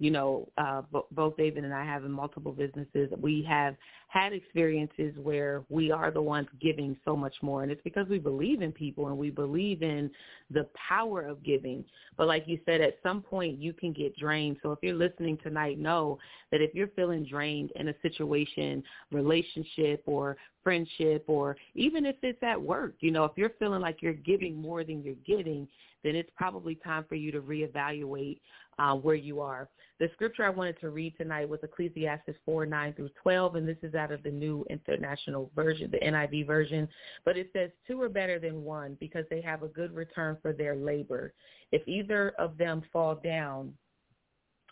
you 0.00 0.10
know, 0.10 0.48
uh, 0.56 0.80
b- 0.92 1.02
both 1.12 1.36
David 1.36 1.62
and 1.62 1.74
I 1.74 1.84
having 1.84 2.10
multiple 2.10 2.52
businesses, 2.52 3.10
we 3.20 3.46
have 3.46 3.76
had 4.08 4.32
experiences 4.32 5.14
where 5.22 5.62
we 5.68 5.92
are 5.92 6.10
the 6.10 6.22
ones 6.22 6.48
giving 6.58 6.96
so 7.04 7.14
much 7.14 7.34
more, 7.42 7.62
and 7.62 7.70
it's 7.70 7.82
because 7.84 8.08
we 8.08 8.18
believe 8.18 8.62
in 8.62 8.72
people 8.72 9.08
and 9.08 9.18
we 9.18 9.28
believe 9.28 9.82
in 9.82 10.10
the 10.50 10.66
power 10.88 11.20
of 11.20 11.44
giving. 11.44 11.84
But 12.16 12.28
like 12.28 12.44
you 12.48 12.58
said, 12.64 12.80
at 12.80 12.98
some 13.02 13.20
point 13.20 13.58
you 13.58 13.74
can 13.74 13.92
get 13.92 14.16
drained. 14.16 14.56
So 14.62 14.72
if 14.72 14.78
you're 14.82 14.94
listening 14.94 15.36
tonight, 15.42 15.78
know 15.78 16.18
that 16.50 16.62
if 16.62 16.74
you're 16.74 16.88
feeling 16.88 17.24
drained 17.24 17.70
in 17.76 17.88
a 17.88 17.94
situation, 18.00 18.82
relationship 19.12 20.02
or 20.06 20.38
friendship 20.64 21.24
or 21.26 21.56
even 21.74 22.06
if 22.06 22.16
it's 22.22 22.42
at 22.42 22.60
work, 22.60 22.94
you 23.00 23.10
know, 23.10 23.24
if 23.24 23.32
you're 23.36 23.52
feeling 23.58 23.82
like 23.82 24.00
you're 24.00 24.12
giving 24.14 24.56
more 24.56 24.82
than 24.82 25.02
you're 25.02 25.14
getting, 25.26 25.68
then 26.02 26.16
it's 26.16 26.30
probably 26.36 26.74
time 26.76 27.04
for 27.08 27.14
you 27.14 27.30
to 27.32 27.40
reevaluate 27.40 28.40
uh, 28.78 28.94
where 28.94 29.14
you 29.14 29.40
are. 29.40 29.68
The 29.98 30.08
scripture 30.14 30.44
I 30.44 30.50
wanted 30.50 30.80
to 30.80 30.90
read 30.90 31.14
tonight 31.18 31.48
was 31.48 31.60
Ecclesiastes 31.62 32.38
4, 32.46 32.66
9 32.66 32.94
through 32.94 33.10
12, 33.22 33.56
and 33.56 33.68
this 33.68 33.76
is 33.82 33.94
out 33.94 34.12
of 34.12 34.22
the 34.22 34.30
New 34.30 34.64
International 34.70 35.50
Version, 35.54 35.90
the 35.90 35.98
NIV 35.98 36.46
version. 36.46 36.88
But 37.24 37.36
it 37.36 37.50
says, 37.52 37.70
two 37.86 38.00
are 38.00 38.08
better 38.08 38.38
than 38.38 38.64
one 38.64 38.96
because 39.00 39.26
they 39.28 39.42
have 39.42 39.62
a 39.62 39.68
good 39.68 39.94
return 39.94 40.38
for 40.40 40.52
their 40.52 40.74
labor. 40.74 41.34
If 41.72 41.86
either 41.86 42.30
of 42.38 42.56
them 42.56 42.82
fall 42.92 43.20
down, 43.22 43.74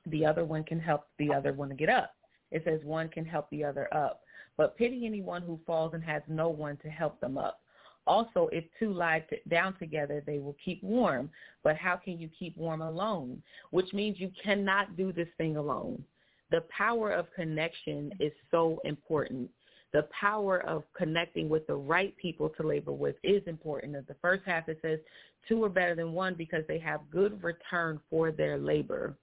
the 0.07 0.25
other 0.25 0.45
one 0.45 0.65
can 0.65 0.81
help 0.81 1.05
the 1.19 1.33
other 1.33 1.53
one 1.53 1.69
to 1.69 1.75
get 1.75 1.91
up. 1.91 2.15
It 2.51 2.63
says 2.65 2.81
one 2.83 3.09
can 3.09 3.27
help 3.27 3.51
the 3.51 3.65
other 3.65 3.93
up. 3.93 4.23
But 4.57 4.77
pity 4.77 5.05
anyone 5.05 5.43
who 5.43 5.61
falls 5.67 5.93
and 5.95 6.03
has 6.05 6.23
no 6.27 6.49
one 6.49 6.79
to 6.79 6.89
help 6.89 7.21
them 7.21 7.37
up. 7.37 7.61
Also, 8.09 8.49
if 8.53 8.65
two 8.79 8.93
lie 8.93 9.23
t- 9.29 9.37
down 9.49 9.79
together, 9.79 10.23
they 10.27 10.39
will 10.39 10.57
keep 10.65 10.83
warm. 10.83 11.31
But 11.63 11.77
how 11.77 11.97
can 11.97 12.19
you 12.19 12.31
keep 12.39 12.57
warm 12.57 12.81
alone? 12.81 13.43
Which 13.71 13.93
means 13.93 14.19
you 14.19 14.33
cannot 14.43 14.97
do 14.97 15.13
this 15.13 15.29
thing 15.37 15.59
alone. 15.59 16.03
The 16.51 16.65
power 16.77 17.13
of 17.13 17.27
connection 17.37 18.11
is 18.19 18.33
so 18.51 18.81
important. 18.85 19.51
The 19.93 20.09
power 20.19 20.61
of 20.67 20.85
connecting 20.97 21.51
with 21.51 21.67
the 21.67 21.77
right 21.77 22.17
people 22.17 22.49
to 22.57 22.67
labor 22.67 22.93
with 22.93 23.17
is 23.23 23.43
important. 23.47 23.95
In 23.95 24.05
the 24.09 24.17
first 24.23 24.43
half, 24.47 24.69
it 24.69 24.79
says 24.81 24.99
two 25.47 25.63
are 25.65 25.69
better 25.69 25.95
than 25.95 26.13
one 26.13 26.35
because 26.35 26.65
they 26.67 26.79
have 26.79 27.11
good 27.11 27.43
return 27.43 28.01
for 28.09 28.33
their 28.33 28.57
labor. 28.57 29.17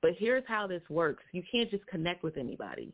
But 0.00 0.12
here's 0.18 0.44
how 0.48 0.66
this 0.66 0.82
works. 0.90 1.22
You 1.30 1.44
can't 1.50 1.70
just 1.70 1.86
connect 1.86 2.24
with 2.24 2.36
anybody. 2.36 2.92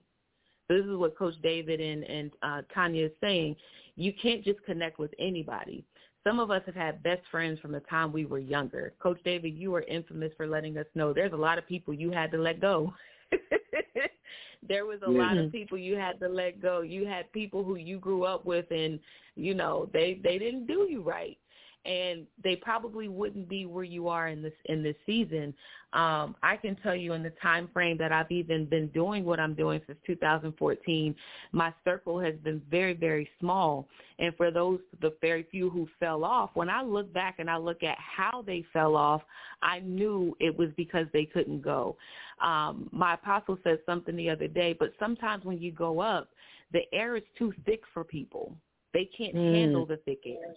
This 0.69 0.85
is 0.85 0.97
what 0.97 1.16
Coach 1.16 1.35
David 1.43 1.81
and, 1.81 2.05
and 2.05 2.31
uh, 2.43 2.62
Tanya 2.75 3.07
is 3.07 3.12
saying. 3.21 3.57
You 3.97 4.12
can't 4.21 4.45
just 4.45 4.62
connect 4.64 4.99
with 4.99 5.11
anybody. 5.19 5.85
Some 6.25 6.39
of 6.39 6.51
us 6.51 6.62
have 6.66 6.75
had 6.75 7.03
best 7.03 7.23
friends 7.31 7.59
from 7.61 7.73
the 7.73 7.81
time 7.81 8.12
we 8.12 8.27
were 8.27 8.39
younger. 8.39 8.93
Coach 9.01 9.19
David, 9.25 9.55
you 9.55 9.75
are 9.75 9.83
infamous 9.83 10.33
for 10.37 10.47
letting 10.47 10.77
us 10.77 10.87
know 10.95 11.12
there's 11.12 11.33
a 11.33 11.37
lot 11.37 11.59
of 11.59 11.66
people 11.66 11.95
you 11.95 12.11
had 12.11 12.31
to 12.33 12.39
let 12.39 12.61
go. 12.61 12.93
there 14.69 14.85
was 14.85 14.99
a 15.07 15.11
lot 15.11 15.39
of 15.39 15.51
people 15.53 15.79
you 15.79 15.97
had 15.97 16.21
to 16.21 16.29
let 16.29 16.61
go. 16.61 16.83
You 16.83 17.07
had 17.07 17.33
people 17.33 17.64
who 17.64 17.77
you 17.77 17.99
grew 17.99 18.25
up 18.25 18.45
with 18.45 18.66
and 18.71 19.01
you 19.37 19.55
know, 19.55 19.89
they 19.93 20.21
they 20.23 20.39
didn't 20.39 20.66
do 20.66 20.87
you 20.91 21.01
right 21.01 21.39
and 21.85 22.26
they 22.43 22.57
probably 22.57 23.09
wouldn't 23.09 23.49
be 23.49 23.64
where 23.64 23.85
you 23.85 24.09
are 24.09 24.29
in 24.29 24.43
this 24.43 24.53
in 24.66 24.83
this 24.83 24.97
season. 25.07 25.55
Um, 25.93 26.37
I 26.43 26.57
can 26.57 26.76
tell 26.76 26.95
you 26.95 27.14
in 27.14 27.22
the 27.22 27.33
time 27.43 27.68
frame 27.72 27.97
that 27.99 28.12
I've 28.12 28.31
even 28.31 28.66
been 28.66 28.89
doing 28.89 29.24
what 29.24 29.41
I'm 29.41 29.55
doing 29.55 29.81
since 29.87 29.99
2014, 30.07 31.14
my 31.53 31.72
circle 31.85 32.20
has 32.20 32.35
been 32.45 32.61
very 32.70 32.95
very 32.95 33.29
small. 33.41 33.89
And 34.18 34.35
for 34.37 34.51
those 34.51 34.81
the 35.01 35.14
very 35.20 35.45
few 35.51 35.70
who 35.70 35.89
fell 35.99 36.24
off, 36.24 36.51
when 36.55 36.68
I 36.68 36.83
look 36.83 37.12
back 37.12 37.37
and 37.39 37.49
I 37.49 37.57
look 37.57 37.83
at 37.83 37.97
how 37.99 38.43
they 38.43 38.64
fell 38.72 38.97
off, 38.97 39.22
I 39.62 39.81
knew 39.81 40.37
it 40.41 40.57
was 40.57 40.68
because 40.76 41.07
they 41.12 41.24
couldn't 41.24 41.62
go. 41.62 41.97
Um, 42.43 42.89
my 42.93 43.14
apostle 43.14 43.59
said 43.64 43.79
something 43.87 44.14
the 44.14 44.31
other 44.31 44.49
day, 44.49 44.76
but 44.79 44.93
sometimes 44.99 45.45
when 45.45 45.59
you 45.59 45.72
go 45.72 46.01
up, 46.01 46.29
the 46.72 46.83
air 46.93 47.16
is 47.16 47.22
too 47.39 47.53
thick 47.64 47.81
for 47.95 48.05
people. 48.05 48.55
They 48.93 49.07
can't 49.07 49.35
Mm. 49.35 49.53
handle 49.53 49.87
the 49.87 49.97
thick 49.99 50.26
air. 50.26 50.55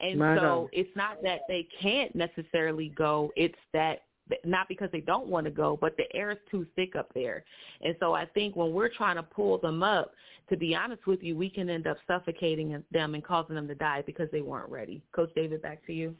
And 0.00 0.18
My 0.18 0.36
so 0.36 0.40
God. 0.40 0.68
it's 0.72 0.96
not 0.96 1.22
that 1.22 1.40
they 1.48 1.66
can't 1.80 2.14
necessarily 2.14 2.90
go. 2.90 3.32
It's 3.36 3.54
that 3.72 4.02
not 4.44 4.68
because 4.68 4.90
they 4.92 5.00
don't 5.00 5.28
want 5.28 5.44
to 5.44 5.50
go, 5.50 5.78
but 5.80 5.96
the 5.96 6.04
air 6.14 6.32
is 6.32 6.38
too 6.50 6.66
thick 6.74 6.96
up 6.96 7.08
there. 7.14 7.44
And 7.80 7.94
so 8.00 8.12
I 8.12 8.26
think 8.26 8.56
when 8.56 8.72
we're 8.72 8.88
trying 8.88 9.16
to 9.16 9.22
pull 9.22 9.58
them 9.58 9.82
up, 9.82 10.12
to 10.48 10.56
be 10.56 10.74
honest 10.74 11.06
with 11.06 11.22
you, 11.22 11.36
we 11.36 11.48
can 11.48 11.70
end 11.70 11.86
up 11.86 11.96
suffocating 12.06 12.82
them 12.92 13.14
and 13.14 13.24
causing 13.24 13.54
them 13.54 13.68
to 13.68 13.74
die 13.74 14.02
because 14.04 14.28
they 14.32 14.40
weren't 14.40 14.70
ready. 14.70 15.02
Coach 15.12 15.30
David, 15.34 15.62
back 15.62 15.84
to 15.86 15.92
you. 15.92 16.14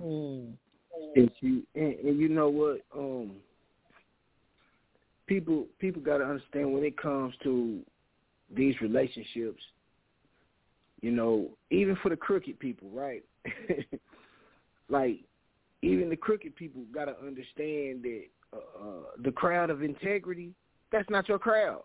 Mm. 0.00 0.52
And 1.16 1.30
you 1.40 1.62
and, 1.74 1.94
and 1.94 2.18
you 2.18 2.28
know 2.28 2.48
what? 2.48 2.80
Um, 2.96 3.32
people 5.26 5.66
people 5.78 6.02
got 6.02 6.18
to 6.18 6.24
understand 6.24 6.72
when 6.72 6.84
it 6.84 7.00
comes 7.00 7.34
to 7.44 7.80
these 8.54 8.74
relationships. 8.80 9.62
You 11.00 11.12
know, 11.12 11.50
even 11.70 11.96
for 12.02 12.08
the 12.08 12.16
crooked 12.16 12.58
people, 12.58 12.88
right? 12.92 13.24
like 14.88 15.20
even 15.82 16.08
the 16.10 16.16
crooked 16.16 16.56
people 16.56 16.82
got 16.92 17.04
to 17.04 17.16
understand 17.24 18.02
that 18.02 18.24
uh, 18.52 18.56
uh, 18.56 19.02
the 19.22 19.30
crowd 19.30 19.70
of 19.70 19.82
integrity 19.82 20.54
that's 20.90 21.08
not 21.10 21.28
your 21.28 21.38
crowd. 21.38 21.82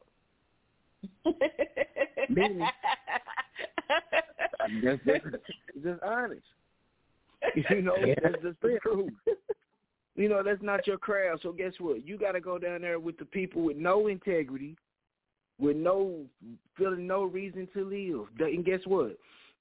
Meaning, 2.30 2.66
that's 4.84 5.04
just, 5.06 5.26
just 5.84 6.04
honest. 6.04 6.42
You 7.70 7.82
know, 7.82 7.98
that's 8.24 8.42
just 8.42 8.62
the 8.62 8.80
truth. 8.82 9.12
You 10.16 10.30
know, 10.30 10.42
that's 10.44 10.62
not 10.62 10.88
your 10.88 10.98
crowd. 10.98 11.40
So 11.44 11.52
guess 11.52 11.74
what? 11.78 12.08
You 12.08 12.18
got 12.18 12.32
to 12.32 12.40
go 12.40 12.58
down 12.58 12.82
there 12.82 13.02
with 13.02 13.18
the 13.18 13.26
people 13.26 13.64
with 13.64 13.76
no 13.76 14.08
integrity, 14.08 14.78
with 15.60 15.78
no 15.78 16.26
feeling 16.78 17.08
no 17.08 17.24
reason 17.24 17.68
to 17.74 17.86
live. 17.86 18.28
And 18.40 18.66
guess 18.66 18.82
what? 18.86 19.18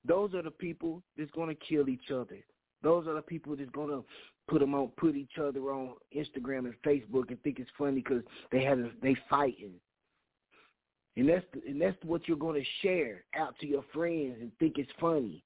Those 0.06 0.34
are 0.34 0.42
the 0.42 0.50
people 0.50 1.02
that's 1.16 1.30
going 1.32 1.48
to 1.48 1.54
kill 1.54 1.88
each 1.88 2.10
other. 2.10 2.38
Those 2.82 3.06
are 3.06 3.14
the 3.14 3.22
people 3.22 3.54
that's 3.54 3.70
going 3.70 3.90
to 3.90 4.04
put 4.48 4.60
them 4.60 4.74
on, 4.74 4.88
put 4.96 5.14
each 5.14 5.38
other 5.40 5.60
on 5.72 5.94
Instagram 6.16 6.66
and 6.66 6.74
Facebook 6.84 7.28
and 7.28 7.40
think 7.42 7.58
it's 7.58 7.70
funny 7.78 8.00
because 8.00 8.22
they 8.50 8.64
have 8.64 8.78
they 9.02 9.16
fighting. 9.30 9.74
And 11.16 11.28
that's 11.28 11.44
and 11.66 11.80
that's 11.80 11.96
what 12.04 12.26
you're 12.26 12.36
going 12.36 12.60
to 12.60 12.86
share 12.86 13.22
out 13.36 13.54
to 13.60 13.66
your 13.66 13.84
friends 13.92 14.36
and 14.40 14.50
think 14.58 14.78
it's 14.78 14.90
funny. 15.00 15.44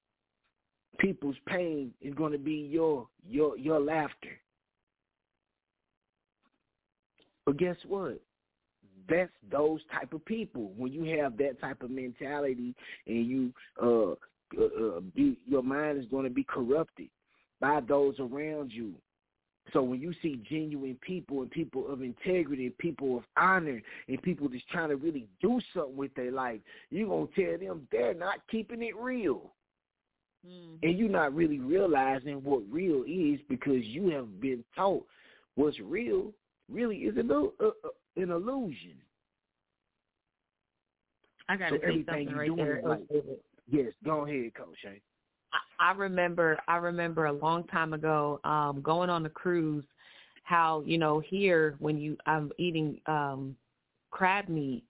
People's 0.99 1.37
pain 1.47 1.93
is 2.01 2.15
going 2.15 2.33
to 2.33 2.39
be 2.39 2.69
your 2.71 3.09
your 3.29 3.59
your 3.59 3.81
laughter. 3.81 4.41
But 7.45 7.59
guess 7.59 7.77
what? 7.87 8.21
That's 9.09 9.31
those 9.51 9.81
type 9.93 10.13
of 10.13 10.25
people. 10.25 10.73
When 10.77 10.93
you 10.93 11.19
have 11.19 11.37
that 11.39 11.61
type 11.61 11.83
of 11.83 11.91
mentality 11.91 12.75
and 13.07 13.27
you 13.27 13.53
uh, 13.83 14.13
uh, 14.59 14.97
uh 14.97 15.01
be, 15.15 15.39
your 15.47 15.63
mind 15.63 15.99
is 15.99 16.07
going 16.07 16.25
to 16.25 16.31
be 16.31 16.45
corrupted 16.45 17.09
by 17.61 17.81
those 17.81 18.15
around 18.19 18.73
you. 18.73 18.95
So 19.73 19.83
when 19.83 20.01
you 20.01 20.15
see 20.23 20.41
genuine 20.49 20.97
people 21.01 21.43
and 21.43 21.51
people 21.51 21.91
of 21.93 22.01
integrity 22.01 22.67
and 22.67 22.79
people 22.79 23.19
of 23.19 23.25
honor 23.37 23.83
and 24.07 24.23
people 24.23 24.49
that's 24.49 24.63
trying 24.71 24.91
to 24.91 24.97
really 24.97 25.27
do 25.41 25.61
something 25.75 25.97
with 25.97 26.15
their 26.15 26.31
life, 26.31 26.61
you're 26.91 27.09
going 27.09 27.29
to 27.35 27.45
tell 27.45 27.59
them 27.59 27.89
they're 27.91 28.15
not 28.15 28.39
keeping 28.49 28.83
it 28.83 28.97
real. 28.97 29.53
Mm-hmm. 30.47 30.87
and 30.87 30.99
you're 30.99 31.09
not 31.09 31.35
really 31.35 31.59
realizing 31.59 32.45
what 32.45 32.63
real 32.71 33.03
is 33.03 33.41
because 33.49 33.85
you 33.85 34.11
have 34.11 34.41
been 34.41 34.63
taught 34.77 35.05
what's 35.57 35.81
real 35.81 36.33
really 36.71 36.97
is 36.99 37.17
an, 37.17 37.31
uh, 37.31 37.65
uh, 37.65 37.71
an 38.17 38.31
illusion. 38.31 38.97
I 41.49 41.57
got 41.57 41.71
So 41.71 41.77
to 41.77 41.81
say 41.83 41.87
everything 41.89 42.05
something 42.29 42.37
right 42.37 42.57
there. 42.57 42.79
is 42.79 42.85
like- 42.85 42.99
Coach 42.99 43.09
David. 43.09 43.39
Yes, 43.69 43.93
go 44.05 44.25
ahead, 44.27 44.55
Coach 44.55 44.77
Shane. 44.83 45.01
I, 45.53 45.91
I 45.91 45.93
remember 45.93 46.59
I 46.69 46.77
remember 46.77 47.27
a 47.27 47.33
long 47.33 47.65
time 47.69 47.93
ago 47.93 48.41
um 48.45 48.81
going 48.83 49.11
on 49.11 49.27
a 49.27 49.31
cruise 49.31 49.85
how 50.43 50.83
you 50.85 50.99
know 50.99 51.21
here 51.21 51.77
when 51.79 51.99
you 51.99 52.17
I'm 52.27 52.51
eating 52.59 53.01
um 53.07 53.57
crab 54.11 54.49
meat 54.49 54.85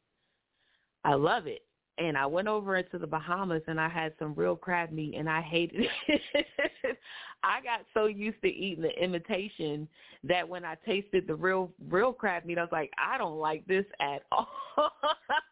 I 1.05 1.15
love 1.15 1.47
it 1.47 1.66
and 1.99 2.17
I 2.17 2.27
went 2.27 2.49
over 2.49 2.77
into 2.77 2.99
the 2.99 3.07
Bahamas 3.07 3.63
and 3.67 3.81
I 3.81 3.89
had 3.89 4.13
some 4.19 4.35
real 4.35 4.57
crab 4.57 4.91
meat 4.91 5.15
and 5.17 5.29
I 5.29 5.41
hated 5.41 5.87
it. 6.09 6.99
I 7.43 7.61
got 7.61 7.81
so 7.95 8.07
used 8.07 8.41
to 8.43 8.49
eating 8.49 8.83
the 8.83 9.03
imitation 9.03 9.89
that 10.25 10.49
when 10.49 10.65
I 10.65 10.77
tasted 10.87 11.27
the 11.27 11.35
real 11.35 11.73
real 11.89 12.13
crab 12.13 12.45
meat 12.45 12.59
I 12.59 12.63
was 12.63 12.73
like 12.73 12.91
I 12.99 13.19
don't 13.19 13.39
like 13.39 13.67
this 13.67 13.85
at 14.01 14.23
all. 14.33 14.49
I 14.77 14.89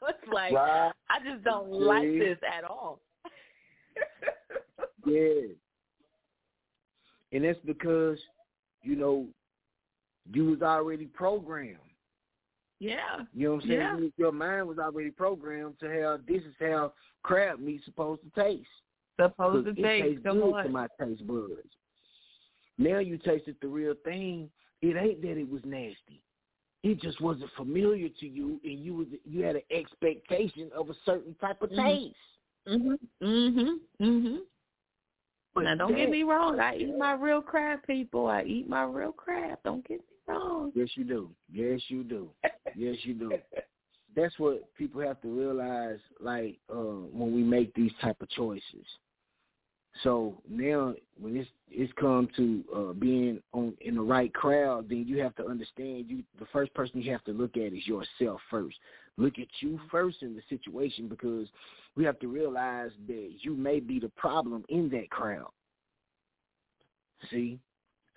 was 0.03 0.15
like. 0.33 0.55
I 0.55 1.19
just 1.25 1.45
don't 1.45 1.71
like 1.71 2.09
this 2.09 2.39
at 2.47 2.65
all. 2.65 3.01
Yeah. 5.07 5.49
And 7.33 7.45
that's 7.45 7.59
because, 7.67 8.19
you 8.83 8.97
know, 8.97 9.27
you 10.33 10.47
was 10.47 10.63
already 10.63 11.07
programmed. 11.07 11.79
Yeah. 12.85 13.25
You 13.33 13.49
know 13.49 13.55
what 13.55 13.63
I'm 13.65 13.69
saying? 13.71 13.81
Yeah. 13.81 14.09
Your 14.19 14.33
mind 14.33 14.69
was 14.69 14.79
already 14.79 15.11
programmed 15.11 15.79
to 15.81 15.89
how 15.89 16.19
this 16.29 16.43
is 16.43 16.55
how 16.61 16.93
crab 17.23 17.59
meat's 17.59 17.85
supposed 17.87 18.21
to 18.23 18.41
taste. 18.43 18.69
Supposed 19.19 19.65
to 19.67 19.71
'Cause 19.73 19.79
it 19.79 19.83
taste. 19.83 20.05
tastes 20.05 20.23
Come 20.25 20.41
good 20.41 20.55
on. 20.55 20.65
to 20.65 20.71
my 20.71 20.89
taste 21.01 21.27
buds. 21.27 21.53
Now 22.77 22.99
you 22.99 23.17
tasted 23.17 23.57
the 23.63 23.69
real 23.69 23.95
thing. 24.05 24.51
It 24.83 24.97
ain't 24.97 25.23
that 25.23 25.39
it 25.39 25.49
was 25.49 25.65
nasty. 25.65 26.23
It 26.83 27.01
just 27.01 27.21
wasn't 27.23 27.51
familiar 27.53 28.11
to 28.11 28.29
you, 28.29 28.61
and 28.65 28.79
you 28.81 28.95
was 28.95 29.07
you 29.25 29.43
had 29.43 29.57
an 29.57 29.63
expectation 29.71 30.71
of 30.73 30.91
a 30.91 30.95
certain 31.07 31.35
type 31.37 31.63
of 31.63 31.71
Mhm. 31.71 31.85
taste. 31.87 32.17
Mhm. 32.67 32.99
Mhm. 33.23 33.81
Mhm. 34.01 34.47
But 35.55 35.65
Now 35.65 35.75
don't 35.77 35.95
get 35.95 36.11
me 36.11 36.25
wrong. 36.25 36.61
I 36.61 36.77
eat 36.77 36.97
my 36.99 37.15
real 37.15 37.41
crab, 37.41 37.87
people. 37.87 38.27
I 38.27 38.43
eat 38.43 38.69
my 38.69 38.83
real 38.85 39.13
crab. 39.13 39.59
Don't 39.65 39.87
get 39.87 40.01
me 40.01 40.14
wrong. 40.27 40.73
Yes, 40.75 40.89
you 40.95 41.05
do. 41.05 41.31
Yes, 41.53 41.81
you 41.89 42.05
do. 42.05 42.31
Yes, 42.75 42.97
you 43.03 43.15
do. 43.15 43.33
That's 44.17 44.39
what 44.39 44.73
people 44.77 45.01
have 45.01 45.21
to 45.23 45.29
realize, 45.29 45.99
like 46.21 46.59
uh, 46.71 46.77
when 47.11 47.35
we 47.35 47.43
make 47.43 47.75
these 47.75 47.91
type 48.01 48.21
of 48.21 48.31
choices. 48.31 48.87
So 50.03 50.41
now, 50.49 50.95
when 51.21 51.37
it's 51.37 51.49
it's 51.71 51.93
come 51.99 52.29
to 52.37 52.65
uh, 52.75 52.93
being 52.93 53.41
on 53.53 53.75
in 53.81 53.95
the 53.95 54.03
right 54.03 54.33
crowd, 54.35 54.89
then 54.89 55.05
you 55.07 55.21
have 55.21 55.35
to 55.37 55.47
understand. 55.47 56.07
You 56.09 56.23
the 56.39 56.47
first 56.53 56.75
person 56.75 57.01
you 57.01 57.13
have 57.13 57.25
to 57.25 57.33
look 57.33 57.57
at 57.57 57.73
is 57.73 57.87
yourself 57.87 58.41
first. 58.51 58.77
Look 59.17 59.39
at 59.39 59.47
you 59.61 59.81
first 59.91 60.23
in 60.23 60.35
the 60.35 60.43
situation 60.49 61.09
because 61.09 61.49
we 61.97 62.05
have 62.05 62.19
to 62.21 62.29
realize 62.29 62.91
that 63.07 63.31
you 63.41 63.55
may 63.55 63.79
be 63.79 64.01
the 64.01 64.09
problem 64.11 64.65
in 64.69 64.89
that 64.91 65.11
crowd. 65.11 65.51
See, 67.31 67.59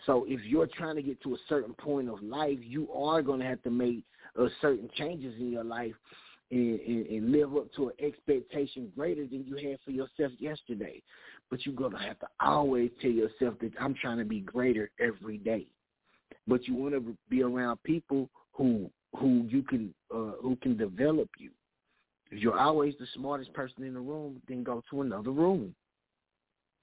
so 0.05 0.25
if 0.27 0.43
you're 0.45 0.67
trying 0.67 0.95
to 0.95 1.01
get 1.01 1.21
to 1.23 1.33
a 1.33 1.37
certain 1.49 1.73
point 1.73 2.09
of 2.09 2.21
life, 2.21 2.59
you 2.61 2.91
are 2.91 3.21
going 3.21 3.39
to 3.39 3.45
have 3.45 3.61
to 3.63 3.71
make 3.71 4.03
uh, 4.39 4.47
certain 4.61 4.89
changes 4.95 5.33
in 5.39 5.51
your 5.51 5.63
life 5.63 5.93
and, 6.51 6.79
and, 6.79 7.05
and 7.07 7.31
live 7.31 7.55
up 7.55 7.73
to 7.75 7.89
an 7.89 7.95
expectation 7.99 8.91
greater 8.95 9.25
than 9.25 9.43
you 9.45 9.55
had 9.55 9.79
for 9.83 9.91
yourself 9.91 10.31
yesterday. 10.39 11.01
But 11.49 11.65
you're 11.65 11.75
going 11.75 11.93
to 11.93 11.97
have 11.97 12.19
to 12.19 12.27
always 12.39 12.91
tell 13.01 13.11
yourself 13.11 13.55
that 13.61 13.71
I'm 13.79 13.95
trying 13.95 14.19
to 14.19 14.25
be 14.25 14.41
greater 14.41 14.89
every 14.99 15.37
day. 15.37 15.67
But 16.47 16.67
you 16.67 16.75
want 16.75 16.93
to 16.93 17.17
be 17.29 17.43
around 17.43 17.81
people 17.83 18.29
who 18.53 18.89
who 19.15 19.45
you 19.47 19.63
can 19.63 19.93
uh, 20.13 20.33
who 20.41 20.55
can 20.61 20.77
develop 20.77 21.29
you. 21.37 21.51
If 22.31 22.39
you're 22.39 22.59
always 22.59 22.93
the 22.99 23.07
smartest 23.15 23.53
person 23.53 23.83
in 23.83 23.93
the 23.93 23.99
room, 23.99 24.41
then 24.47 24.63
go 24.63 24.83
to 24.89 25.01
another 25.01 25.31
room. 25.31 25.73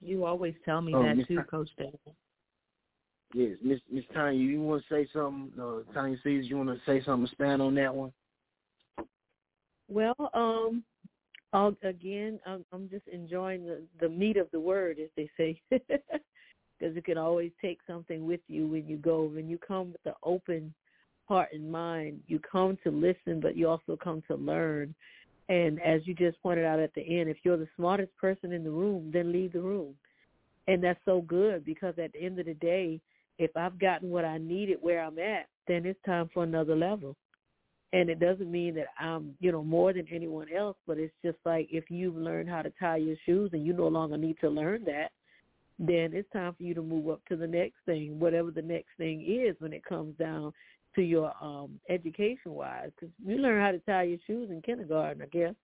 You 0.00 0.24
always 0.24 0.54
tell 0.64 0.80
me 0.80 0.92
Oh, 0.94 1.02
that 1.02 1.26
too, 1.26 1.42
Coach 1.50 1.68
David. 1.78 1.98
Yes, 3.34 3.56
Miss 3.62 3.80
Miss 3.90 4.04
Tanya, 4.14 4.38
you 4.38 4.62
want 4.62 4.84
to 4.88 4.94
say 4.94 5.08
something? 5.12 5.50
Uh, 5.60 5.92
Tanya 5.92 6.16
Caesar, 6.22 6.42
you 6.42 6.56
want 6.56 6.68
to 6.68 6.78
say 6.86 7.02
something? 7.04 7.26
Expand 7.26 7.60
on 7.60 7.74
that 7.74 7.92
one. 7.92 8.12
Well, 9.88 10.14
um, 10.32 10.84
I'll, 11.52 11.76
again, 11.82 12.38
I'm, 12.46 12.64
I'm 12.72 12.88
just 12.88 13.08
enjoying 13.08 13.66
the 13.66 13.82
the 14.00 14.08
meat 14.08 14.36
of 14.36 14.48
the 14.52 14.60
word, 14.60 14.98
as 15.02 15.10
they 15.16 15.28
say, 15.36 15.60
because 15.70 16.94
you 16.94 17.02
can 17.02 17.18
always 17.18 17.50
take 17.60 17.80
something 17.88 18.24
with 18.24 18.40
you 18.46 18.68
when 18.68 18.86
you 18.86 18.98
go. 18.98 19.24
When 19.24 19.48
you 19.48 19.58
come 19.58 19.90
with 19.90 20.06
an 20.06 20.14
open 20.22 20.72
heart 21.26 21.48
and 21.52 21.70
mind, 21.70 22.20
you 22.28 22.38
come 22.38 22.78
to 22.84 22.90
listen, 22.90 23.40
but 23.40 23.56
you 23.56 23.68
also 23.68 23.96
come 23.96 24.22
to 24.28 24.36
learn. 24.36 24.94
And 25.48 25.82
as 25.82 26.06
you 26.06 26.14
just 26.14 26.40
pointed 26.40 26.64
out 26.64 26.78
at 26.78 26.94
the 26.94 27.02
end, 27.02 27.28
if 27.28 27.38
you're 27.42 27.56
the 27.56 27.68
smartest 27.76 28.16
person 28.16 28.52
in 28.52 28.62
the 28.62 28.70
room, 28.70 29.10
then 29.12 29.32
leave 29.32 29.54
the 29.54 29.60
room. 29.60 29.94
And 30.68 30.82
that's 30.82 31.00
so 31.04 31.20
good 31.20 31.64
because 31.64 31.94
at 31.98 32.12
the 32.12 32.22
end 32.22 32.38
of 32.38 32.46
the 32.46 32.54
day, 32.54 33.00
if 33.38 33.56
I've 33.56 33.78
gotten 33.78 34.10
what 34.10 34.24
I 34.24 34.38
needed 34.38 34.78
where 34.80 35.02
I'm 35.02 35.18
at, 35.18 35.46
then 35.66 35.86
it's 35.86 35.98
time 36.04 36.28
for 36.32 36.44
another 36.44 36.76
level. 36.76 37.16
And 37.92 38.10
it 38.10 38.18
doesn't 38.18 38.50
mean 38.50 38.74
that 38.74 38.88
I'm, 38.98 39.34
you 39.40 39.52
know, 39.52 39.62
more 39.62 39.92
than 39.92 40.06
anyone 40.10 40.48
else, 40.52 40.76
but 40.86 40.98
it's 40.98 41.14
just 41.24 41.38
like 41.44 41.68
if 41.70 41.90
you've 41.90 42.16
learned 42.16 42.48
how 42.48 42.62
to 42.62 42.72
tie 42.80 42.96
your 42.96 43.16
shoes 43.24 43.50
and 43.52 43.64
you 43.64 43.72
no 43.72 43.86
longer 43.86 44.16
need 44.16 44.36
to 44.40 44.48
learn 44.48 44.84
that, 44.84 45.10
then 45.78 46.10
it's 46.12 46.30
time 46.32 46.54
for 46.54 46.62
you 46.62 46.74
to 46.74 46.82
move 46.82 47.08
up 47.08 47.20
to 47.28 47.36
the 47.36 47.46
next 47.46 47.76
thing, 47.86 48.18
whatever 48.18 48.50
the 48.50 48.62
next 48.62 48.90
thing 48.98 49.22
is 49.22 49.56
when 49.60 49.72
it 49.72 49.84
comes 49.84 50.16
down 50.18 50.52
to 50.94 51.02
your 51.02 51.32
um 51.42 51.80
education 51.88 52.52
wise 52.52 52.90
because 52.94 53.12
you 53.24 53.36
learn 53.36 53.60
how 53.60 53.72
to 53.72 53.80
tie 53.80 54.04
your 54.04 54.18
shoes 54.26 54.50
in 54.50 54.62
kindergarten, 54.62 55.22
I 55.22 55.26
guess, 55.26 55.54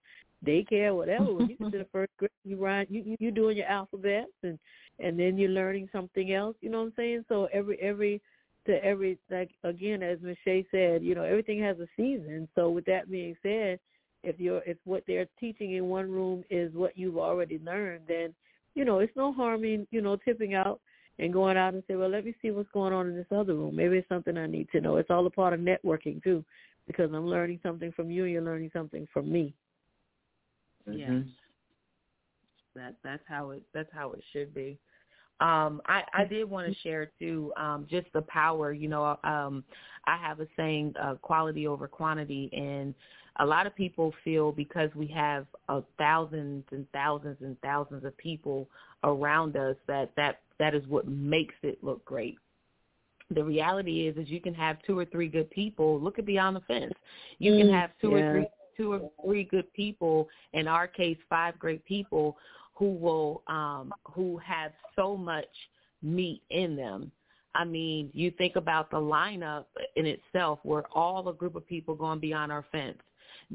daycare, 0.45 0.95
whatever. 0.95 1.33
When 1.33 1.49
you 1.49 1.57
get 1.57 1.73
to 1.73 1.79
the 1.79 1.87
first 1.93 2.11
grade, 2.19 2.31
you 2.45 2.57
ride, 2.57 2.89
you 2.91 3.03
you 3.03 3.17
you're 3.21 3.31
doing 3.31 3.57
your 3.57 3.67
alphabets 3.67 4.33
and 4.43 4.59
and 5.03 5.19
then 5.19 5.39
you're 5.39 5.51
learning 5.51 5.89
something 5.93 6.33
else. 6.33 6.57
You 6.61 6.71
know 6.71 6.81
what 6.81 6.87
I'm 6.87 6.93
saying? 6.97 7.25
So 7.29 7.49
every 7.53 7.79
every 7.81 8.21
to 8.67 8.85
every 8.85 9.19
like 9.31 9.51
again 9.65 10.03
as 10.03 10.19
Michelle 10.21 10.63
said, 10.71 11.03
you 11.03 11.15
know, 11.15 11.25
everything 11.25 11.63
has 11.63 11.79
a 11.79 11.87
season. 11.97 12.49
So 12.55 12.71
with 12.71 12.85
that 12.87 13.11
being 13.11 13.37
said, 13.43 13.79
if 14.23 14.39
you're 14.39 14.63
if 14.67 14.77
what 14.85 15.05
they're 15.07 15.27
teaching 15.39 15.73
in 15.73 15.87
one 15.87 16.11
room 16.11 16.45
is 16.51 16.73
what 16.75 16.97
you've 16.97 17.19
already 17.19 17.61
learned, 17.65 18.03
then 18.09 18.35
you 18.75 18.85
know 18.85 18.99
it's 18.99 19.17
no 19.17 19.33
harm 19.33 19.65
in 19.65 19.87
you 19.91 20.01
know 20.03 20.17
tipping 20.17 20.55
out 20.55 20.81
and 21.19 21.33
going 21.33 21.57
out 21.57 21.75
and 21.75 21.83
say, 21.87 21.97
well, 21.97 22.09
let 22.09 22.25
me 22.25 22.35
see 22.41 22.51
what's 22.51 22.71
going 22.73 22.93
on 22.93 23.07
in 23.09 23.15
this 23.15 23.27
other 23.31 23.55
room. 23.55 23.77
Maybe 23.77 23.99
it's 23.99 24.09
something 24.09 24.39
I 24.39 24.47
need 24.47 24.69
to 24.73 24.81
know. 24.81 24.97
It's 24.97 25.11
all 25.11 25.27
a 25.27 25.31
part 25.31 25.53
of 25.53 25.61
networking 25.61 26.23
too, 26.23 26.43
because 26.87 27.11
I'm 27.13 27.27
learning 27.27 27.61
something 27.63 27.93
from 27.93 28.11
you, 28.11 28.25
and 28.25 28.33
you're 28.33 28.43
learning 28.43 28.71
something 28.73 29.07
from 29.13 29.31
me. 29.31 29.53
Yes. 30.87 31.11
Mm-hmm. 31.11 31.29
That 32.77 32.95
that's 33.03 33.23
how 33.27 33.51
it 33.51 33.63
that's 33.75 33.91
how 33.93 34.13
it 34.13 34.23
should 34.33 34.55
be. 34.55 34.79
Um, 35.41 35.81
I, 35.87 36.03
I 36.13 36.25
did 36.25 36.49
want 36.49 36.69
to 36.69 36.79
share 36.81 37.11
too, 37.19 37.53
um, 37.57 37.87
just 37.91 38.07
the 38.13 38.23
power. 38.23 38.73
You 38.73 38.89
know, 38.89 39.19
um, 39.25 39.65
I 40.07 40.17
have 40.17 40.41
a 40.41 40.47
saying, 40.57 40.95
uh, 41.01 41.15
quality 41.15 41.67
over 41.67 41.89
quantity, 41.89 42.51
and 42.53 42.95
a 43.39 43.47
lot 43.47 43.67
of 43.67 43.75
people 43.75 44.13
feel 44.23 44.53
because 44.53 44.91
we 44.95 45.07
have 45.09 45.47
uh, 45.69 45.81
thousands 45.99 46.65
and 46.73 46.87
thousands 46.93 47.39
and 47.41 47.59
thousands 47.63 48.05
of 48.05 48.17
people 48.19 48.69
around 49.05 49.57
us 49.57 49.77
that 49.87 50.11
that 50.17 50.41
that 50.59 50.75
is 50.75 50.87
what 50.89 51.09
makes 51.09 51.55
it 51.63 51.83
look 51.83 52.05
great. 52.05 52.37
The 53.31 53.43
reality 53.43 54.09
is, 54.09 54.17
is 54.17 54.29
you 54.29 54.41
can 54.41 54.55
have 54.55 54.77
two 54.87 54.99
or 54.99 55.05
three 55.07 55.29
good 55.29 55.51
people. 55.51 56.01
Look 56.01 56.19
at 56.19 56.27
Beyond 56.27 56.57
the 56.57 56.61
Fence. 56.61 56.93
You 57.39 57.57
can 57.57 57.73
have 57.73 57.91
two 58.01 58.11
yeah. 58.11 58.17
or 58.17 58.33
three 58.33 58.47
two 58.77 58.93
or 58.93 59.11
three 59.25 59.45
good 59.45 59.73
people. 59.73 60.29
In 60.53 60.67
our 60.67 60.87
case, 60.87 61.19
five 61.29 61.59
great 61.59 61.85
people 61.85 62.37
who 62.81 62.95
will 62.95 63.43
um 63.47 63.93
who 64.05 64.39
have 64.39 64.73
so 64.97 65.17
much 65.17 65.45
meat 66.03 66.43
in 66.49 66.75
them. 66.75 67.13
I 67.55 67.65
mean, 67.65 68.11
you 68.15 68.31
think 68.31 68.57
about 68.57 68.91
the 68.91 68.97
lineup 68.97 69.67
in 69.97 70.07
itself. 70.07 70.61
We're 70.65 70.85
all 70.95 71.29
a 71.29 71.35
group 71.35 71.57
of 71.57 71.67
people 71.67 71.95
going 71.95 72.21
beyond 72.21 72.51
our 72.51 72.65
fence. 72.73 72.99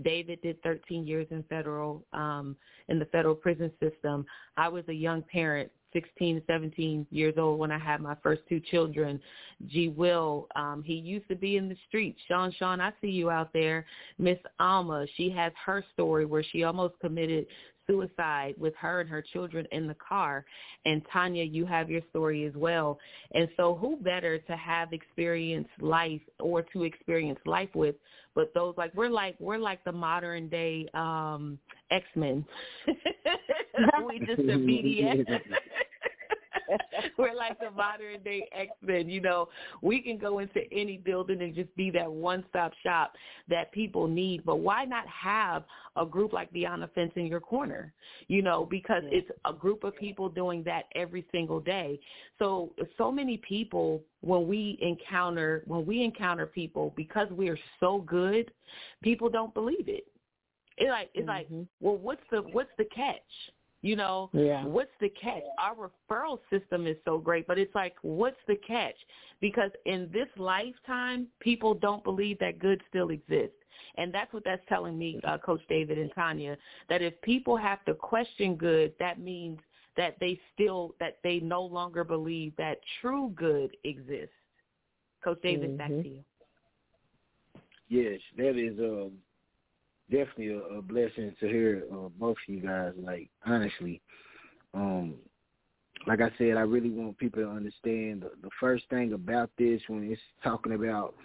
David 0.04 0.42
did 0.42 0.62
13 0.62 1.08
years 1.08 1.26
in 1.32 1.44
federal 1.50 2.06
um 2.14 2.56
in 2.88 3.00
the 3.00 3.06
federal 3.06 3.34
prison 3.34 3.72
system. 3.82 4.28
I 4.58 4.70
was 4.70 4.84
a 4.90 4.94
young 4.94 5.24
parent 5.24 5.72
16, 5.92 6.44
17 6.46 7.08
years 7.10 7.34
old 7.38 7.58
when 7.58 7.72
I 7.72 7.80
had 7.80 8.02
my 8.02 8.16
first 8.22 8.42
two 8.48 8.60
children. 8.60 9.20
G. 9.68 9.88
Will, 9.88 10.48
um, 10.56 10.84
he 10.86 10.94
used 10.94 11.28
to 11.30 11.36
be 11.36 11.56
in 11.56 11.70
the 11.70 11.78
streets. 11.88 12.20
Sean, 12.28 12.54
Sean, 12.60 12.82
I 12.82 12.92
see 13.02 13.08
you 13.08 13.30
out 13.32 13.54
there. 13.54 13.86
Miss 14.20 14.38
Alma, 14.60 15.08
she 15.16 15.30
has 15.32 15.54
her 15.66 15.86
story 15.94 16.26
where 16.26 16.44
she 16.44 16.64
almost 16.64 16.96
committed 17.00 17.48
suicide 17.88 18.56
with 18.58 18.74
her 18.76 19.02
and 19.02 19.10
her 19.10 19.22
children 19.22 19.68
in 19.72 19.88
the 19.88 19.96
car. 19.96 20.46
And 20.86 21.02
Tanya, 21.12 21.44
you 21.44 21.66
have 21.66 21.90
your 21.90 22.02
story 22.10 22.46
as 22.46 22.54
well. 22.56 23.00
And 23.34 23.48
so 23.58 23.76
who 23.76 23.98
better 23.98 24.40
to 24.40 24.56
have 24.56 24.94
experienced 24.94 25.72
life 25.80 26.22
or 26.40 26.62
to 26.74 26.84
experience 26.84 27.40
life 27.46 27.70
with 27.74 27.96
but 28.36 28.54
those 28.54 28.76
like 28.78 28.94
we're 28.94 29.10
like 29.10 29.36
we're 29.40 29.58
like 29.58 29.84
the 29.86 29.92
modern 29.92 30.50
day 30.50 30.88
um 30.94 31.58
X 31.90 32.06
Men. 32.16 32.46
we 34.06 34.20
just 34.20 34.40
a 34.40 34.44
BDS. 34.44 35.26
We're 37.18 37.34
like 37.34 37.60
the 37.60 37.72
modern 37.72 38.22
day 38.24 38.48
X 38.54 38.72
Men. 38.82 39.10
You 39.10 39.22
know, 39.22 39.50
we 39.82 40.02
can 40.02 40.18
go 40.18 40.40
into 40.40 40.62
any 40.72 40.98
building 40.98 41.42
and 41.42 41.54
just 41.54 41.76
be 41.76 41.92
that 41.92 42.12
one 42.12 42.44
stop 42.50 42.74
shop 42.84 43.14
that 43.50 43.72
people 43.72 44.08
need. 44.08 44.46
But 44.46 44.58
why 44.58 44.86
not 44.86 45.06
have 45.08 45.64
a 45.96 46.06
group 46.06 46.34
like 46.34 46.52
Beyond 46.52 46.84
the 46.84 46.88
Fence 46.88 47.12
in 47.16 47.28
your 47.28 47.40
corner? 47.40 47.94
You 48.28 48.42
know, 48.42 48.66
because 48.70 49.04
yeah. 49.06 49.20
it's 49.20 49.32
a 49.46 49.54
group 49.54 49.84
of 49.84 49.96
people 49.96 50.30
doing 50.30 50.64
that 50.64 50.86
every 50.96 51.26
single 51.32 51.60
day. 51.60 52.00
So 52.40 52.74
so 52.98 53.12
many 53.12 53.38
people 53.38 54.02
when 54.22 54.48
we 54.48 54.78
encounter 54.82 55.64
when 55.68 55.86
we 55.86 56.04
encounter 56.04 56.46
people 56.46 56.94
because 56.96 57.30
we 57.32 57.50
are 57.50 57.60
so 57.80 58.00
good, 58.00 58.52
people 59.04 59.30
don't 59.30 59.54
believe 59.54 59.88
it. 59.88 60.06
It's 60.78 60.90
like 60.90 61.10
it's 61.14 61.28
mm-hmm. 61.28 61.56
like, 61.56 61.68
well, 61.80 61.98
what's 61.98 62.24
the 62.32 62.42
what's 62.42 62.72
the 62.78 62.86
catch? 62.86 63.22
You 63.86 63.96
know, 63.96 64.32
yeah. 64.34 64.66
what's 64.66 64.90
the 65.00 65.10
catch? 65.10 65.44
Our 65.62 65.92
referral 66.10 66.40
system 66.50 66.88
is 66.88 66.98
so 67.06 67.20
great, 67.20 67.46
but 67.46 67.60
it's 67.60 67.76
like, 67.76 67.96
what's 68.02 68.40
the 68.48 68.56
catch? 68.68 68.96
Because 69.42 69.70
in 69.86 70.10
this 70.12 70.26
lifetime, 70.38 71.28
people 71.40 71.76
don't 71.76 72.04
believe 72.04 72.40
that 72.40 72.58
good 72.58 72.82
still 72.90 73.10
exists. 73.12 73.54
And 73.98 74.12
that's 74.12 74.34
what 74.34 74.44
that's 74.44 74.64
telling 74.68 74.98
me, 74.98 75.20
uh, 75.24 75.38
Coach 75.38 75.62
David 75.70 76.00
and 76.00 76.10
Tanya, 76.16 76.58
that 76.90 77.04
if 77.04 77.22
people 77.22 77.56
have 77.58 77.86
to 77.86 77.94
question 77.94 78.56
good, 78.56 78.92
that 79.00 79.20
means 79.20 79.60
that 79.98 80.16
they 80.20 80.40
still, 80.56 80.96
that 81.00 81.20
they 81.24 81.40
no 81.40 81.62
longer 81.62 82.04
believe 82.04 82.54
that 82.58 82.80
true 83.02 83.34
good 83.36 83.78
exists. 83.84 84.34
Coach 85.24 85.44
David, 85.44 85.70
mm-hmm. 85.70 85.78
back 85.78 85.90
to 85.90 86.10
you. 86.10 86.24
Yes, 87.90 88.20
that 88.38 88.58
is 88.58 88.80
um, 88.80 89.12
definitely 90.10 90.50
a, 90.50 90.78
a 90.78 90.82
blessing 90.82 91.36
to 91.40 91.48
hear 91.48 91.84
uh, 91.92 92.10
both 92.20 92.38
of 92.48 92.54
you 92.54 92.62
guys. 92.62 92.94
Like 92.98 93.30
honestly, 93.46 94.02
um, 94.74 95.16
like 96.08 96.22
I 96.22 96.30
said, 96.38 96.58
I 96.58 96.62
really 96.62 96.90
want 96.90 97.18
people 97.18 97.44
to 97.44 97.50
understand 97.50 98.22
the, 98.22 98.32
the 98.42 98.50
first 98.60 98.86
thing 98.90 99.14
about 99.14 99.50
this 99.58 99.82
when 99.88 100.12
it's 100.12 100.22
talking 100.44 100.74
about 100.74 101.16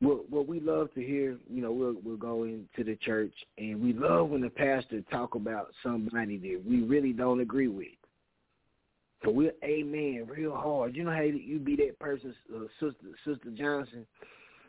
what 0.00 0.28
what 0.30 0.48
we 0.48 0.60
love 0.60 0.92
to 0.94 1.00
hear. 1.00 1.38
You 1.48 1.62
know, 1.62 1.72
we'll 1.72 1.96
we'll 2.04 2.16
go 2.16 2.44
into 2.44 2.84
the 2.84 2.96
church 2.96 3.34
and 3.58 3.82
we 3.82 3.92
love 3.92 4.30
when 4.30 4.40
the 4.40 4.50
pastor 4.50 5.02
talk 5.10 5.34
about 5.34 5.68
somebody 5.82 6.38
that 6.38 6.62
we 6.66 6.82
really 6.82 7.12
don't 7.12 7.40
agree 7.40 7.68
with. 7.68 7.88
So 9.24 9.30
we're 9.30 9.52
amen 9.62 10.26
real 10.28 10.54
hard. 10.54 10.94
You 10.94 11.04
know 11.04 11.12
how 11.12 11.22
you 11.22 11.58
be 11.58 11.76
that 11.76 11.98
person, 11.98 12.34
uh, 12.54 12.64
sister, 12.78 13.06
Sister 13.24 13.50
Johnson 13.56 14.06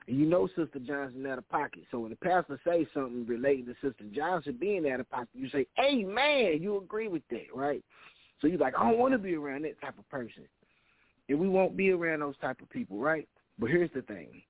you 0.08 0.26
know 0.26 0.48
Sister 0.48 0.80
Johnson 0.86 1.26
out 1.26 1.40
of 1.40 1.50
pocket. 1.50 1.84
So 1.90 2.00
when 2.00 2.12
the 2.12 2.18
pastor 2.18 2.60
says 2.64 2.86
something 2.94 3.26
relating 3.26 3.66
to 3.66 3.74
Sister 3.82 4.04
Johnson 4.14 4.58
being 4.60 4.90
out 4.90 5.00
of 5.00 5.10
pocket, 5.10 5.30
you 5.34 5.50
say, 5.50 5.66
man, 6.04 6.62
you 6.62 6.78
agree 6.78 7.08
with 7.08 7.24
that, 7.32 7.48
right? 7.54 7.84
So 8.40 8.48
you're 8.48 8.60
like, 8.60 8.76
I 8.78 8.90
don't 8.90 9.00
want 9.00 9.14
to 9.14 9.18
be 9.18 9.36
around 9.36 9.64
that 9.64 9.80
type 9.82 9.98
of 9.98 10.08
person. 10.10 10.44
And 11.28 11.40
we 11.40 11.50
won't 11.50 11.76
be 11.76 11.90
around 11.92 12.20
those 12.20 12.38
type 12.38 12.62
of 12.62 12.70
people, 12.70 13.00
right? 13.00 13.28
But 13.58 13.72
here's 13.72 13.90
the 13.96 14.04
thing. 14.04 14.42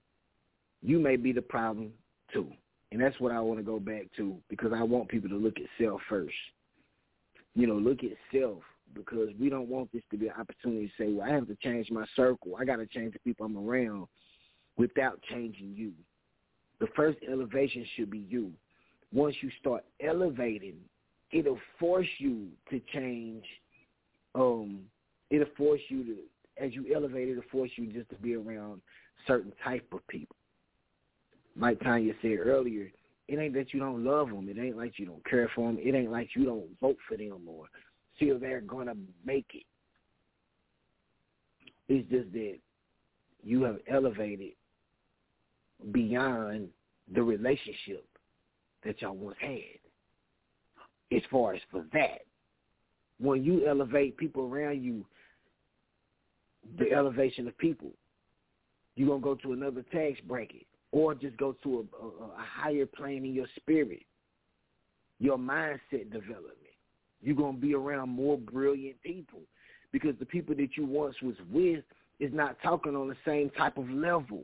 You 0.81 0.99
may 0.99 1.15
be 1.15 1.31
the 1.31 1.41
problem, 1.41 1.91
too. 2.33 2.47
And 2.91 3.01
that's 3.01 3.19
what 3.19 3.31
I 3.31 3.39
want 3.39 3.59
to 3.59 3.63
go 3.63 3.79
back 3.79 4.07
to 4.17 4.37
because 4.49 4.71
I 4.75 4.83
want 4.83 5.09
people 5.09 5.29
to 5.29 5.37
look 5.37 5.57
at 5.57 5.83
self 5.83 6.01
first. 6.09 6.33
You 7.53 7.67
know, 7.67 7.75
look 7.75 8.03
at 8.03 8.11
self 8.33 8.59
because 8.93 9.29
we 9.39 9.49
don't 9.49 9.69
want 9.69 9.91
this 9.93 10.03
to 10.11 10.17
be 10.17 10.27
an 10.27 10.33
opportunity 10.37 10.87
to 10.87 10.93
say, 11.03 11.13
well, 11.13 11.27
I 11.27 11.33
have 11.33 11.47
to 11.47 11.55
change 11.63 11.89
my 11.89 12.05
circle. 12.15 12.57
I 12.59 12.65
got 12.65 12.77
to 12.77 12.85
change 12.85 13.13
the 13.13 13.19
people 13.19 13.45
I'm 13.45 13.57
around 13.57 14.07
without 14.77 15.21
changing 15.29 15.73
you. 15.75 15.91
The 16.79 16.87
first 16.95 17.17
elevation 17.29 17.85
should 17.95 18.09
be 18.09 18.25
you. 18.29 18.51
Once 19.13 19.35
you 19.41 19.49
start 19.59 19.83
elevating, 20.01 20.75
it'll 21.31 21.59
force 21.79 22.07
you 22.17 22.47
to 22.69 22.81
change. 22.93 23.45
Um, 24.33 24.81
it'll 25.29 25.47
force 25.57 25.81
you 25.87 26.03
to, 26.03 26.15
as 26.63 26.73
you 26.73 26.93
elevate, 26.93 27.29
it'll 27.29 27.43
force 27.51 27.71
you 27.75 27.87
just 27.87 28.09
to 28.09 28.15
be 28.15 28.35
around 28.35 28.81
certain 29.25 29.53
type 29.63 29.85
of 29.93 30.05
people. 30.07 30.35
Like 31.57 31.79
Tanya 31.79 32.13
said 32.21 32.39
earlier, 32.43 32.91
it 33.27 33.39
ain't 33.39 33.53
that 33.53 33.73
you 33.73 33.79
don't 33.79 34.03
love 34.03 34.29
them. 34.29 34.49
It 34.49 34.59
ain't 34.59 34.77
like 34.77 34.99
you 34.99 35.05
don't 35.05 35.25
care 35.25 35.49
for 35.55 35.71
them. 35.71 35.79
It 35.81 35.95
ain't 35.95 36.11
like 36.11 36.29
you 36.35 36.45
don't 36.45 36.67
vote 36.81 36.97
for 37.07 37.17
them 37.17 37.41
or 37.47 37.65
feel 38.19 38.37
they're 38.37 38.61
gonna 38.61 38.95
make 39.25 39.47
it. 39.53 39.63
It's 41.87 42.09
just 42.09 42.31
that 42.33 42.57
you 43.43 43.63
have 43.63 43.77
elevated 43.87 44.51
beyond 45.91 46.69
the 47.13 47.21
relationship 47.21 48.05
that 48.83 49.01
y'all 49.01 49.15
once 49.15 49.37
had. 49.39 49.79
As 51.15 51.21
far 51.29 51.53
as 51.53 51.61
for 51.71 51.85
that, 51.93 52.21
when 53.19 53.43
you 53.43 53.67
elevate 53.67 54.17
people 54.17 54.43
around 54.51 54.83
you, 54.83 55.05
the 56.79 56.91
elevation 56.91 57.47
of 57.47 57.57
people, 57.57 57.91
you're 58.95 59.07
going 59.07 59.21
to 59.21 59.23
go 59.23 59.35
to 59.35 59.53
another 59.53 59.83
tax 59.91 60.19
bracket 60.27 60.65
or 60.91 61.13
just 61.13 61.37
go 61.37 61.55
to 61.63 61.85
a, 62.01 62.03
a, 62.03 62.07
a 62.07 62.37
higher 62.37 62.85
plane 62.85 63.25
in 63.25 63.33
your 63.33 63.47
spirit, 63.57 64.03
your 65.19 65.37
mindset 65.37 66.11
development. 66.11 66.55
You're 67.21 67.35
going 67.35 67.55
to 67.55 67.61
be 67.61 67.73
around 67.73 68.09
more 68.09 68.37
brilliant 68.37 69.01
people 69.01 69.41
because 69.91 70.15
the 70.19 70.25
people 70.25 70.55
that 70.55 70.77
you 70.77 70.85
once 70.85 71.15
was 71.21 71.35
with 71.51 71.83
is 72.19 72.31
not 72.33 72.57
talking 72.63 72.95
on 72.95 73.07
the 73.07 73.15
same 73.25 73.49
type 73.51 73.77
of 73.77 73.89
level. 73.89 74.43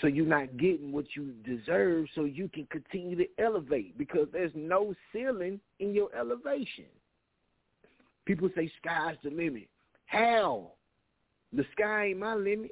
So 0.00 0.06
you're 0.06 0.26
not 0.26 0.56
getting 0.56 0.92
what 0.92 1.06
you 1.16 1.32
deserve 1.44 2.06
so 2.14 2.24
you 2.24 2.48
can 2.48 2.66
continue 2.70 3.16
to 3.16 3.26
elevate 3.38 3.98
because 3.98 4.28
there's 4.32 4.52
no 4.54 4.94
ceiling 5.12 5.60
in 5.80 5.94
your 5.94 6.14
elevation. 6.16 6.86
People 8.24 8.48
say 8.54 8.70
sky's 8.80 9.16
the 9.24 9.30
limit. 9.30 9.68
How? 10.06 10.72
The 11.52 11.64
sky 11.72 12.06
ain't 12.06 12.20
my 12.20 12.34
limit. 12.34 12.70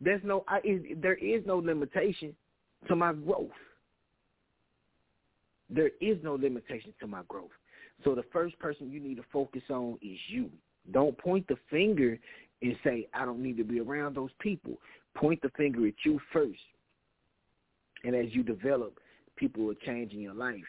There's 0.00 0.22
no 0.22 0.44
I, 0.46 0.60
there 0.96 1.16
is 1.16 1.44
no 1.44 1.58
limitation 1.58 2.34
to 2.86 2.94
my 2.94 3.12
growth. 3.12 3.50
There 5.68 5.90
is 6.00 6.18
no 6.22 6.34
limitation 6.34 6.94
to 7.00 7.06
my 7.06 7.22
growth. 7.26 7.50
So 8.04 8.14
the 8.14 8.22
first 8.32 8.58
person 8.60 8.90
you 8.90 9.00
need 9.00 9.16
to 9.16 9.24
focus 9.32 9.62
on 9.68 9.98
is 10.00 10.18
you. 10.28 10.50
Don't 10.92 11.18
point 11.18 11.46
the 11.48 11.56
finger 11.68 12.18
and 12.62 12.76
say, 12.84 13.08
I 13.12 13.24
don't 13.24 13.42
need 13.42 13.56
to 13.58 13.64
be 13.64 13.80
around 13.80 14.16
those 14.16 14.30
people 14.38 14.78
point 15.18 15.42
the 15.42 15.50
finger 15.50 15.86
at 15.86 15.94
you 16.04 16.20
first. 16.32 16.60
And 18.04 18.14
as 18.14 18.26
you 18.30 18.42
develop, 18.42 18.98
people 19.36 19.64
will 19.64 19.74
change 19.74 20.12
in 20.12 20.20
your 20.20 20.34
life. 20.34 20.64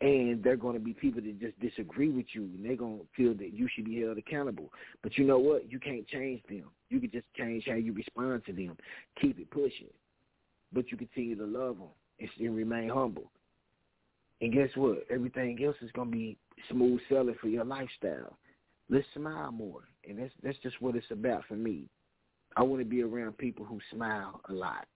And 0.00 0.42
they're 0.42 0.56
going 0.56 0.74
to 0.74 0.80
be 0.80 0.92
people 0.92 1.22
that 1.22 1.40
just 1.40 1.58
disagree 1.60 2.10
with 2.10 2.26
you, 2.32 2.42
and 2.42 2.64
they're 2.64 2.76
going 2.76 2.98
to 2.98 3.06
feel 3.16 3.34
that 3.34 3.54
you 3.54 3.68
should 3.74 3.84
be 3.84 4.02
held 4.02 4.18
accountable. 4.18 4.70
But 5.02 5.16
you 5.16 5.24
know 5.24 5.38
what? 5.38 5.70
You 5.70 5.78
can't 5.78 6.06
change 6.08 6.42
them. 6.48 6.64
You 6.90 7.00
can 7.00 7.10
just 7.10 7.26
change 7.36 7.64
how 7.66 7.74
you 7.74 7.92
respond 7.92 8.44
to 8.46 8.52
them. 8.52 8.76
Keep 9.20 9.38
it 9.38 9.50
pushing. 9.50 9.88
But 10.72 10.90
you 10.90 10.98
continue 10.98 11.36
to 11.36 11.46
love 11.46 11.78
them 11.78 11.88
and 12.20 12.28
still 12.34 12.52
remain 12.52 12.88
humble. 12.88 13.30
And 14.40 14.52
guess 14.52 14.68
what? 14.74 15.06
Everything 15.10 15.58
else 15.64 15.76
is 15.80 15.92
going 15.92 16.10
to 16.10 16.16
be 16.16 16.36
smooth 16.70 17.00
sailing 17.08 17.36
for 17.40 17.48
your 17.48 17.64
lifestyle. 17.64 18.36
Let's 18.90 19.06
smile 19.14 19.52
more. 19.52 19.84
And 20.06 20.18
that's 20.18 20.32
that's 20.42 20.58
just 20.62 20.82
what 20.82 20.96
it's 20.96 21.10
about 21.10 21.44
for 21.46 21.54
me. 21.54 21.88
I 22.56 22.62
want 22.62 22.80
to 22.80 22.84
be 22.84 23.02
around 23.02 23.38
people 23.38 23.64
who 23.64 23.80
smile 23.92 24.40
a 24.48 24.52
lot. 24.52 24.86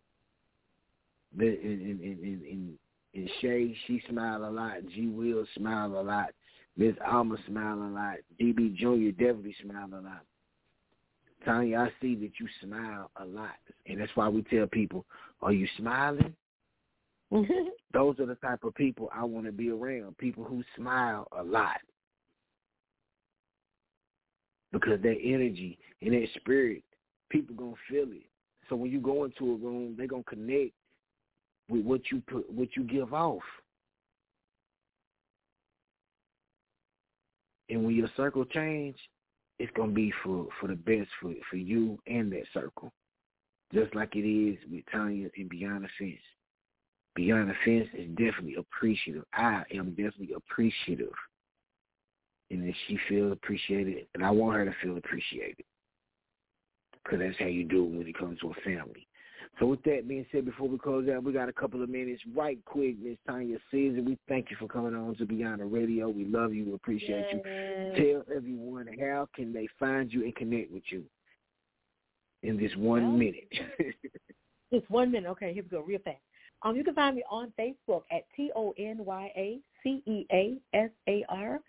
In 1.39 1.47
in 1.47 2.01
in 2.03 2.43
in, 2.45 2.79
in 3.15 3.29
Shay, 3.41 3.77
she 3.87 4.03
smiled 4.09 4.43
a 4.43 4.51
lot. 4.51 4.77
G 4.95 5.09
Will 5.09 5.45
smiled 5.57 5.93
a 5.93 6.01
lot. 6.01 6.31
Miss 6.77 6.95
Alma 7.07 7.37
smiled 7.47 7.81
a 7.81 7.95
lot. 7.95 8.17
DB 8.41 8.75
Junior 8.77 9.11
definitely 9.11 9.57
smiled 9.63 9.93
a 9.93 10.01
lot. 10.01 10.23
Tanya, 11.45 11.79
I 11.79 11.93
see 12.01 12.15
that 12.17 12.33
you 12.39 12.49
smile 12.63 13.11
a 13.17 13.25
lot, 13.25 13.57
and 13.87 14.01
that's 14.01 14.15
why 14.15 14.29
we 14.29 14.43
tell 14.43 14.67
people, 14.67 15.05
"Are 15.43 15.53
you 15.53 15.67
smiling?" 15.77 16.35
Those 17.93 18.19
are 18.21 18.27
the 18.27 18.37
type 18.37 18.65
of 18.65 18.75
people 18.75 19.11
I 19.13 19.25
want 19.25 19.47
to 19.47 19.53
be 19.53 19.71
around. 19.71 20.17
People 20.19 20.45
who 20.45 20.63
smile 20.77 21.29
a 21.33 21.43
lot 21.43 21.81
because 24.73 25.01
their 25.03 25.17
energy 25.23 25.79
and 26.03 26.13
their 26.13 26.27
spirit 26.37 26.83
people 27.31 27.55
gonna 27.55 27.75
feel 27.89 28.11
it. 28.11 28.27
So 28.69 28.77
when 28.77 28.91
you 28.91 29.01
go 29.01 29.25
into 29.25 29.53
a 29.53 29.57
room, 29.57 29.95
they're 29.97 30.07
gonna 30.07 30.23
connect 30.25 30.73
with 31.69 31.85
what 31.85 32.11
you 32.11 32.23
put, 32.27 32.51
what 32.51 32.77
you 32.77 32.85
give 32.85 33.13
off. 33.13 33.43
And 37.71 37.85
when 37.85 37.95
your 37.95 38.11
circle 38.17 38.45
change, 38.47 38.97
it's 39.59 39.73
gonna 39.77 39.93
be 39.93 40.13
for 40.23 40.49
for 40.61 40.69
the 40.69 40.75
best 40.75 41.09
for 41.21 41.33
for 41.51 41.57
you 41.57 41.99
and 42.07 42.33
that 42.33 42.45
circle, 42.55 42.93
just 43.73 43.95
like 43.95 44.15
it 44.17 44.21
is 44.21 44.59
with 44.71 44.85
Tanya 44.91 45.29
and 45.37 45.49
Beyond 45.49 45.85
the 45.85 45.89
Fence. 45.99 46.21
Beyond 47.15 47.51
the 47.51 47.55
Fence 47.65 47.89
is 47.95 48.09
definitely 48.11 48.55
appreciative. 48.55 49.25
I 49.35 49.65
am 49.75 49.91
definitely 49.91 50.35
appreciative, 50.37 51.13
and 52.51 52.67
that 52.67 52.75
she 52.87 52.99
feels 53.09 53.33
appreciated, 53.33 54.07
and 54.15 54.25
I 54.25 54.31
want 54.31 54.57
her 54.57 54.65
to 54.65 54.75
feel 54.83 54.97
appreciated 54.97 55.65
because 57.09 57.25
that's 57.25 57.39
how 57.39 57.47
you 57.47 57.65
do 57.65 57.85
it 57.85 57.91
when 57.91 58.07
it 58.07 58.19
comes 58.19 58.39
to 58.41 58.51
a 58.51 58.55
family. 58.65 59.07
So 59.59 59.67
with 59.67 59.83
that 59.85 60.07
being 60.07 60.27
said, 60.31 60.45
before 60.45 60.69
we 60.69 60.79
close 60.79 61.09
out, 61.09 61.25
we 61.25 61.33
got 61.33 61.49
a 61.49 61.53
couple 61.53 61.83
of 61.83 61.89
minutes. 61.89 62.23
Right 62.35 62.59
quick, 62.65 62.97
Miss 63.03 63.17
Tonya 63.29 63.59
Ceasar, 63.73 64.05
we 64.05 64.19
thank 64.29 64.51
you 64.51 64.57
for 64.59 64.69
coming 64.69 64.95
on 64.95 65.17
to 65.17 65.25
Beyond 65.25 65.61
the 65.61 65.65
Radio. 65.65 66.09
We 66.09 66.27
love 66.27 66.53
you. 66.53 66.67
We 66.67 66.75
appreciate 66.75 67.27
Yes. 67.33 67.95
you. 67.97 68.23
Tell 68.25 68.37
everyone 68.37 68.89
how 69.01 69.29
can 69.35 69.53
they 69.53 69.67
find 69.79 70.13
you 70.13 70.25
and 70.25 70.37
connect 70.37 70.71
with 70.71 70.85
you 70.91 71.05
in 72.43 72.57
this 72.57 72.75
one 72.77 73.19
minute. 73.19 73.53
Just 74.73 74.89
one 74.91 75.11
minute. 75.11 75.29
Okay, 75.31 75.53
here 75.53 75.63
we 75.63 75.69
go, 75.71 75.81
real 75.81 76.01
fast. 76.05 76.19
Um, 76.63 76.77
you 76.77 76.85
can 76.85 76.95
find 76.95 77.17
me 77.17 77.23
on 77.31 77.53
Facebook 77.59 78.03
at 78.13 78.25
T 78.37 78.51
O 78.55 78.75
N 78.79 78.99
Y 79.05 79.33
A 79.37 79.59
C 79.83 80.03
E 80.07 80.27
A 80.33 80.57
S 80.75 80.91
A 81.09 81.25
R. 81.29 81.61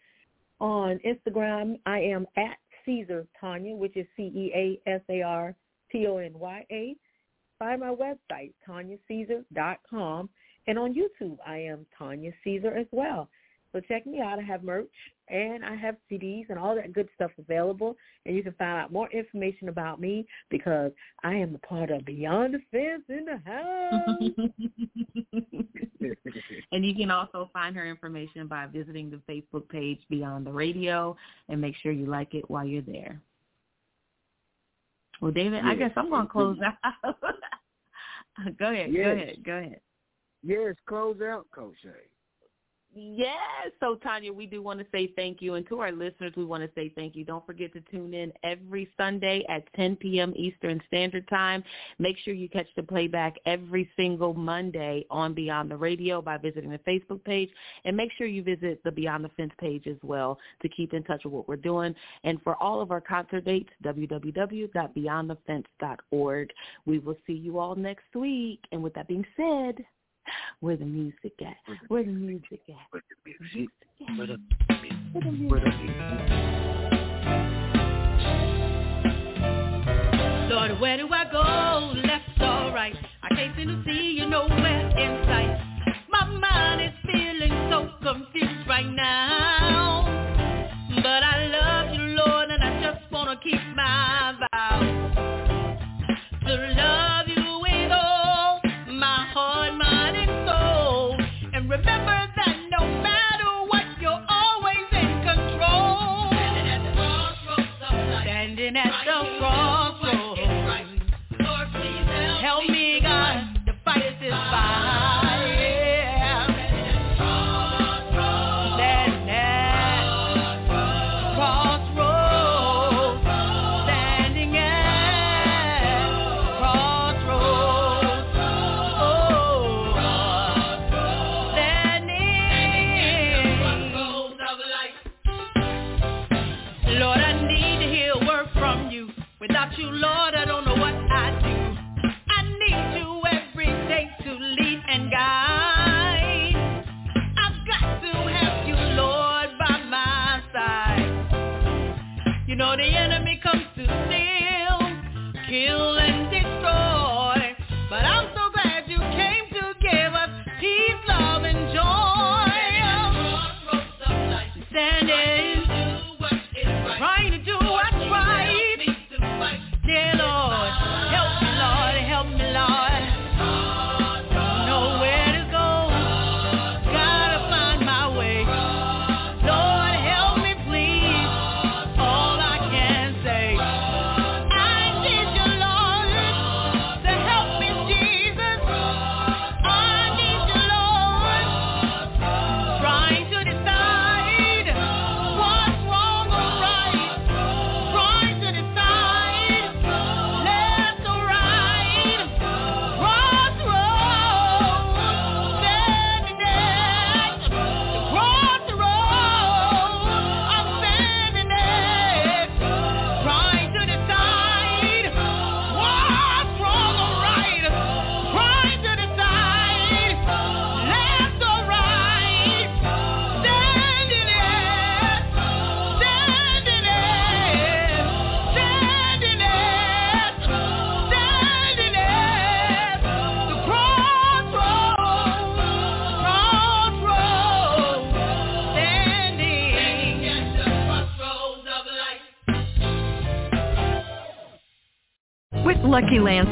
On 0.59 0.99
Instagram, 1.05 1.79
I 1.85 1.99
am 1.99 2.27
at 2.35 2.57
Ceasar 2.89 3.27
Tonya, 3.41 3.77
which 3.77 3.95
is 3.95 4.07
C 4.17 4.23
E 4.23 4.51
A 4.55 4.89
S 4.89 5.01
A 5.09 5.21
R 5.21 5.55
T 5.91 6.07
O 6.07 6.17
N 6.17 6.33
Y 6.33 6.65
A. 6.71 6.95
Find 7.59 7.81
my 7.81 7.93
website, 7.93 8.53
TonyaCeasar.com. 8.67 10.29
And 10.67 10.79
on 10.79 10.93
YouTube, 10.93 11.37
I 11.45 11.57
am 11.57 11.85
Tonya 11.99 12.33
Ceasar 12.45 12.79
as 12.79 12.87
well. 12.91 13.29
So 13.71 13.79
check 13.81 14.07
me 14.07 14.19
out. 14.19 14.39
I 14.39 14.43
have 14.43 14.63
merch 14.63 14.87
and 15.29 15.63
I 15.63 15.75
have 15.75 15.95
CDs 16.11 16.49
and 16.49 16.57
all 16.57 16.75
that 16.75 16.93
good 16.93 17.07
stuff 17.15 17.31
available. 17.37 17.95
And 18.25 18.35
you 18.35 18.43
can 18.43 18.53
find 18.53 18.79
out 18.79 18.91
more 18.91 19.09
information 19.11 19.69
about 19.69 20.01
me 20.01 20.25
because 20.49 20.91
I 21.23 21.35
am 21.35 21.55
a 21.55 21.59
part 21.59 21.91
of 21.91 22.05
Beyond 22.05 22.55
the 22.55 22.61
Fence 22.71 23.03
in 23.09 23.25
the 23.25 23.37
house. 23.45 24.09
and 26.71 26.85
you 26.85 26.95
can 26.95 27.11
also 27.11 27.49
find 27.53 27.75
her 27.75 27.85
information 27.85 28.47
by 28.47 28.65
visiting 28.67 29.09
the 29.09 29.21
Facebook 29.31 29.69
page 29.69 29.99
Beyond 30.09 30.45
the 30.45 30.51
Radio 30.51 31.15
and 31.47 31.61
make 31.61 31.75
sure 31.81 31.91
you 31.91 32.05
like 32.07 32.33
it 32.33 32.49
while 32.49 32.65
you're 32.65 32.81
there. 32.81 33.21
Well, 35.21 35.31
David, 35.31 35.65
I 35.65 35.75
guess 35.75 35.91
I'm 35.97 36.09
going 36.09 36.27
to 36.27 36.31
close 36.31 36.57
out. 36.63 36.75
go 38.57 38.71
ahead. 38.71 38.93
Go 38.93 39.01
ahead. 39.01 39.43
Go 39.45 39.57
ahead. 39.57 39.81
yes, 40.43 40.75
close 40.87 41.17
out, 41.21 41.45
Coach 41.53 41.75
A. 41.85 41.89
Yes. 42.95 43.69
So, 43.79 43.97
Tonya, 43.97 44.33
we 44.33 44.47
do 44.47 44.63
want 44.63 44.79
to 44.79 44.85
say 44.91 45.13
thank 45.15 45.43
you. 45.43 45.53
And 45.53 45.67
to 45.69 45.79
our 45.79 45.91
listeners, 45.91 46.33
we 46.35 46.43
want 46.43 46.63
to 46.63 46.69
say 46.73 46.91
thank 46.95 47.15
you. 47.15 47.23
Don't 47.23 47.45
forget 47.45 47.71
to 47.73 47.81
tune 47.91 48.15
in 48.15 48.33
every 48.43 48.89
Sunday 48.97 49.45
at 49.47 49.71
10 49.75 49.97
p.m. 49.97 50.33
Eastern 50.35 50.81
Standard 50.87 51.29
Time. 51.29 51.63
Make 51.99 52.17
sure 52.17 52.33
you 52.33 52.49
catch 52.49 52.65
the 52.75 52.81
playback 52.81 53.35
every 53.45 53.87
single 53.95 54.33
Monday 54.33 55.05
on 55.11 55.35
Beyond 55.35 55.69
the 55.69 55.77
Radio 55.77 56.19
by 56.19 56.37
visiting 56.37 56.71
the 56.71 56.79
Facebook 56.79 57.23
page. 57.23 57.51
And 57.85 57.95
make 57.95 58.09
sure 58.17 58.25
you 58.25 58.41
visit 58.41 58.83
the 58.83 58.91
Beyond 58.91 59.23
the 59.23 59.29
Fence 59.37 59.53
page 59.59 59.85
as 59.85 59.97
well 60.01 60.39
to 60.63 60.69
keep 60.69 60.95
in 60.95 61.03
touch 61.03 61.25
with 61.25 61.33
what 61.33 61.47
we're 61.47 61.57
doing. 61.57 61.93
And 62.23 62.41
for 62.41 62.55
all 62.55 62.81
of 62.81 62.89
our 62.89 63.01
concert 63.01 63.45
dates, 63.45 63.69
www.beyondthefence.org. 63.83 66.49
We 66.85 66.99
will 66.99 67.17
see 67.27 67.33
you 67.33 67.59
all 67.59 67.75
next 67.75 68.15
week. 68.15 68.61
And 68.71 68.81
with 68.81 68.95
that 68.95 69.07
being 69.07 69.27
said, 69.37 69.85
where 70.59 70.77
the 70.77 70.85
music 70.85 71.33
at? 71.41 71.57
Where 71.87 72.03
the 72.03 72.11
music 72.11 72.61
at? 72.69 72.75
Where 72.91 73.03
the 73.09 73.15
music? 73.39 73.69
Where 74.17 74.27
the 74.27 74.37
Where 75.13 75.23
the 75.23 75.29
where 75.47 75.59
the 75.59 75.71
music? 75.77 76.59
Lord, 80.49 80.79
where 80.79 80.97
do 80.97 81.07
I 81.11 81.25
go? 81.31 81.99
Left 82.07 82.41
or 82.41 82.73
right? 82.73 82.95
I 83.23 83.35
can't 83.35 83.55
seem 83.55 83.67
to 83.67 83.83
see 83.85 84.17
you 84.17 84.25
nowhere 84.27 84.89
in 84.97 85.25
sight. 85.25 85.59
My 86.09 86.25
mind 86.25 86.81
is 86.81 86.93
feeling 87.05 87.51
so 87.69 87.89
confused 88.01 88.67
right 88.67 88.89
now. 88.89 90.05
But 90.95 91.23
I 91.23 91.45
love 91.47 91.93
you, 91.93 92.01
Lord, 92.01 92.49
and 92.49 92.63
I 92.63 92.81
just 92.81 93.11
wanna 93.11 93.39
keep 93.43 93.61
my 93.75 94.35
vow 94.51 94.79
to 96.45 96.55
love 96.75 97.08
no 102.79 102.87
matter 103.03 103.18